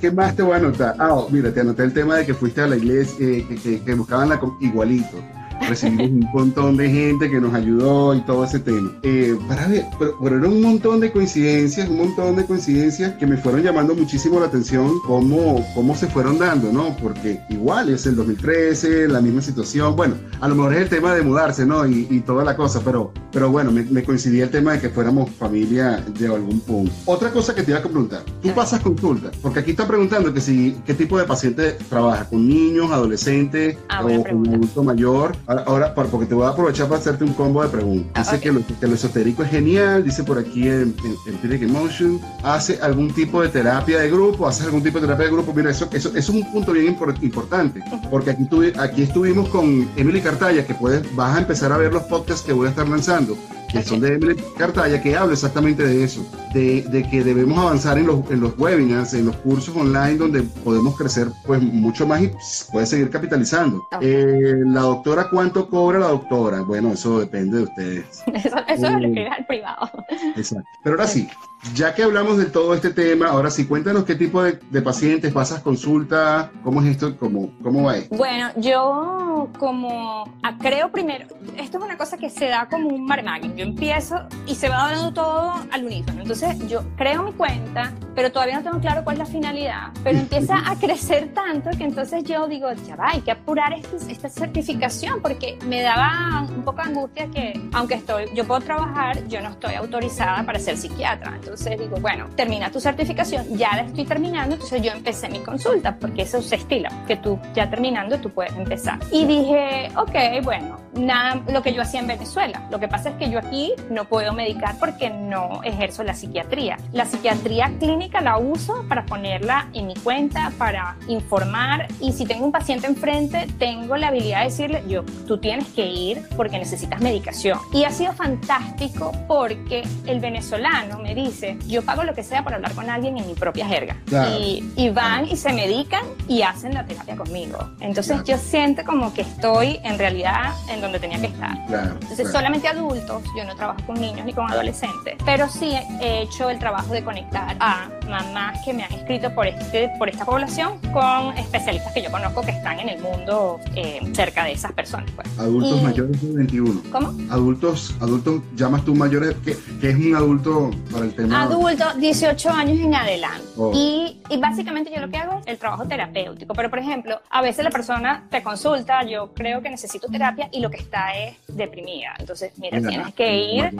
¿Qué 0.00 0.10
más 0.12 0.36
te 0.36 0.42
voy 0.42 0.54
a 0.54 0.56
anotar? 0.56 0.94
Ah, 0.98 1.26
mira, 1.30 1.52
te 1.52 1.60
anoté 1.60 1.82
el 1.82 1.92
tema 1.92 2.16
de 2.16 2.26
que 2.26 2.34
fuiste 2.34 2.60
a 2.60 2.68
la 2.68 2.76
iglesia, 2.76 3.26
eh, 3.26 3.44
que, 3.62 3.80
que, 3.80 3.94
buscaban 3.94 4.28
la 4.28 4.40
igualito 4.60 5.18
recibimos 5.68 6.08
un 6.08 6.30
montón 6.32 6.76
de 6.76 6.90
gente 6.90 7.30
que 7.30 7.40
nos 7.40 7.54
ayudó 7.54 8.14
y 8.14 8.20
todo 8.22 8.44
ese 8.44 8.58
tema. 8.58 8.90
Eh, 9.02 9.36
para 9.48 9.66
ver, 9.66 9.84
pero, 9.98 10.16
pero, 10.22 10.38
era 10.38 10.48
un 10.48 10.62
montón 10.62 11.00
de 11.00 11.10
coincidencias, 11.10 11.88
un 11.88 11.98
montón 11.98 12.36
de 12.36 12.44
coincidencias 12.44 13.14
que 13.14 13.26
me 13.26 13.36
fueron 13.36 13.62
llamando 13.62 13.94
muchísimo 13.94 14.40
la 14.40 14.46
atención 14.46 14.98
cómo, 15.06 15.64
cómo 15.74 15.94
se 15.94 16.06
fueron 16.06 16.38
dando, 16.38 16.72
¿no? 16.72 16.96
Porque 16.96 17.40
igual 17.50 17.88
es 17.88 18.06
el 18.06 18.16
2013, 18.16 19.08
la 19.08 19.20
misma 19.20 19.42
situación. 19.42 19.96
Bueno, 19.96 20.14
a 20.40 20.48
lo 20.48 20.54
mejor 20.54 20.74
es 20.74 20.82
el 20.82 20.88
tema 20.88 21.14
de 21.14 21.22
mudarse, 21.22 21.66
¿no? 21.66 21.86
Y, 21.86 22.06
y 22.10 22.20
toda 22.20 22.44
la 22.44 22.56
cosa, 22.56 22.80
pero, 22.84 23.12
pero 23.32 23.50
bueno, 23.50 23.70
me, 23.70 23.82
me, 23.84 24.02
coincidía 24.02 24.44
el 24.44 24.50
tema 24.50 24.72
de 24.72 24.80
que 24.80 24.88
fuéramos 24.88 25.30
familia 25.30 26.04
de 26.18 26.26
algún 26.26 26.60
punto. 26.60 26.92
Otra 27.04 27.30
cosa 27.30 27.54
que 27.54 27.62
te 27.62 27.72
iba 27.72 27.80
a 27.80 27.82
preguntar, 27.82 28.22
tú 28.42 28.50
pasas 28.54 28.80
consulta, 28.80 29.30
porque 29.42 29.60
aquí 29.60 29.72
está 29.72 29.86
preguntando 29.86 30.32
que 30.32 30.40
si, 30.40 30.76
qué 30.86 30.94
tipo 30.94 31.18
de 31.18 31.24
paciente 31.24 31.76
trabaja, 31.88 32.24
con 32.28 32.46
niños, 32.48 32.90
adolescentes 32.90 33.76
ah, 33.88 34.04
o 34.04 34.24
con 34.24 34.36
un 34.36 34.48
adulto 34.48 34.82
mayor. 34.82 35.36
Ahora, 35.48 35.94
porque 35.94 36.26
te 36.26 36.34
voy 36.34 36.44
a 36.44 36.50
aprovechar 36.50 36.88
para 36.88 37.00
hacerte 37.00 37.24
un 37.24 37.32
combo 37.32 37.62
de 37.62 37.70
preguntas. 37.70 38.30
Dice 38.30 38.38
que, 38.38 38.52
lo, 38.52 38.94
esotérico 38.94 39.42
es 39.42 39.50
genial, 39.50 40.04
dice 40.04 40.22
por 40.22 40.38
aquí 40.38 40.68
en, 40.68 40.94
Empiric 41.26 41.62
Emotion. 41.62 42.20
¿Hace 42.42 42.78
algún 42.82 43.10
tipo 43.14 43.40
de 43.40 43.48
terapia 43.48 43.98
de 43.98 44.10
grupo? 44.10 44.46
¿Hace 44.46 44.64
algún 44.64 44.82
tipo 44.82 45.00
de 45.00 45.06
terapia 45.06 45.24
de 45.24 45.32
grupo? 45.32 45.54
Mira, 45.54 45.70
eso, 45.70 45.88
eso, 45.90 46.14
es 46.14 46.28
un 46.28 46.52
punto 46.52 46.72
bien 46.72 46.94
importante, 47.22 47.82
porque 48.10 48.32
aquí, 48.32 48.46
aquí 48.78 49.02
estuvimos 49.02 49.48
con 49.48 49.88
Emily 49.96 50.20
Cartaya, 50.20 50.66
que 50.66 50.74
puedes, 50.74 51.16
vas 51.16 51.36
a 51.36 51.40
empezar 51.40 51.72
a 51.72 51.78
ver 51.78 51.94
los 51.94 52.02
podcasts 52.02 52.42
que 52.42 52.52
voy 52.52 52.66
a 52.66 52.70
estar 52.70 52.86
lanzando 52.86 53.34
que 53.68 53.82
son 53.82 54.00
de 54.00 54.14
Emily 54.14 54.36
Cartaya, 54.56 55.00
que 55.00 55.16
habla 55.16 55.34
exactamente 55.34 55.84
de 55.84 56.02
eso, 56.02 56.26
de, 56.54 56.82
de 56.82 57.08
que 57.08 57.22
debemos 57.22 57.58
avanzar 57.58 57.98
en 57.98 58.06
los, 58.06 58.30
en 58.30 58.40
los, 58.40 58.58
webinars, 58.58 59.14
en 59.14 59.26
los 59.26 59.36
cursos 59.36 59.76
online, 59.76 60.16
donde 60.16 60.42
podemos 60.42 60.96
crecer 60.96 61.28
pues 61.46 61.60
mucho 61.60 62.06
más 62.06 62.22
y 62.22 62.30
puede 62.72 62.86
seguir 62.86 63.10
capitalizando. 63.10 63.86
Eh, 64.00 64.62
la 64.64 64.80
doctora, 64.80 65.28
¿cuánto 65.30 65.68
cobra 65.68 65.98
la 65.98 66.08
doctora? 66.08 66.62
Bueno, 66.62 66.92
eso 66.92 67.20
depende 67.20 67.58
de 67.58 67.62
ustedes. 67.64 68.22
Eso, 68.38 68.56
eso 68.68 68.86
es 68.86 69.02
lo 69.02 69.12
que 69.12 69.26
es 69.26 69.32
al 69.32 69.46
privado. 69.46 69.90
Exacto. 70.36 70.68
Pero 70.84 70.94
ahora 70.94 71.08
sí, 71.08 71.28
ya 71.74 71.94
que 71.94 72.02
hablamos 72.02 72.38
de 72.38 72.46
todo 72.46 72.74
este 72.74 72.90
tema, 72.90 73.26
ahora 73.26 73.50
sí, 73.50 73.66
cuéntanos 73.66 74.04
qué 74.04 74.14
tipo 74.14 74.42
de, 74.42 74.58
pacientes 74.82 75.32
pasas 75.32 75.60
consulta, 75.60 76.50
cómo 76.62 76.80
es 76.80 76.88
esto, 76.88 77.16
cómo, 77.16 77.52
cómo 77.62 77.84
va 77.84 77.96
esto. 77.96 78.16
Bueno, 78.16 78.50
yo 78.56 79.48
como 79.58 80.24
ah, 80.42 80.56
creo 80.58 80.90
primero, 80.90 81.26
esto 81.56 81.78
es 81.78 81.84
una 81.84 81.96
cosa 81.96 82.16
que 82.16 82.30
se 82.30 82.46
da 82.46 82.68
como 82.68 82.88
un 82.88 83.04
marmagging. 83.06 83.56
Yo 83.56 83.64
empiezo 83.64 84.16
y 84.46 84.54
se 84.54 84.68
va 84.68 84.90
dando 84.90 85.12
todo 85.12 85.52
al 85.70 85.84
unísono. 85.84 86.22
Entonces 86.22 86.56
yo 86.68 86.82
creo 86.96 87.24
mi 87.24 87.32
cuenta, 87.32 87.92
pero 88.14 88.32
todavía 88.32 88.56
no 88.56 88.62
tengo 88.62 88.80
claro 88.80 89.04
cuál 89.04 89.16
es 89.16 89.20
la 89.20 89.26
finalidad. 89.26 89.88
Pero 90.02 90.18
empieza 90.18 90.56
a 90.64 90.76
crecer 90.80 91.32
tanto 91.34 91.70
que 91.76 91.84
entonces 91.84 92.24
yo 92.24 92.46
digo, 92.48 92.72
ya 92.86 92.96
va, 92.96 93.10
hay 93.10 93.20
que 93.20 93.32
apurar 93.32 93.72
este, 93.72 93.96
esta 94.10 94.28
certificación 94.28 95.20
porque 95.20 95.58
me 95.66 95.82
daba 95.82 96.46
un 96.48 96.62
poco 96.62 96.82
de 96.82 96.88
angustia 96.88 97.28
que, 97.28 97.60
aunque 97.72 97.94
estoy, 97.94 98.26
yo 98.34 98.46
puedo 98.46 98.60
trabajar, 98.60 99.26
yo 99.28 99.40
no 99.40 99.50
estoy 99.50 99.74
autorizada 99.74 100.44
para 100.44 100.58
ser 100.58 100.76
psiquiatra. 100.76 101.38
Entonces 101.48 101.78
digo, 101.78 101.96
bueno, 101.96 102.26
termina 102.36 102.70
tu 102.70 102.78
certificación, 102.78 103.56
ya 103.56 103.74
la 103.74 103.82
estoy 103.82 104.04
terminando, 104.04 104.54
entonces 104.54 104.82
yo 104.82 104.92
empecé 104.92 105.30
mi 105.30 105.40
consulta 105.40 105.96
porque 105.98 106.22
eso 106.22 106.42
se 106.42 106.56
estila, 106.56 106.90
que 107.06 107.16
tú 107.16 107.38
ya 107.54 107.70
terminando 107.70 108.18
tú 108.18 108.28
puedes 108.28 108.54
empezar. 108.54 108.98
Y 109.10 109.24
dije, 109.24 109.90
ok, 109.96 110.44
bueno, 110.44 110.78
nada, 110.98 111.42
lo 111.48 111.62
que 111.62 111.72
yo 111.72 111.82
hacía 111.82 112.00
en 112.00 112.06
Venezuela. 112.06 112.66
Lo 112.70 112.78
que 112.78 112.88
pasa 112.88 113.10
es 113.10 113.16
que 113.16 113.30
yo 113.30 113.38
aquí 113.38 113.72
no 113.90 114.04
puedo 114.04 114.32
medicar 114.32 114.76
porque 114.78 115.10
no 115.10 115.62
ejerzo 115.62 116.02
la 116.02 116.14
psiquiatría. 116.14 116.78
La 116.92 117.06
psiquiatría 117.06 117.72
clínica 117.78 118.20
la 118.20 118.38
uso 118.38 118.84
para 118.88 119.06
ponerla 119.06 119.68
en 119.74 119.86
mi 119.86 119.94
cuenta, 119.94 120.52
para 120.58 120.96
informar 121.08 121.88
y 122.00 122.12
si 122.12 122.24
tengo 122.24 122.44
un 122.44 122.52
paciente 122.52 122.86
enfrente, 122.86 123.46
tengo 123.58 123.96
la 123.96 124.08
habilidad 124.08 124.40
de 124.40 124.44
decirle, 124.44 124.84
yo, 124.88 125.04
tú 125.26 125.38
tienes 125.38 125.68
que 125.68 125.86
ir 125.86 126.22
porque 126.36 126.58
necesitas 126.58 127.00
medicación. 127.00 127.58
Y 127.72 127.84
ha 127.84 127.90
sido 127.90 128.12
fantástico 128.12 129.12
porque 129.26 129.82
el 130.06 130.20
venezolano 130.20 130.98
me 130.98 131.14
dice, 131.14 131.58
yo 131.66 131.82
pago 131.82 132.04
lo 132.04 132.14
que 132.14 132.22
sea 132.22 132.42
para 132.42 132.56
hablar 132.56 132.72
con 132.74 132.90
alguien 132.90 133.18
en 133.18 133.26
mi 133.26 133.34
propia 133.34 133.66
jerga. 133.66 133.96
Y, 134.38 134.64
y, 134.76 134.90
van 134.90 135.28
y 135.28 135.36
se 135.36 135.52
medican 135.52 136.04
y 136.26 136.42
hacen 136.42 136.74
la 136.74 136.84
terapia 136.84 137.16
conmigo. 137.16 137.58
Entonces 137.80 138.22
yo 138.24 138.36
siento 138.38 138.84
como 138.84 139.12
que 139.12 139.22
estoy 139.22 139.80
en 139.84 139.98
realidad 139.98 140.54
en 140.68 140.80
donde 140.88 141.00
tenía 141.00 141.20
que 141.20 141.26
estar. 141.26 141.56
Entonces 142.00 142.30
solamente 142.32 142.68
adultos, 142.68 143.22
yo 143.36 143.44
no 143.44 143.54
trabajo 143.54 143.80
con 143.86 144.00
niños 144.00 144.24
ni 144.24 144.32
con 144.32 144.50
adolescentes, 144.50 145.16
pero 145.24 145.48
sí 145.48 145.76
he 146.00 146.22
hecho 146.22 146.50
el 146.50 146.58
trabajo 146.58 146.92
de 146.92 147.04
conectar 147.04 147.56
a 147.60 147.88
mamás 148.08 148.58
que 148.64 148.72
me 148.72 148.84
han 148.84 148.92
escrito 148.92 149.34
por, 149.34 149.46
este, 149.46 149.90
por 149.98 150.08
esta 150.08 150.24
población 150.24 150.78
con 150.92 151.36
especialistas 151.36 151.92
que 151.92 152.02
yo 152.02 152.10
conozco 152.10 152.42
que 152.42 152.52
están 152.52 152.80
en 152.80 152.88
el 152.88 153.00
mundo 153.00 153.60
eh, 153.74 154.00
cerca 154.14 154.44
de 154.44 154.52
esas 154.52 154.72
personas. 154.72 155.10
Pues. 155.14 155.38
Adultos 155.38 155.82
mayores 155.82 156.20
de 156.20 156.32
21. 156.32 156.82
¿Cómo? 156.90 157.14
Adultos, 157.30 157.94
adultos, 158.00 158.42
llamas 158.56 158.84
tú 158.84 158.94
mayores, 158.94 159.36
que, 159.44 159.52
es 159.88 159.94
un 159.96 160.14
adulto 160.14 160.70
para 160.90 161.04
el 161.04 161.14
tema. 161.14 161.42
Adulto, 161.42 161.84
18 161.94 162.50
años 162.50 162.78
en 162.78 162.94
adelante. 162.94 163.44
Oh. 163.56 163.72
Y, 163.74 164.20
y 164.28 164.38
básicamente 164.38 164.90
yo 164.94 165.00
lo 165.00 165.10
que 165.10 165.18
hago 165.18 165.38
es 165.40 165.46
el 165.46 165.58
trabajo 165.58 165.84
terapéutico. 165.86 166.54
Pero 166.54 166.70
por 166.70 166.78
ejemplo, 166.78 167.20
a 167.30 167.42
veces 167.42 167.64
la 167.64 167.70
persona 167.70 168.26
te 168.30 168.42
consulta, 168.42 169.02
yo 169.04 169.32
creo 169.34 169.62
que 169.62 169.70
necesito 169.70 170.08
terapia 170.08 170.48
y 170.52 170.60
lo 170.60 170.67
que 170.70 170.76
está 170.78 171.16
es 171.16 171.36
deprimida. 171.48 172.14
Entonces, 172.18 172.52
mira, 172.58 172.80
tienes 172.80 173.14
que 173.14 173.36
ir, 173.36 173.70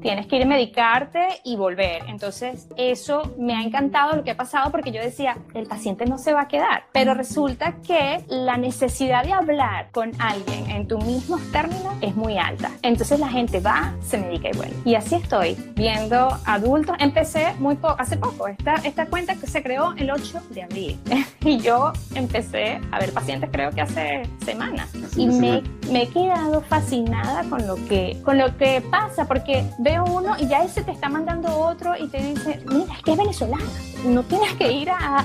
tienes 0.00 0.26
que 0.26 0.36
ir 0.36 0.42
a 0.42 0.46
medicarte 0.46 1.40
y 1.44 1.56
volver. 1.56 2.02
Entonces, 2.08 2.66
eso 2.76 3.34
me 3.38 3.54
ha 3.54 3.62
encantado 3.62 4.16
lo 4.16 4.24
que 4.24 4.32
ha 4.32 4.36
pasado 4.36 4.70
porque 4.70 4.90
yo 4.90 5.00
decía, 5.00 5.36
el 5.54 5.66
paciente 5.66 6.06
no 6.06 6.18
se 6.18 6.32
va 6.32 6.42
a 6.42 6.48
quedar. 6.48 6.84
Pero 6.92 7.14
resulta 7.14 7.76
que 7.86 8.24
la 8.28 8.56
necesidad 8.56 9.24
de 9.24 9.32
hablar 9.32 9.90
con 9.92 10.12
alguien 10.20 10.70
en 10.70 10.86
tu 10.86 10.98
mismos 10.98 11.40
términos 11.52 11.94
es 12.00 12.14
muy 12.14 12.38
alta. 12.38 12.70
Entonces 12.82 13.18
la 13.20 13.28
gente 13.28 13.60
va, 13.60 13.94
se 14.02 14.18
medica 14.18 14.48
y 14.50 14.56
vuelve. 14.56 14.76
Y 14.84 14.94
así 14.94 15.16
estoy, 15.16 15.56
viendo 15.74 16.28
adultos. 16.44 16.96
Empecé 16.98 17.54
muy 17.58 17.76
poco, 17.76 17.96
hace 17.98 18.16
poco, 18.16 18.48
esta, 18.48 18.74
esta 18.76 19.06
cuenta 19.06 19.34
que 19.34 19.46
se 19.46 19.62
creó 19.62 19.94
el 19.96 20.10
8 20.10 20.40
de 20.50 20.62
abril. 20.62 21.00
y 21.40 21.58
yo 21.58 21.92
empecé 22.14 22.80
a 22.90 22.98
ver 22.98 23.12
pacientes 23.12 23.50
creo 23.50 23.70
que 23.70 23.80
hace 23.80 24.22
semanas. 24.44 24.90
y 25.16 25.26
me, 25.26 25.62
me, 25.90 25.97
he 26.02 26.08
quedado 26.08 26.60
fascinada 26.62 27.44
con 27.48 27.66
lo, 27.66 27.76
que, 27.86 28.20
con 28.24 28.38
lo 28.38 28.56
que 28.56 28.80
pasa, 28.80 29.26
porque 29.26 29.64
veo 29.78 30.04
uno 30.04 30.36
y 30.38 30.48
ya 30.48 30.62
ese 30.62 30.82
te 30.82 30.92
está 30.92 31.08
mandando 31.08 31.56
otro 31.58 31.96
y 31.96 32.08
te 32.08 32.18
dice, 32.22 32.60
mira, 32.66 32.94
es 32.94 33.02
que 33.02 33.12
es 33.12 33.18
venezolana 33.18 33.64
no 34.06 34.22
tienes 34.22 34.52
que 34.54 34.72
ir 34.72 34.90
a, 34.90 35.24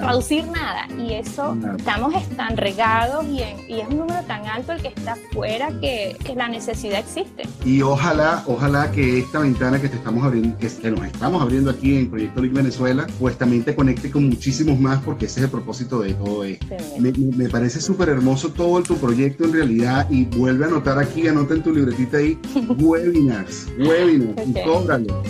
traducir 0.00 0.46
nada. 0.48 0.86
Y 0.98 1.14
eso, 1.14 1.56
estamos 1.76 2.14
tan 2.36 2.56
regados 2.56 3.24
y, 3.26 3.40
y, 3.72 3.80
es 3.80 3.88
un 3.88 3.98
número 3.98 4.22
tan 4.26 4.46
alto 4.46 4.72
el 4.72 4.82
que 4.82 4.88
está 4.88 5.12
afuera 5.12 5.70
que, 5.80 6.16
que, 6.24 6.34
la 6.34 6.48
necesidad 6.48 6.98
existe. 7.00 7.44
Y 7.64 7.82
ojalá, 7.82 8.42
ojalá 8.46 8.90
que 8.90 9.18
esta 9.18 9.40
ventana 9.40 9.80
que 9.80 9.88
te 9.88 9.96
estamos 9.96 10.24
abriendo, 10.24 10.56
que, 10.58 10.90
nos 10.90 11.06
estamos 11.06 11.42
abriendo 11.42 11.70
aquí 11.70 11.96
en 11.96 12.10
Proyecto 12.10 12.42
Link 12.42 12.52
Venezuela, 12.52 13.06
pues 13.18 13.36
también 13.38 13.64
te 13.64 13.74
conecte 13.74 14.10
con 14.10 14.28
muchísimos 14.28 14.78
más 14.78 15.00
porque 15.02 15.26
ese 15.26 15.40
es 15.40 15.44
el 15.44 15.50
propósito 15.50 16.00
de 16.00 16.14
todo 16.14 16.44
esto. 16.44 16.66
Me, 16.98 17.12
me, 17.12 17.48
parece 17.48 17.80
súper 17.80 18.08
hermoso 18.08 18.50
todo 18.50 18.82
tu 18.82 18.96
proyecto 18.96 19.44
en 19.44 19.52
realidad 19.52 20.01
y 20.10 20.24
vuelve 20.24 20.64
a 20.64 20.68
anotar 20.68 20.98
aquí, 20.98 21.28
anota 21.28 21.54
en 21.54 21.62
tu 21.62 21.72
libretita 21.72 22.18
ahí, 22.18 22.38
webinars, 22.78 23.68
webinars, 23.78 24.48
y 24.48 24.54
cóbralo. 24.64 25.22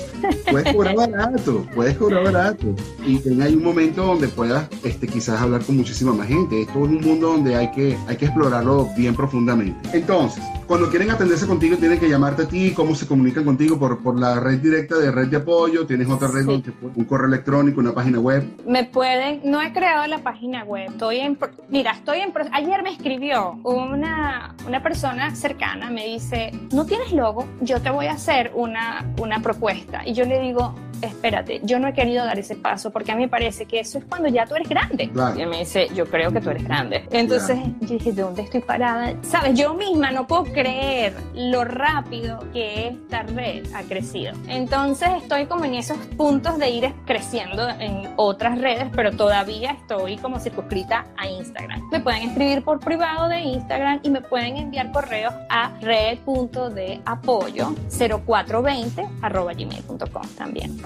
Puedes 0.50 0.72
cobrar 0.74 0.96
barato, 0.96 1.66
puedes 1.74 1.96
cobrar 1.96 2.24
barato 2.24 2.74
y 3.06 3.18
que 3.18 3.42
hay 3.42 3.54
un 3.54 3.64
momento 3.64 4.04
donde 4.04 4.28
puedas 4.28 4.68
este, 4.84 5.08
quizás 5.08 5.40
hablar 5.40 5.64
con 5.64 5.76
muchísima 5.76 6.12
más 6.12 6.28
gente. 6.28 6.62
Esto 6.62 6.72
es 6.72 6.90
un 6.90 7.00
mundo 7.00 7.28
donde 7.28 7.54
hay 7.56 7.70
que, 7.72 7.96
hay 8.06 8.16
que 8.16 8.26
explorarlo 8.26 8.88
bien 8.96 9.14
profundamente. 9.14 9.96
Entonces, 9.96 10.42
cuando 10.66 10.88
quieren 10.88 11.10
atenderse 11.10 11.46
contigo, 11.46 11.76
tienen 11.76 11.98
que 11.98 12.08
llamarte 12.08 12.44
a 12.44 12.48
ti. 12.48 12.72
¿Cómo 12.74 12.94
se 12.94 13.06
comunican 13.06 13.44
contigo? 13.44 13.78
Por, 13.78 14.02
por 14.02 14.18
la 14.18 14.40
red 14.40 14.58
directa 14.58 14.96
de 14.96 15.10
red 15.10 15.28
de 15.28 15.36
apoyo. 15.36 15.86
¿Tienes 15.86 16.08
otra 16.08 16.28
red, 16.28 16.46
un 16.46 17.04
correo 17.04 17.26
electrónico, 17.26 17.80
una 17.80 17.92
página 17.92 18.18
web? 18.18 18.44
Me 18.66 18.84
pueden, 18.84 19.42
no 19.44 19.60
he 19.60 19.72
creado 19.72 20.06
la 20.06 20.18
página 20.18 20.64
web. 20.64 20.88
Estoy 20.88 21.18
en, 21.18 21.38
mira, 21.68 21.92
estoy 21.92 22.20
en, 22.20 22.32
ayer 22.52 22.82
me 22.82 22.90
escribió 22.90 23.58
una, 23.64 24.54
una 24.66 24.82
persona 24.82 25.34
cercana, 25.34 25.90
me 25.90 26.06
dice, 26.06 26.52
¿no 26.72 26.86
tienes 26.86 27.12
logo? 27.12 27.46
Yo 27.60 27.80
te 27.80 27.90
voy 27.90 28.06
a 28.06 28.12
hacer 28.12 28.52
una, 28.54 29.04
una 29.20 29.40
propuesta. 29.40 30.06
Y 30.06 30.14
yo 30.14 30.24
le 30.24 30.40
digo, 30.40 30.74
espérate, 31.02 31.60
yo 31.64 31.78
no 31.78 31.88
he 31.88 31.92
querido 31.92 32.24
dar 32.24 32.38
ese 32.38 32.56
paso 32.56 32.90
porque 32.90 33.12
a 33.12 33.16
mí 33.16 33.22
me 33.22 33.28
parece 33.28 33.66
que 33.66 33.80
eso 33.80 33.98
es 33.98 34.04
cuando 34.04 34.28
ya 34.28 34.46
tú 34.46 34.54
eres 34.54 34.68
grande. 34.68 35.10
Y 35.36 35.40
él 35.40 35.48
me 35.48 35.60
dice, 35.60 35.88
yo 35.94 36.06
creo 36.06 36.30
que 36.32 36.40
tú 36.40 36.50
eres 36.50 36.64
grande. 36.64 37.06
Entonces 37.10 37.58
yo 37.80 37.88
dije, 37.88 38.12
¿de 38.12 38.22
dónde 38.22 38.42
estoy 38.42 38.60
parada? 38.60 39.14
Sabes, 39.22 39.58
yo 39.58 39.74
misma 39.74 40.10
no 40.10 40.26
puedo 40.26 40.44
creer 40.44 41.14
lo 41.34 41.64
rápido 41.64 42.44
que 42.52 42.88
esta 42.88 43.22
red 43.22 43.66
ha 43.74 43.82
crecido. 43.82 44.32
Entonces 44.48 45.08
estoy 45.22 45.46
como 45.46 45.64
en 45.64 45.74
esos 45.74 45.96
puntos 46.16 46.58
de 46.58 46.70
ir 46.70 46.92
creciendo 47.06 47.68
en 47.68 48.08
otras 48.16 48.58
redes, 48.58 48.86
pero 48.94 49.12
todavía 49.12 49.72
estoy 49.72 50.16
como 50.16 50.38
circunscrita 50.40 51.06
a 51.16 51.28
Instagram. 51.28 51.88
Me 51.90 52.00
pueden 52.00 52.22
escribir 52.22 52.62
por 52.62 52.80
privado 52.80 53.28
de 53.28 53.40
Instagram 53.40 54.00
y 54.02 54.10
me 54.10 54.20
pueden 54.20 54.56
enviar 54.56 54.92
correos 54.92 55.34
a 55.48 55.70
red.deapoyo 55.80 57.74
0420 57.88 59.08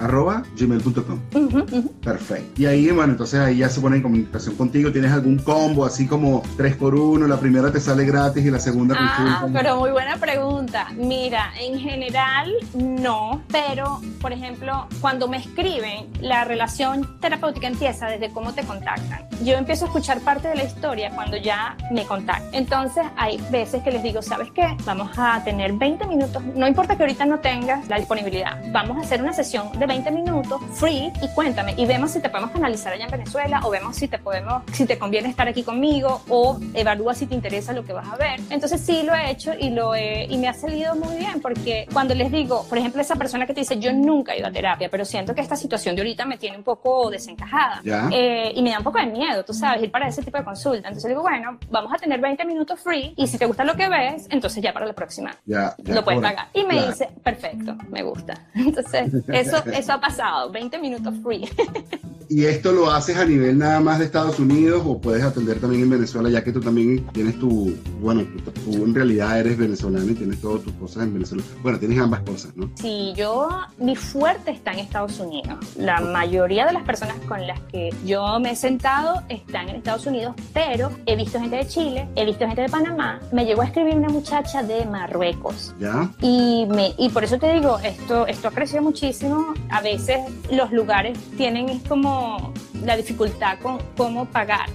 arroba 0.07 0.43
gmail.com 0.57 1.19
también 1.31 1.51
arroba 1.51 1.65
gmail.com. 1.65 1.83
Perfecto. 2.01 2.61
Y 2.61 2.65
ahí, 2.65 2.89
bueno, 2.91 3.13
entonces 3.13 3.39
ahí 3.39 3.57
ya 3.57 3.69
se 3.69 3.81
pone 3.81 3.97
en 3.97 4.01
comunicación 4.01 4.55
contigo. 4.55 4.91
¿Tienes 4.91 5.11
algún 5.11 5.37
combo 5.37 5.85
así 5.85 6.07
como 6.07 6.43
3 6.57 6.75
por 6.75 6.95
1 6.95 7.27
La 7.27 7.39
primera 7.39 7.71
te 7.71 7.79
sale 7.79 8.05
gratis 8.05 8.45
y 8.45 8.51
la 8.51 8.59
segunda 8.59 8.95
Ah, 8.99 9.47
pero 9.53 9.77
muy 9.77 9.91
buena 9.91 10.17
pregunta. 10.17 10.87
Mira, 10.95 11.51
en 11.59 11.79
general 11.79 12.51
no, 12.73 13.41
pero 13.51 14.01
por 14.21 14.31
ejemplo, 14.31 14.87
cuando 15.01 15.27
me 15.27 15.37
escriben, 15.37 16.07
la 16.21 16.43
relación 16.45 17.19
terapéutica 17.19 17.67
empieza 17.67 18.07
desde 18.07 18.31
cómo 18.31 18.53
te 18.53 18.63
contactan. 18.63 19.27
Yo 19.43 19.53
empiezo 19.53 19.85
a 19.85 19.87
escuchar 19.87 20.19
parte 20.21 20.47
de 20.47 20.55
la 20.55 20.63
historia 20.63 21.11
cuando 21.13 21.37
ya 21.37 21.77
me 21.91 22.05
contactan. 22.05 22.53
Entonces 22.53 23.05
hay 23.15 23.37
veces 23.51 23.83
que 23.83 23.91
les 23.91 24.03
digo, 24.03 24.21
¿sabes 24.21 24.49
qué? 24.51 24.75
Vamos 24.85 25.11
a 25.17 25.43
tener 25.43 25.73
20 25.73 26.07
minutos, 26.07 26.43
no 26.43 26.67
importa 26.67 26.95
que 26.95 27.03
ahorita 27.03 27.25
no 27.25 27.39
tengas 27.39 27.87
la 27.87 27.97
disponibilidad, 27.97 28.57
vamos 28.71 28.97
a 28.97 29.01
hacer 29.01 29.21
una 29.21 29.33
sesión 29.33 29.71
de 29.77 29.85
20 29.85 29.96
20 29.97 30.11
minutos 30.11 30.61
free 30.73 31.11
y 31.23 31.27
cuéntame 31.29 31.73
y 31.75 31.85
vemos 31.87 32.11
si 32.11 32.21
te 32.21 32.29
podemos 32.29 32.51
canalizar 32.51 32.93
allá 32.93 33.05
en 33.05 33.11
Venezuela 33.11 33.61
o 33.63 33.71
vemos 33.71 33.95
si 33.95 34.07
te 34.07 34.19
podemos, 34.19 34.61
si 34.71 34.85
te 34.85 34.99
conviene 34.99 35.29
estar 35.29 35.47
aquí 35.47 35.63
conmigo 35.63 36.21
o 36.29 36.59
evalúa 36.75 37.15
si 37.15 37.25
te 37.25 37.33
interesa 37.33 37.73
lo 37.73 37.83
que 37.83 37.93
vas 37.93 38.07
a 38.07 38.15
ver. 38.15 38.39
Entonces 38.51 38.79
sí 38.79 39.01
lo 39.01 39.15
he 39.15 39.31
hecho 39.31 39.53
y, 39.59 39.71
lo 39.71 39.95
he, 39.95 40.25
y 40.25 40.37
me 40.37 40.47
ha 40.49 40.53
salido 40.53 40.95
muy 40.95 41.17
bien 41.17 41.41
porque 41.41 41.87
cuando 41.91 42.13
les 42.13 42.31
digo, 42.31 42.63
por 42.69 42.77
ejemplo, 42.77 43.01
esa 43.01 43.15
persona 43.15 43.47
que 43.47 43.55
te 43.55 43.61
dice, 43.61 43.79
yo 43.79 43.91
nunca 43.91 44.33
he 44.33 44.39
ido 44.39 44.47
a 44.47 44.51
terapia, 44.51 44.87
pero 44.89 45.03
siento 45.03 45.33
que 45.33 45.41
esta 45.41 45.55
situación 45.55 45.95
de 45.95 46.03
ahorita 46.03 46.25
me 46.25 46.37
tiene 46.37 46.57
un 46.57 46.63
poco 46.63 47.09
desencajada 47.09 47.81
eh, 48.11 48.51
y 48.53 48.61
me 48.61 48.69
da 48.69 48.77
un 48.77 48.83
poco 48.83 48.99
de 48.99 49.07
miedo, 49.07 49.43
tú 49.43 49.53
sabes, 49.53 49.81
ir 49.81 49.89
para 49.89 50.07
ese 50.07 50.21
tipo 50.21 50.37
de 50.37 50.43
consulta. 50.43 50.89
Entonces 50.89 51.09
digo, 51.09 51.23
bueno, 51.23 51.57
vamos 51.71 51.91
a 51.91 51.97
tener 51.97 52.21
20 52.21 52.45
minutos 52.45 52.79
free 52.79 53.15
y 53.17 53.25
si 53.25 53.39
te 53.39 53.47
gusta 53.47 53.63
lo 53.63 53.75
que 53.75 53.89
ves, 53.89 54.27
entonces 54.29 54.61
ya 54.61 54.73
para 54.73 54.85
la 54.85 54.93
próxima 54.93 55.35
ya, 55.45 55.75
lo 55.85 56.03
puedes 56.03 56.21
pagar. 56.21 56.49
Y 56.53 56.63
me 56.65 56.85
dice, 56.85 57.09
perfecto, 57.23 57.75
me 57.89 58.03
gusta. 58.03 58.35
Entonces, 58.53 59.11
eso, 59.27 59.63
eso 59.77 59.93
ha 59.93 59.99
pasado, 59.99 60.51
20 60.51 60.79
minutos 60.79 61.13
free. 61.23 61.47
¿Y 62.29 62.45
esto 62.45 62.71
lo 62.71 62.91
haces 62.91 63.17
a 63.17 63.25
nivel 63.25 63.57
nada 63.57 63.79
más 63.79 63.99
de 63.99 64.05
Estados 64.05 64.39
Unidos 64.39 64.83
o 64.85 64.99
puedes 64.99 65.23
atender 65.23 65.59
también 65.59 65.83
en 65.83 65.89
Venezuela, 65.91 66.29
ya 66.29 66.43
que 66.43 66.51
tú 66.51 66.59
también 66.59 67.05
tienes 67.13 67.39
tu, 67.39 67.73
bueno, 68.01 68.25
tú, 68.65 68.83
en 68.83 68.93
realidad 68.93 69.39
eres 69.39 69.57
venezolana 69.57 70.11
y 70.11 70.15
tienes 70.15 70.41
todas 70.41 70.63
tus 70.63 70.73
cosas 70.73 71.03
en 71.03 71.13
Venezuela? 71.13 71.43
Bueno, 71.63 71.79
tienes 71.79 71.99
ambas 71.99 72.21
cosas, 72.21 72.55
¿no? 72.57 72.69
Sí, 72.75 73.13
yo, 73.15 73.49
mi 73.77 73.95
fuerte 73.95 74.51
está 74.51 74.73
en 74.73 74.79
Estados 74.79 75.19
Unidos. 75.19 75.57
La 75.77 76.01
mayoría 76.01 76.65
de 76.65 76.73
las 76.73 76.83
personas 76.83 77.15
con 77.27 77.45
las 77.47 77.59
que 77.71 77.91
yo 78.05 78.39
me 78.41 78.51
he 78.51 78.55
sentado 78.55 79.23
están 79.29 79.69
en 79.69 79.77
Estados 79.77 80.05
Unidos, 80.05 80.35
pero 80.53 80.91
he 81.05 81.15
visto 81.15 81.39
gente 81.39 81.55
de 81.55 81.67
Chile, 81.67 82.09
he 82.15 82.25
visto 82.25 82.45
gente 82.45 82.61
de 82.61 82.69
Panamá. 82.69 83.21
Me 83.31 83.45
llegó 83.45 83.61
a 83.61 83.65
escribir 83.65 83.95
una 83.95 84.09
muchacha 84.09 84.63
de 84.63 84.85
Marruecos. 84.85 85.73
¿Ya? 85.79 86.11
Y, 86.21 86.65
me, 86.67 86.93
y 86.97 87.07
por 87.09 87.23
eso 87.23 87.37
te 87.37 87.53
digo, 87.53 87.79
esto, 87.79 88.27
esto 88.27 88.49
ha 88.49 88.51
crecido 88.51 88.83
muchísimo. 88.83 89.53
A 89.69 89.81
veces 89.81 90.19
los 90.51 90.71
lugares 90.71 91.17
tienen 91.37 91.79
como 91.79 92.53
la 92.83 92.95
dificultad 92.95 93.59
con 93.59 93.79
cómo 93.95 94.25
pagar. 94.25 94.69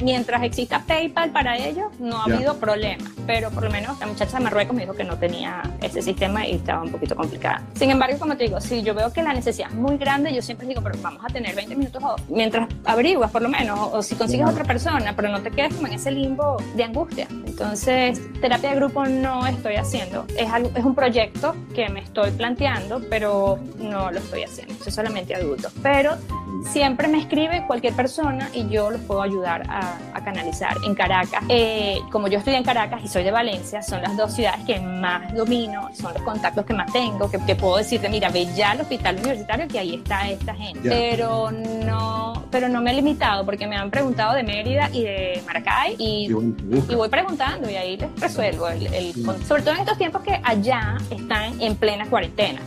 mientras 0.00 0.42
exista 0.42 0.82
PayPal 0.86 1.30
para 1.32 1.58
ellos, 1.58 1.88
no 1.98 2.18
ha 2.18 2.24
habido 2.24 2.56
problema, 2.56 3.04
pero 3.26 3.50
por 3.50 3.64
lo 3.64 3.70
menos 3.70 3.98
la 4.00 4.06
muchacha 4.06 4.38
de 4.38 4.44
Marruecos 4.44 4.74
me 4.74 4.82
dijo 4.82 4.94
que 4.94 5.04
no 5.04 5.18
tenía 5.18 5.62
ese 5.82 6.00
sistema 6.00 6.46
y 6.46 6.52
estaba 6.52 6.82
un 6.82 6.90
poquito 6.90 7.14
complicada. 7.14 7.62
Sin 7.74 7.90
embargo, 7.90 8.18
como 8.18 8.36
te 8.36 8.44
digo, 8.44 8.58
si 8.58 8.82
yo 8.82 8.94
veo 8.94 9.12
que 9.12 9.22
la 9.22 9.34
necesidad 9.34 9.68
es 9.68 9.74
muy 9.74 9.98
grande, 9.98 10.32
yo 10.32 10.40
siempre 10.40 10.66
digo, 10.66 10.80
pero 10.82 10.96
vamos 11.02 11.22
a 11.22 11.28
tener 11.28 11.54
20 11.54 11.76
minutos 11.76 12.02
mientras 12.28 12.68
averiguas 12.86 13.30
por 13.30 13.42
lo 13.42 13.50
menos, 13.50 13.78
o, 13.92 14.02
si 14.02 14.14
consigues 14.14 14.48
otra 14.48 14.64
persona, 14.64 15.14
pero 15.14 15.28
no 15.28 15.42
te 15.42 15.50
quedes 15.50 15.74
como 15.74 15.88
en 15.88 15.94
ese 15.94 16.10
limbo 16.10 16.56
de 16.74 16.84
angustia. 16.84 17.26
Entonces, 17.30 18.20
terapia 18.40 18.70
de 18.70 18.76
grupo 18.76 19.04
no 19.04 19.46
estoy 19.46 19.74
haciendo. 19.74 20.24
Es, 20.38 20.50
algo, 20.50 20.70
es 20.74 20.84
un 20.84 20.94
proyecto 20.94 21.54
que 21.74 21.88
me 21.90 22.00
estoy 22.00 22.30
planteando, 22.30 23.02
pero 23.10 23.58
no 23.78 24.10
lo 24.10 24.18
estoy 24.18 24.35
haciendo. 24.44 24.74
Soy 24.82 24.92
solamente 24.92 25.34
adulto. 25.34 25.70
Pero 25.82 26.16
siempre 26.64 27.08
me 27.08 27.18
escribe 27.18 27.64
cualquier 27.66 27.94
persona 27.94 28.48
y 28.52 28.68
yo 28.68 28.90
los 28.90 29.00
puedo 29.02 29.22
ayudar 29.22 29.62
a, 29.68 29.98
canalizar. 30.24 30.76
En 30.84 30.94
Caracas, 30.96 31.44
eh, 31.48 32.00
como 32.10 32.26
yo 32.26 32.38
estoy 32.38 32.54
en 32.54 32.64
Caracas 32.64 33.00
y 33.04 33.06
soy 33.06 33.22
de 33.22 33.30
Valencia, 33.30 33.80
son 33.80 34.02
las 34.02 34.16
dos 34.16 34.34
ciudades 34.34 34.64
que 34.64 34.80
más 34.80 35.32
domino, 35.32 35.88
son 35.94 36.14
los 36.14 36.22
contactos 36.22 36.66
que 36.66 36.74
más 36.74 36.92
tengo, 36.92 37.30
que, 37.30 37.38
puedo 37.54 37.76
decirte, 37.76 38.08
mira, 38.08 38.28
ve 38.30 38.48
ya 38.56 38.72
al 38.72 38.80
hospital 38.80 39.18
universitario 39.18 39.68
que 39.68 39.78
ahí 39.78 39.94
está 39.94 40.28
esta 40.28 40.52
gente. 40.52 40.80
Pero 40.82 41.52
no, 41.52 42.44
pero 42.50 42.68
no 42.68 42.80
me 42.80 42.90
he 42.90 42.94
limitado 42.94 43.44
porque 43.44 43.68
me 43.68 43.76
han 43.76 43.88
preguntado 43.88 44.34
de 44.34 44.42
Mérida 44.42 44.90
y 44.92 45.04
de 45.04 45.42
Maracay 45.46 45.94
y, 45.96 46.24
y 46.26 46.94
voy 46.96 47.08
preguntando 47.08 47.70
y 47.70 47.76
ahí 47.76 47.96
les 47.96 48.20
resuelvo. 48.20 48.66
El, 48.66 49.14
sobre 49.46 49.62
todo 49.62 49.74
en 49.74 49.80
estos 49.80 49.98
tiempos 49.98 50.22
que 50.22 50.40
allá 50.42 50.96
están 51.08 51.60
en 51.60 51.76
plena 51.76 52.06
cuarentena. 52.06 52.60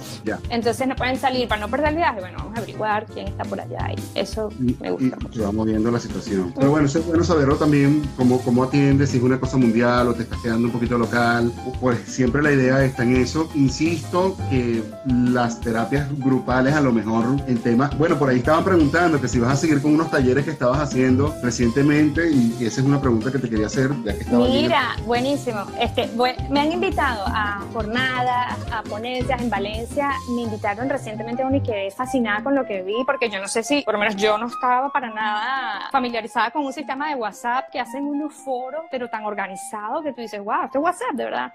Entonces 0.50 0.88
no 0.88 0.96
pueden 0.96 1.18
salir 1.18 1.48
para 1.50 1.60
no 1.60 1.68
perder 1.68 1.90
el 1.90 1.96
viaje. 1.98 2.22
Bueno, 2.22 2.38
vamos 2.38 2.56
a 2.56 2.60
averiguar 2.60 3.06
quién 3.06 3.28
está 3.28 3.44
por 3.44 3.60
allá 3.60 3.79
eso 4.16 4.52
me 4.58 4.92
gusta 4.92 5.18
mucho. 5.22 5.44
vamos 5.44 5.66
viendo 5.66 5.92
la 5.92 6.00
situación. 6.00 6.54
Pero 6.56 6.72
bueno, 6.72 6.88
es 6.88 7.06
bueno 7.06 7.24
saberlo 7.24 7.56
también, 7.56 8.04
cómo, 8.18 8.40
cómo 8.42 8.64
atiendes, 8.64 9.10
si 9.10 9.18
es 9.18 9.24
una 9.24 9.40
cosa 9.40 9.58
mundial 9.58 10.08
o 10.08 10.14
te 10.14 10.24
estás 10.24 10.40
quedando 10.42 10.68
un 10.68 10.74
poquito 10.74 10.98
local. 10.98 11.52
Pues 11.80 12.00
siempre 12.06 12.42
la 12.42 12.52
idea 12.52 12.84
está 12.84 13.04
en 13.04 13.16
eso. 13.16 13.50
Insisto 13.56 14.36
que 14.50 14.84
las 15.06 15.60
terapias 15.62 16.08
grupales 16.20 16.74
a 16.74 16.82
lo 16.82 16.92
mejor 16.92 17.26
en 17.48 17.58
temas, 17.60 17.98
bueno, 17.98 18.18
por 18.18 18.30
ahí 18.30 18.38
estaban 18.38 18.64
preguntando 18.64 19.20
que 19.20 19.28
si 19.28 19.40
vas 19.40 19.54
a 19.54 19.56
seguir 19.56 19.82
con 19.82 19.94
unos 19.94 20.12
talleres 20.12 20.46
que 20.46 20.52
estabas 20.52 20.80
haciendo 20.80 21.34
recientemente 21.42 22.30
y, 22.30 22.56
esa 22.60 22.82
es 22.82 22.88
una 22.88 23.02
pregunta 23.02 23.32
que 23.32 23.40
te 23.40 23.50
quería 23.50 23.68
hacer 23.68 23.90
ya 24.04 24.14
que 24.14 24.22
estaba 24.22 24.48
Mira, 24.48 24.96
buenísimo. 25.06 25.66
Este, 25.80 26.10
me 26.50 26.60
han 26.60 26.72
invitado 26.72 27.24
a 27.28 27.64
jornadas, 27.74 28.58
a 28.72 28.84
ponencias 28.84 29.42
en 29.42 29.50
Valencia. 29.50 30.12
Me 30.36 30.44
invitaron 30.44 30.90
recientemente 30.90 31.42
a 31.42 31.48
una 31.48 31.58
y 31.58 31.62
quedé 31.62 31.92
fascinada 31.92 32.44
con 32.44 32.56
lo 32.56 32.66
que 32.66 32.82
vi 32.84 33.04
porque 33.06 33.30
yo 33.30 33.40
no 33.40 33.48
sé 33.48 33.64
si 33.70 33.84
por 33.84 33.94
lo 33.94 34.00
menos 34.00 34.16
yo 34.16 34.36
no 34.40 34.48
estaba 34.48 34.90
para 34.90 35.12
nada 35.12 35.90
familiarizada 35.92 36.50
con 36.50 36.66
un 36.66 36.74
sistema 36.74 37.10
de 37.10 37.16
WhatsApp 37.16 37.70
que 37.72 37.80
hacen 37.80 38.04
unos 38.04 38.34
foros, 38.34 38.86
pero 38.90 39.08
tan 39.10 39.26
organizado 39.26 40.02
que 40.02 40.12
tú 40.12 40.22
dices, 40.22 40.44
wow, 40.44 40.66
esto 40.66 40.80
es 40.80 40.84
WhatsApp, 40.84 41.12
de 41.14 41.24
verdad. 41.26 41.54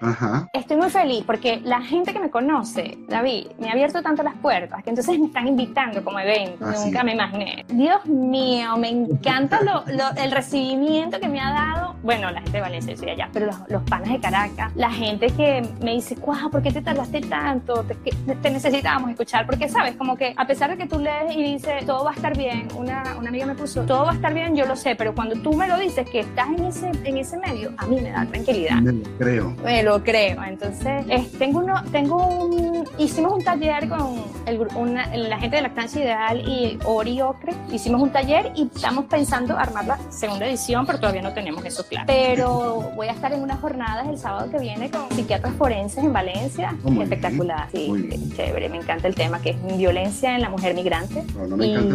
Estoy 0.52 0.76
muy 0.76 0.90
feliz 0.90 1.24
porque 1.26 1.60
la 1.64 1.80
gente 1.80 2.12
que 2.12 2.20
me 2.20 2.30
conoce, 2.30 2.96
David, 3.08 3.48
me 3.58 3.68
ha 3.68 3.72
abierto 3.72 4.00
tanto 4.00 4.22
las 4.22 4.36
puertas 4.36 4.84
que 4.84 4.90
entonces 4.90 5.18
me 5.18 5.26
están 5.26 5.48
invitando 5.48 6.04
como 6.04 6.20
evento, 6.20 6.64
ah, 6.64 6.74
nunca 6.84 7.02
me 7.02 7.14
imaginé. 7.14 7.64
Dios 7.66 8.06
mío, 8.06 8.76
me 8.76 8.90
encanta 8.90 9.60
lo, 9.62 9.82
el 10.16 10.30
recibimiento 10.30 11.18
que 11.18 11.26
me 11.26 11.40
ha 11.40 11.50
dado, 11.50 11.96
bueno, 12.04 12.30
la 12.30 12.42
gente 12.42 12.58
de 12.58 12.60
Valencia, 12.60 12.94
yo 12.94 13.10
allá, 13.10 13.28
pero 13.32 13.46
los, 13.68 13.82
panas 13.82 14.10
de 14.10 14.20
Caracas, 14.20 14.72
la 14.76 14.90
gente 14.90 15.26
que 15.32 15.68
me 15.82 15.94
dice, 15.94 16.14
wow, 16.14 16.48
¿por 16.48 16.62
qué 16.62 16.70
te 16.70 16.80
tardaste 16.80 17.22
tanto? 17.22 17.82
Te, 17.82 17.96
te 17.96 18.50
necesitábamos 18.50 19.10
escuchar, 19.10 19.46
porque 19.46 19.68
sabes, 19.68 19.96
como 19.96 20.16
que 20.16 20.32
a 20.36 20.46
pesar 20.46 20.70
de 20.70 20.76
que 20.76 20.86
tú 20.86 21.00
lees 21.00 21.34
y 21.34 21.42
dices, 21.42 21.84
todo 21.84 22.03
va 22.05 22.11
a 22.11 22.14
estar 22.14 22.36
bien. 22.36 22.68
Una, 22.76 23.16
una, 23.18 23.28
amiga 23.28 23.46
me 23.46 23.55
puso, 23.55 23.82
todo 23.82 24.05
va 24.05 24.12
a 24.12 24.14
estar 24.14 24.32
bien, 24.32 24.55
yo 24.57 24.66
lo 24.66 24.76
sé, 24.76 24.94
pero 24.94 25.14
cuando 25.14 25.36
tú 25.36 25.55
me 25.55 25.66
lo 25.66 25.78
dices 25.78 26.09
que 26.09 26.20
estás 26.20 26.48
en 26.48 26.64
ese, 26.64 26.90
en 27.05 27.16
ese 27.16 27.36
medio, 27.38 27.72
a 27.76 27.86
mí 27.86 28.00
me 28.00 28.11
da 28.11 28.26
tranquilidad. 28.26 28.80
Me 28.80 28.92
lo 28.92 29.18
creo. 29.18 29.57
Me 29.64 29.82
lo 29.82 30.02
creo. 30.02 30.42
Entonces, 30.44 31.32
tengo 31.38 31.61
uno, 31.61 31.82
tengo 31.90 32.26
un, 32.26 32.84
hicimos 32.98 33.32
un 33.32 33.44
taller 33.44 33.88
con 33.88 34.22
el, 34.46 34.61
una, 34.76 35.14
la 35.16 35.38
gente 35.38 35.57
de 35.57 35.62
Lactancia 35.62 36.02
Ideal 36.02 36.48
y 36.48 36.78
Ori 36.84 37.20
Ocre. 37.20 37.55
Hicimos 37.72 38.00
un 38.02 38.11
taller 38.11 38.52
y 38.55 38.70
estamos 38.74 39.07
pensando 39.07 39.57
armar 39.57 39.86
la 39.86 39.98
segunda 40.11 40.46
edición, 40.46 40.86
pero 40.86 40.98
todavía 40.98 41.22
no 41.22 41.32
tenemos 41.32 41.64
eso 41.64 41.86
claro. 41.86 42.07
Pero 42.07 42.92
voy 42.96 43.09
a 43.09 43.12
estar 43.12 43.32
en 43.32 43.42
unas 43.42 43.61
jornadas 43.61 44.07
el 44.09 44.18
sábado 44.18 44.50
que 44.50 44.59
viene 44.59 44.90
con 44.90 45.11
psiquiatras 45.11 45.55
forenses 45.55 46.05
en 46.05 46.12
Valencia. 46.12 46.76
Oh, 46.84 47.02
Espectacular, 47.02 47.68
sí, 47.72 48.32
chévere. 48.36 48.68
Me 48.68 48.78
encanta 48.78 49.09
el 49.09 49.14
tema 49.14 49.40
que 49.40 49.50
es 49.50 49.76
violencia 49.76 50.34
en 50.34 50.42
la 50.42 50.48
mujer 50.48 50.74
migrante. 50.74 51.24
No, 51.34 51.46
no 51.46 51.57
me 51.57 51.72
encanta 51.72 51.93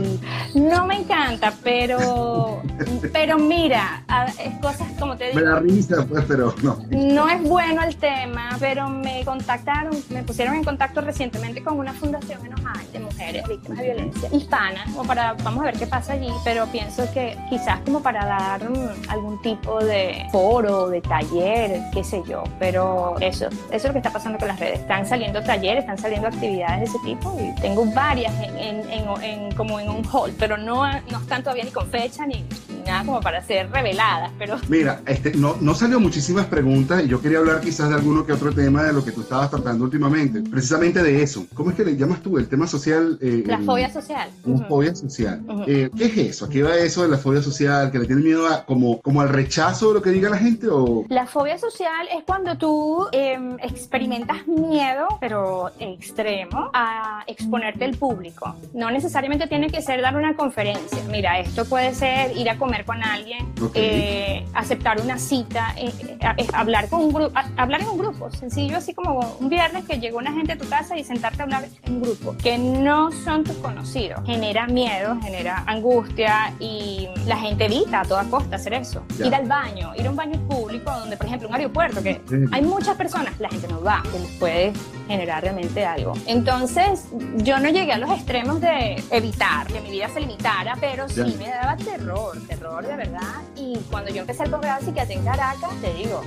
no 0.56 0.86
me 0.86 0.96
encanta, 1.00 1.54
pero, 1.64 2.62
pero 3.14 3.38
mira, 3.38 4.04
es 4.44 4.54
cosas 4.60 4.88
como 5.00 5.16
te 5.16 5.26
digo. 5.26 5.40
Me 5.40 5.46
da 5.46 5.60
risa, 5.60 6.06
pues, 6.08 6.26
pero 6.28 6.54
no. 6.62 6.78
No 6.90 7.30
es 7.30 7.42
bueno 7.44 7.84
el 7.84 7.96
tema, 7.96 8.50
pero 8.60 8.90
me 8.90 9.24
contactaron, 9.26 9.96
me 10.10 10.24
pusieron 10.24 10.56
en 10.56 10.64
contacto 10.64 11.02
recientemente 11.02 11.64
con 11.64 11.80
una 11.80 11.94
fundación 11.94 12.46
en 12.46 12.54
Ohio 12.54 12.92
de 12.92 13.00
mujeres 13.00 13.48
víctimas 13.48 13.80
de 13.80 13.86
violencia 13.86 14.30
hispana, 14.32 14.86
como 14.94 15.06
para, 15.06 15.34
vamos 15.44 15.62
a 15.62 15.66
ver 15.66 15.78
qué 15.78 15.88
pasa 15.88 16.14
allí, 16.14 16.30
pero 16.44 16.66
pienso 16.68 17.12
que 17.14 17.38
quizás 17.50 17.80
como 17.82 18.02
para 18.02 18.26
dar 18.26 18.70
mm, 18.70 19.10
algún 19.10 19.42
tipo 19.42 19.80
de 19.84 20.26
foro, 20.32 20.90
de 20.90 21.02
taller, 21.02 21.82
qué 21.94 22.04
sé 22.04 22.22
yo, 22.28 22.44
pero 22.60 23.16
eso, 23.20 23.48
eso 23.48 23.70
es 23.72 23.84
lo 23.84 23.92
que 23.92 24.00
está 24.00 24.12
pasando 24.12 24.38
con 24.38 24.48
las 24.48 24.60
redes. 24.60 24.80
Están 24.80 25.06
saliendo 25.06 25.42
talleres, 25.44 25.82
están 25.82 25.98
saliendo 25.98 26.28
actividades 26.28 26.80
de 26.80 26.86
ese 26.86 27.00
tipo 27.06 27.38
y 27.40 27.62
tengo 27.62 27.86
varias 27.94 28.34
en, 28.58 28.90
en, 28.90 29.52
como 29.56 29.80
en 29.80 29.89
un 29.92 30.06
hall, 30.06 30.34
pero 30.38 30.58
no, 30.58 30.86
no 31.12 31.20
están 31.20 31.44
todavía 31.44 31.64
ni 31.64 31.72
con 31.72 31.90
fecha 31.90 32.26
ni, 32.26 32.46
nada 32.90 33.06
como 33.06 33.22
para 33.22 33.42
ser 33.42 33.72
reveladas. 33.72 34.32
Pero... 34.38 34.58
Mira, 34.68 35.02
este, 35.06 35.34
no, 35.34 35.58
no 35.62 35.76
salió 35.76 36.00
muchísimas 36.00 36.46
preguntas 36.48 37.04
y 37.04 37.08
yo 37.08 37.22
quería 37.22 37.40
hablar 37.40 37.62
quizás 37.62 37.90
de 37.90 37.96
alguno 37.96 38.26
que 38.26 38.34
otro 38.34 38.52
tema 38.54 38.84
de 38.84 38.94
lo 38.94 39.04
que 39.04 39.12
tú 39.12 39.22
estabas 39.22 39.50
tratando 39.50 39.84
últimamente, 39.86 40.42
precisamente 40.42 41.02
de 41.02 41.22
eso. 41.22 41.46
¿Cómo 41.54 41.72
es 41.72 41.76
que 41.76 41.86
le 41.86 41.96
llamas 41.96 42.22
tú 42.22 42.38
el 42.38 42.48
tema 42.48 42.68
social? 42.68 43.18
Eh, 43.22 43.44
la 43.46 43.60
fobia 43.60 43.92
social. 43.92 44.30
La 44.46 44.66
fobia 44.68 44.96
social. 44.96 45.42
Eh, 45.68 45.90
¿Qué 45.98 46.06
es 46.06 46.18
eso? 46.18 46.46
¿A 46.46 46.50
qué 46.50 46.64
va 46.64 46.76
eso 46.78 47.04
de 47.04 47.10
la 47.10 47.18
fobia 47.18 47.42
social? 47.42 47.92
¿Que 47.92 48.00
le 48.00 48.06
tiene 48.06 48.22
miedo 48.22 48.48
a, 48.48 48.66
como, 48.66 49.02
como 49.02 49.22
al 49.22 49.30
rechazo 49.30 49.90
de 49.90 49.94
lo 49.96 50.02
que 50.02 50.10
diga 50.10 50.30
la 50.30 50.38
gente? 50.38 50.68
O... 50.70 51.06
La 51.10 51.26
fobia 51.28 51.58
social 51.58 52.08
es 52.16 52.24
cuando 52.24 52.58
tú 52.58 53.08
em, 53.12 53.58
experimentas 53.62 54.48
miedo, 54.48 55.08
pero 55.20 55.72
extremo, 55.80 56.70
a 56.74 57.24
exponerte 57.28 57.86
al 57.86 57.96
público. 57.98 58.56
No 58.74 58.92
necesariamente 58.92 59.48
tiene 59.48 59.70
que 59.70 59.82
ser 59.82 60.02
dar 60.02 60.16
una 60.16 60.36
conferencia. 60.36 61.00
Mira, 61.10 61.40
esto 61.40 61.66
puede 61.66 61.94
ser 61.94 62.36
ir 62.38 62.50
a 62.50 62.58
comer 62.58 62.79
con 62.84 63.04
alguien, 63.04 63.54
eh, 63.74 64.46
aceptar 64.54 65.02
una 65.02 65.18
cita, 65.18 65.74
eh, 65.78 65.92
eh, 66.38 66.48
hablar 66.54 66.90
con 66.90 67.02
un 67.02 67.14
grupo, 67.14 67.32
hablar 67.58 67.82
en 67.82 67.88
un 67.90 67.98
grupo, 67.98 68.32
sencillo, 68.32 68.78
así 68.78 68.94
como 68.94 69.38
un 69.40 69.50
viernes 69.50 69.86
que 69.86 70.00
llegó 70.00 70.18
una 70.18 70.32
gente 70.32 70.54
a 70.54 70.58
tu 70.58 70.68
casa 70.68 70.98
y 70.98 71.04
sentarte 71.04 71.42
a 71.42 71.44
hablar 71.44 71.66
en 71.84 71.94
un 71.94 72.02
grupo, 72.02 72.36
que 72.38 72.58
no 72.58 73.12
son 73.12 73.44
tus 73.44 73.56
conocidos. 73.58 74.22
Genera 74.26 74.68
miedo, 74.68 75.18
genera 75.22 75.64
angustia 75.68 76.54
y 76.60 77.08
la 77.26 77.38
gente 77.38 77.66
evita 77.66 78.02
a 78.02 78.06
toda 78.06 78.24
costa 78.26 78.56
hacer 78.56 78.74
eso. 78.74 79.04
Ir 79.24 79.34
al 79.34 79.48
baño, 79.48 79.94
ir 79.96 80.08
a 80.08 80.10
un 80.10 80.16
baño 80.16 80.40
público 80.48 80.92
donde, 80.92 81.18
por 81.18 81.26
ejemplo, 81.26 81.50
un 81.50 81.56
aeropuerto, 81.56 82.02
que 82.04 82.22
hay 82.52 82.62
muchas 82.62 82.96
personas, 82.96 83.40
la 83.40 83.50
gente 83.50 83.68
no 83.68 83.82
va, 83.82 84.04
que 84.12 84.20
les 84.20 84.32
puede 84.32 84.74
generar 85.10 85.42
realmente 85.42 85.84
algo. 85.84 86.14
Entonces, 86.28 87.06
yo 87.38 87.60
no 87.60 87.70
llegué 87.70 87.94
a 87.94 87.98
los 87.98 88.12
extremos 88.12 88.62
de 88.62 89.04
evitar 89.10 89.66
que 89.66 89.82
mi 89.82 89.90
vida 89.90 90.08
se 90.14 90.20
limitara, 90.20 90.78
pero 90.80 91.10
sí 91.10 91.36
me 91.40 91.50
daba 91.50 91.76
terror, 91.78 92.38
terror 92.48 92.86
de 92.86 92.96
verdad. 92.96 93.42
Y 93.56 93.76
cuando 93.90 94.12
yo 94.12 94.22
empecé 94.22 94.44
el 94.44 94.52
programa 94.52 94.78
de 94.78 94.86
psiquiatría 94.86 95.18
en 95.18 95.26
Caracas, 95.26 95.72
te 95.82 95.92
digo, 95.96 96.22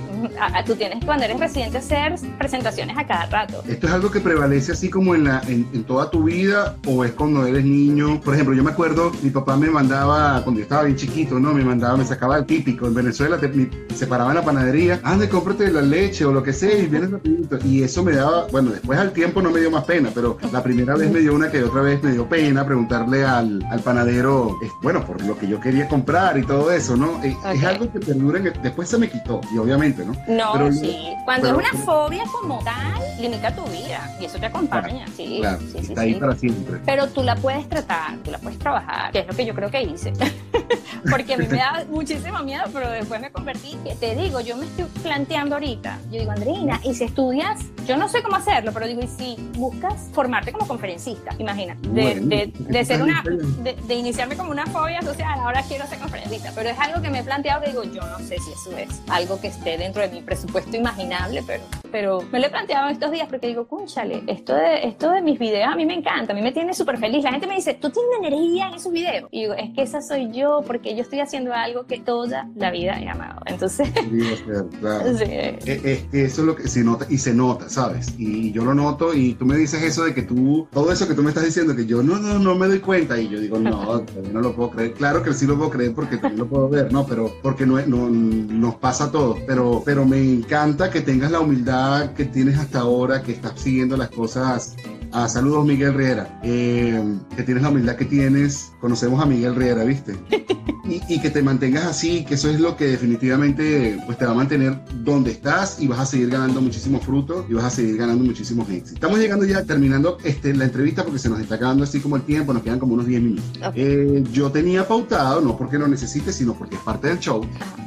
tú 0.65 0.75
tienes 0.75 1.03
cuando 1.05 1.23
eres 1.23 1.39
residente 1.39 1.77
hacer 1.77 2.15
presentaciones 2.37 2.97
a 2.97 3.07
cada 3.07 3.25
rato. 3.27 3.63
¿Esto 3.65 3.87
es 3.87 3.93
algo 3.93 4.11
que 4.11 4.19
prevalece 4.19 4.73
así 4.73 4.89
como 4.89 5.15
en, 5.15 5.23
la, 5.23 5.41
en, 5.47 5.83
toda 5.85 6.11
tu 6.11 6.23
vida 6.23 6.75
o 6.85 7.05
es 7.05 7.13
cuando 7.13 7.47
eres 7.47 7.63
niño? 7.63 8.19
Por 8.19 8.33
ejemplo, 8.33 8.53
yo 8.53 8.63
me 8.63 8.71
acuerdo, 8.71 9.13
mi 9.21 9.29
papá 9.29 9.55
me 9.55 9.69
mandaba, 9.69 10.41
cuando 10.43 10.59
yo 10.59 10.63
estaba 10.63 10.83
bien 10.83 10.97
chiquito, 10.97 11.39
¿no? 11.39 11.53
Me 11.53 11.63
mandaba, 11.63 11.95
me 11.95 12.05
sacaba 12.05 12.37
el 12.37 12.45
típico. 12.45 12.85
En 12.85 12.93
Venezuela 12.93 13.37
te, 13.39 13.69
se 13.95 14.07
paraba 14.07 14.31
en 14.31 14.35
la 14.35 14.43
panadería, 14.43 14.99
ande, 15.03 15.29
cómprate 15.29 15.71
la 15.71 15.81
leche 15.81 16.25
o 16.25 16.33
lo 16.33 16.43
que 16.43 16.51
sea 16.51 16.77
y 16.77 16.87
vienes 16.87 17.11
rapidito. 17.11 17.57
Y 17.65 17.83
eso 17.83 18.03
me 18.03 18.11
daba, 18.11 18.47
bueno, 18.51 18.72
después 18.73 18.99
al 18.99 19.11
tiempo 19.11 19.41
no 19.41 19.51
me 19.51 19.59
dio 19.59 19.71
más 19.71 19.85
pena, 19.85 20.09
pero 20.13 20.37
la 20.51 20.61
primera 20.61 20.95
vez 20.95 21.11
me 21.11 21.19
dio 21.19 21.33
una 21.33 21.49
que 21.49 21.63
otra 21.63 21.81
vez 21.81 22.01
me 22.03 22.11
dio 22.11 22.27
pena 22.27 22.65
preguntarle 22.65 23.23
al, 23.23 23.63
al 23.69 23.79
panadero, 23.79 24.57
bueno, 24.81 25.05
por 25.05 25.21
lo 25.23 25.37
que 25.37 25.47
yo 25.47 25.59
quería 25.59 25.87
comprar 25.87 26.37
y 26.37 26.43
todo 26.45 26.71
eso, 26.71 26.95
¿no? 26.95 27.23
Eh, 27.23 27.35
es 27.53 27.63
algo 27.63 27.91
que 27.91 27.99
perdura, 27.99 28.39
después 28.39 28.89
se 28.89 28.97
me 28.97 29.09
quitó, 29.09 29.41
y 29.53 29.57
obviamente, 29.57 30.05
¿no? 30.05 30.13
No, 30.27 30.71
sí. 30.71 31.13
Cuando 31.25 31.47
es 31.47 31.53
una 31.53 31.83
fobia 31.83 32.23
como 32.31 32.63
tal, 32.63 33.01
limita 33.19 33.55
tu 33.55 33.63
vida 33.65 34.09
y 34.19 34.25
eso 34.25 34.37
te 34.37 34.47
acompaña, 34.47 35.05
sí. 35.15 35.37
Claro, 35.39 35.59
sí, 35.71 35.77
está 35.77 36.01
ahí 36.01 36.15
para 36.15 36.35
siempre. 36.35 36.79
Pero 36.85 37.07
tú 37.07 37.23
la 37.23 37.35
puedes 37.35 37.67
tratar, 37.69 38.17
tú 38.23 38.31
la 38.31 38.37
puedes 38.39 38.59
trabajar, 38.59 39.11
que 39.11 39.19
es 39.19 39.27
lo 39.27 39.33
que 39.33 39.45
yo 39.45 39.53
creo 39.53 39.69
que 39.69 39.83
hice. 39.83 40.13
Porque 41.09 41.33
a 41.33 41.37
mí 41.37 41.47
me 41.49 41.57
da 41.57 41.85
muchísimo 41.89 42.39
miedo, 42.43 42.63
pero 42.73 42.89
después 42.89 43.19
me 43.21 43.31
convertí, 43.31 43.77
te 43.99 44.15
digo, 44.15 44.41
yo 44.41 44.57
me 44.57 44.65
estoy 44.65 44.85
planteando 45.01 45.55
ahorita, 45.55 45.99
yo 46.11 46.19
digo, 46.19 46.31
Andreina, 46.31 46.79
y 46.83 46.93
si 46.93 47.03
estudias, 47.05 47.59
yo 47.85 47.97
no 47.97 48.07
sé 48.07 48.21
cómo 48.23 48.39
hacerlo, 48.63 48.71
pero 48.73 48.87
digo, 48.87 49.01
y 49.01 49.07
si 49.07 49.35
buscas 49.57 50.09
formarte 50.13 50.51
como 50.51 50.67
conferencista, 50.67 51.31
imagina, 51.37 51.75
de, 51.81 52.51
de, 52.57 52.85
ser 52.85 53.01
una, 53.01 53.23
de, 53.23 53.93
iniciarme 53.93 54.35
como 54.35 54.51
una 54.51 54.65
fobia 54.67 55.01
social, 55.01 55.39
ahora 55.39 55.63
quiero 55.67 55.85
ser 55.87 55.99
conferencista, 55.99 56.51
pero 56.55 56.69
es 56.69 56.79
algo 56.79 57.01
que 57.01 57.09
me 57.09 57.19
he 57.19 57.23
planteado 57.23 57.61
que 57.61 57.69
digo, 57.69 57.83
yo 57.83 58.01
no 58.01 58.19
sé 58.19 58.37
si 58.39 58.51
eso 58.51 58.77
es 58.77 59.01
algo 59.09 59.39
que 59.39 59.47
esté 59.47 59.77
dentro 59.77 60.01
de 60.01 60.09
mi 60.09 60.21
presupuesto 60.21 60.75
imaginable, 60.75 61.43
pero, 61.45 61.63
pero 61.91 62.21
me 62.31 62.39
lo 62.39 62.47
he 62.47 62.49
planteado 62.49 62.89
estos 62.89 63.11
días 63.11 63.27
porque 63.29 63.47
digo, 63.47 63.67
cúnchale, 63.67 64.23
esto 64.27 64.55
de, 64.55 64.87
esto 64.87 65.11
de 65.11 65.21
mis 65.21 65.39
videos 65.39 65.71
a 65.71 65.75
mí 65.75 65.85
me 65.85 65.95
encanta, 65.95 66.33
a 66.33 66.35
mí 66.35 66.41
me 66.41 66.51
tiene 66.51 66.73
súper 66.73 66.97
feliz. 66.97 67.23
La 67.23 67.31
gente 67.31 67.47
me 67.47 67.55
dice, 67.55 67.73
tú 67.73 67.89
tienes 67.89 68.11
energía 68.19 68.67
en 68.67 68.75
esos 68.75 68.91
videos. 68.91 69.29
Y 69.31 69.41
digo, 69.41 69.53
es 69.53 69.73
que 69.73 69.81
esa 69.81 70.01
soy 70.01 70.31
yo 70.31 70.61
porque 70.65 70.95
yo 70.95 71.01
estoy 71.01 71.19
haciendo 71.19 71.53
algo 71.53 71.85
que 71.85 71.99
toda 71.99 72.49
la 72.55 72.71
vida 72.71 72.99
he 72.99 73.07
amado. 73.07 73.41
Entonces, 73.45 73.89
eso 76.11 76.11
es 76.13 76.37
lo 76.39 76.55
que 76.55 76.67
se 76.67 76.83
nota 76.83 77.05
y 77.09 77.17
se 77.17 77.33
nota, 77.33 77.69
¿sabes? 77.69 78.15
Y 78.17 78.51
yo 78.53 78.63
lo 78.63 78.73
noto 78.73 79.13
y 79.13 79.33
tú 79.33 79.45
me 79.45 79.57
dices 79.57 79.81
eso 79.83 80.05
de 80.05 80.13
que 80.13 80.21
tú, 80.21 80.67
todo 80.71 80.91
eso 80.91 81.07
que 81.07 81.13
tú 81.13 81.23
me 81.23 81.29
estás 81.29 81.43
diciendo, 81.43 81.75
que 81.75 81.85
yo 81.85 82.03
no, 82.03 82.19
no, 82.19 82.39
no 82.39 82.55
me 82.55 82.67
doy 82.67 82.79
cuenta 82.79 83.19
y 83.19 83.27
yo 83.27 83.39
digo, 83.39 83.57
no, 83.57 84.05
no 84.31 84.41
lo 84.41 84.55
puedo 84.55 84.71
creer. 84.71 84.93
Claro 84.93 85.23
que 85.23 85.33
sí 85.33 85.45
lo 85.45 85.57
puedo 85.57 85.71
creer 85.71 85.93
porque 85.93 86.17
también 86.17 86.39
lo 86.39 86.47
puedo 86.47 86.69
ver, 86.69 86.93
¿no? 86.93 87.05
Pero 87.05 87.33
porque 87.41 87.65
no, 87.65 87.81
no 87.85 88.09
nos 88.09 88.75
pasa 88.75 89.05
a 89.05 89.11
todos. 89.11 89.39
Pero, 89.47 89.81
pero 89.83 90.05
me 90.05 90.21
encanta 90.21 90.89
que 90.89 91.01
tengas 91.01 91.31
la 91.31 91.39
humildad 91.39 92.13
que 92.13 92.25
tienes 92.25 92.57
hasta 92.57 92.81
ahora, 92.81 93.23
que 93.23 93.33
estás 93.33 93.59
siguiendo 93.59 93.97
las 93.97 94.09
cosas 94.09 94.75
Ah, 95.15 95.29
saludos 95.29 95.63
Miguel 95.63 95.93
Riera. 95.93 96.39
Eh, 96.41 96.99
que 97.35 97.43
tienes 97.43 97.61
la 97.61 97.69
humildad 97.69 97.95
que 97.95 98.05
tienes. 98.05 98.73
Conocemos 98.81 99.21
a 99.21 99.27
Miguel 99.27 99.55
Riera, 99.55 99.83
¿viste? 99.83 100.15
Y, 100.85 101.21
que 101.21 101.29
te 101.29 101.41
mantengas 101.41 101.85
así, 101.85 102.25
que 102.25 102.33
eso 102.33 102.49
es 102.49 102.59
lo 102.59 102.75
que 102.75 102.87
definitivamente 102.87 103.97
pues, 104.05 104.17
te 104.17 104.25
va 104.25 104.31
a 104.31 104.35
mantener 104.35 104.77
donde 105.03 105.31
estás 105.31 105.81
y 105.81 105.87
vas 105.87 105.99
a 105.99 106.05
seguir 106.05 106.29
ganando 106.29 106.61
muchísimos 106.61 107.05
frutos 107.05 107.45
y 107.49 107.53
vas 107.53 107.65
a 107.65 107.69
seguir 107.69 107.95
ganando 107.95 108.23
muchísimos 108.23 108.67
éxitos. 108.69 108.93
Estamos 108.95 109.19
llegando 109.19 109.45
ya 109.45 109.63
terminando 109.63 110.17
este, 110.25 110.53
la 110.53 110.65
entrevista 110.65 111.03
porque 111.03 111.19
se 111.19 111.29
nos 111.29 111.39
está 111.39 111.55
acabando 111.55 111.85
así 111.85 112.01
como 112.01 112.17
el 112.17 112.23
tiempo, 112.23 112.53
nos 112.53 112.63
quedan 112.63 112.79
como 112.79 112.95
unos 112.95 113.05
10 113.05 113.21
minutos. 113.21 113.45
Eh, 113.75 114.23
yo 114.33 114.51
tenía 114.51 114.85
pautado, 114.85 115.39
no 115.39 115.57
porque 115.57 115.77
lo 115.77 115.87
necesites, 115.87 116.35
sino 116.35 116.53
porque 116.53 116.75
es 116.75 116.81
parte 116.81 117.07
del 117.07 117.19
show. 117.19 117.45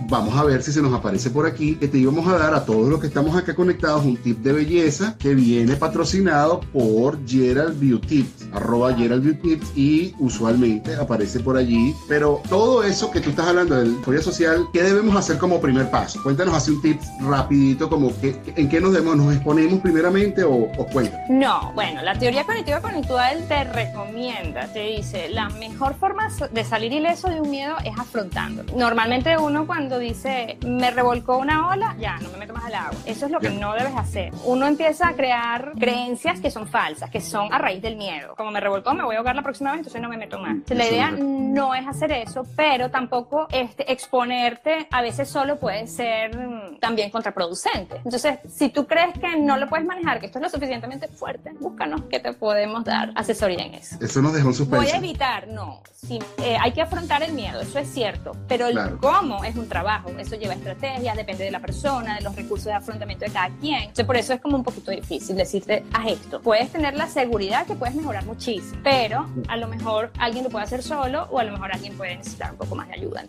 Vamos 0.09 0.35
a 0.35 0.45
ver 0.45 0.63
si 0.63 0.73
se 0.73 0.81
nos 0.81 0.95
aparece 0.95 1.29
por 1.29 1.47
aquí, 1.47 1.75
que 1.75 1.89
te 1.89 1.99
íbamos 1.99 2.27
a 2.29 2.39
dar 2.39 2.55
a 2.55 2.65
todos 2.65 2.89
los 2.89 3.01
que 3.01 3.09
estamos 3.09 3.37
acá 3.37 3.55
conectados 3.55 4.05
un 4.05 4.17
tip 4.17 4.39
de 4.39 4.53
belleza 4.53 5.17
que 5.19 5.35
viene 5.35 5.77
patrocinado 5.77 6.61
por 6.73 7.19
Gerald 7.27 7.79
Beauty 7.79 8.27
arroba 8.53 8.95
Gerald 8.95 9.23
Beauty 9.23 9.61
y 9.75 10.15
usualmente 10.19 10.95
aparece 10.95 11.41
por 11.41 11.57
allí. 11.57 11.95
Pero 12.09 12.41
todo 12.49 12.83
eso 12.87 13.11
que 13.11 13.21
tú 13.21 13.31
estás 13.31 13.49
hablando 13.49 13.77
del 13.77 13.97
fobia 14.05 14.23
social, 14.23 14.67
¿qué 14.73 14.83
debemos 14.83 15.17
hacer 15.17 15.39
como 15.39 15.61
primer 15.61 15.91
paso? 15.91 16.23
Cuéntanos 16.23 16.55
así 16.55 16.71
un 16.71 16.83
tip 16.83 17.01
rapidito, 17.21 17.89
como 17.89 18.19
que, 18.21 18.41
en 18.57 18.69
qué 18.69 18.81
nos 18.81 18.93
debemos, 18.93 19.17
nos 19.17 19.35
exponemos 19.35 19.81
primeramente 19.81 20.45
o, 20.45 20.55
o 20.55 20.87
cuenta. 20.87 21.19
No, 21.29 21.73
bueno, 21.75 22.03
la 22.03 22.19
teoría 22.19 22.45
cognitiva 22.45 22.81
conductual 22.81 23.45
te 23.49 23.65
recomienda, 23.65 24.67
te 24.73 24.81
dice, 24.81 25.29
la 25.31 25.49
mejor 25.51 25.95
forma 25.95 26.29
de 26.51 26.65
salir 26.65 26.93
ileso 26.93 27.29
de 27.29 27.41
un 27.41 27.51
miedo 27.51 27.77
es 27.85 27.99
afrontándolo. 27.99 28.73
Normalmente 28.77 29.37
uno 29.39 29.67
cuando 29.67 29.99
dice, 29.99 30.59
me 30.67 30.91
revolcó 30.91 31.39
una 31.39 31.69
ola, 31.69 31.97
ya, 31.99 32.19
no 32.19 32.31
me 32.31 32.39
meto 32.39 32.53
más 32.53 32.67
al 32.67 32.75
agua. 32.75 32.99
Eso 33.05 33.27
es 33.27 33.33
lo 33.33 33.41
que 33.41 33.51
no 33.51 33.75
debes 33.75 33.95
hacer. 33.97 34.33
Uno 34.45 34.67
empieza 34.67 35.09
a 35.09 35.13
crear 35.15 35.73
creencias 35.79 36.41
que 36.41 36.51
son 36.51 36.67
falsas, 36.67 37.11
que 37.11 37.21
son 37.21 37.53
a 37.53 37.59
raíz 37.59 37.83
del 37.83 37.97
miedo. 37.97 38.35
Como 38.37 38.51
me 38.51 38.61
revolcó, 38.61 38.95
me 38.95 39.05
voy 39.05 39.15
a 39.15 39.19
ahogar 39.19 39.37
la 39.37 39.43
próxima 39.43 39.73
vez, 39.73 39.79
entonces 39.79 40.01
no 40.01 40.09
me 40.09 40.17
meto 40.17 40.39
más. 40.39 40.57
la 40.69 40.87
idea 40.87 41.11
no 41.11 41.75
es 41.75 41.87
hacer 41.87 42.13
eso, 42.13 42.47
pero 42.57 42.76
tampoco 42.91 43.47
este, 43.51 43.91
exponerte 43.91 44.87
a 44.91 45.03
veces 45.03 45.29
solo 45.29 45.59
puede 45.59 45.87
ser 45.87 46.37
mm, 46.37 46.79
también 46.79 47.11
contraproducente. 47.11 47.97
Entonces, 48.05 48.39
si 48.49 48.69
tú 48.69 48.87
crees 48.87 49.19
que 49.19 49.37
no 49.37 49.57
lo 49.57 49.69
puedes 49.69 49.87
manejar, 49.87 50.21
que 50.21 50.27
esto 50.27 50.39
es 50.39 50.43
lo 50.43 50.49
suficientemente 50.51 51.09
fuerte, 51.09 51.53
búscanos 51.61 52.03
que 52.11 52.21
te 52.21 52.33
podemos 52.33 52.85
dar 52.85 53.13
asesoría 53.15 53.65
en 53.65 53.75
eso. 53.75 53.97
Eso 54.01 54.23
nos 54.23 54.33
dejó 54.33 54.49
un 54.49 54.71
Voy 54.71 54.89
a 54.89 54.97
evitar, 54.97 55.49
no. 55.49 55.81
Sí, 55.95 56.19
eh, 56.39 56.57
hay 56.61 56.73
que 56.73 56.83
afrontar 56.83 57.23
el 57.23 57.33
miedo, 57.33 57.61
eso 57.61 57.79
es 57.79 57.89
cierto, 57.89 58.33
pero 58.47 58.67
el 58.67 58.99
cómo 58.99 59.43
es 59.45 59.57
un 59.57 59.69
trabajo, 59.69 60.11
eso 60.19 60.37
lleva 60.37 60.55
estrategias, 60.55 61.17
depende 61.17 61.45
de 61.45 61.51
la 61.51 61.61
persona, 61.61 62.17
de 62.17 62.21
los 62.21 62.37
recursos 62.37 62.67
de 62.67 62.75
afrontamiento 62.75 63.25
de 63.25 63.33
cada 63.33 63.49
quien. 63.59 63.81
Entonces, 63.81 64.05
por 64.05 64.17
eso 64.17 64.33
es 64.33 64.41
como 64.41 64.57
un 64.57 64.63
poquito 64.63 64.91
difícil 64.91 65.37
decirte, 65.37 65.85
haz 65.93 66.07
esto. 66.07 66.41
Puedes 66.41 66.71
tener 66.71 66.95
la 66.95 67.09
seguridad 67.09 67.67
que 67.67 67.75
puedes 67.75 67.95
mejorar 67.95 68.25
muchísimo, 68.25 68.81
pero 68.85 69.27
a 69.49 69.57
lo 69.57 69.69
mejor 69.69 70.13
alguien 70.19 70.45
lo 70.45 70.51
puede 70.51 70.65
hacer 70.65 70.83
solo 70.83 71.29
o 71.31 71.39
a 71.39 71.45
lo 71.45 71.53
mejor 71.53 71.73
alguien 71.73 71.97
puede 71.97 72.17
necesitar 72.17 72.53
un 72.53 72.59
poco 72.59 72.66
más 72.75 72.89
de 72.89 72.95
ayuda. 72.95 73.27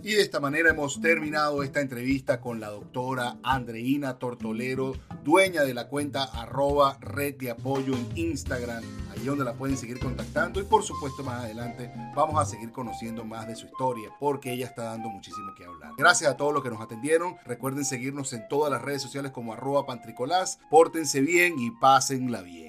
Y 0.00 0.14
de 0.14 0.22
esta 0.22 0.38
manera 0.38 0.70
hemos 0.70 1.00
terminado 1.00 1.64
esta 1.64 1.80
entrevista 1.80 2.40
con 2.40 2.60
la 2.60 2.68
doctora 2.68 3.36
Andreina 3.42 4.16
Tortolero, 4.16 4.94
dueña 5.24 5.64
de 5.64 5.74
la 5.74 5.88
cuenta 5.88 6.22
arroba 6.22 6.98
red 7.00 7.34
de 7.34 7.50
apoyo 7.50 7.94
en 7.94 8.08
Instagram, 8.16 8.84
ahí 9.10 9.24
donde 9.24 9.44
la 9.44 9.54
pueden 9.54 9.76
seguir 9.76 9.98
contactando 9.98 10.60
y 10.60 10.62
por 10.62 10.84
supuesto 10.84 11.24
más 11.24 11.42
adelante 11.42 11.92
vamos 12.14 12.40
a 12.40 12.44
seguir 12.44 12.70
conociendo 12.70 13.24
más 13.24 13.48
de 13.48 13.56
su 13.56 13.66
historia 13.66 14.10
porque 14.20 14.52
ella 14.52 14.66
está 14.66 14.84
dando 14.84 15.08
muchísimo 15.08 15.52
que 15.56 15.64
hablar. 15.64 15.90
Gracias 15.98 16.30
a 16.30 16.36
todos 16.36 16.54
los 16.54 16.62
que 16.62 16.70
nos 16.70 16.80
atendieron, 16.80 17.34
recuerden 17.44 17.84
seguirnos 17.84 18.32
en 18.32 18.46
todas 18.46 18.70
las 18.70 18.82
redes 18.82 19.02
sociales 19.02 19.32
como 19.32 19.52
arroba 19.52 19.84
pantricolás, 19.84 20.60
pórtense 20.70 21.20
bien 21.22 21.58
y 21.58 21.72
pásenla 21.72 22.42
bien. 22.42 22.67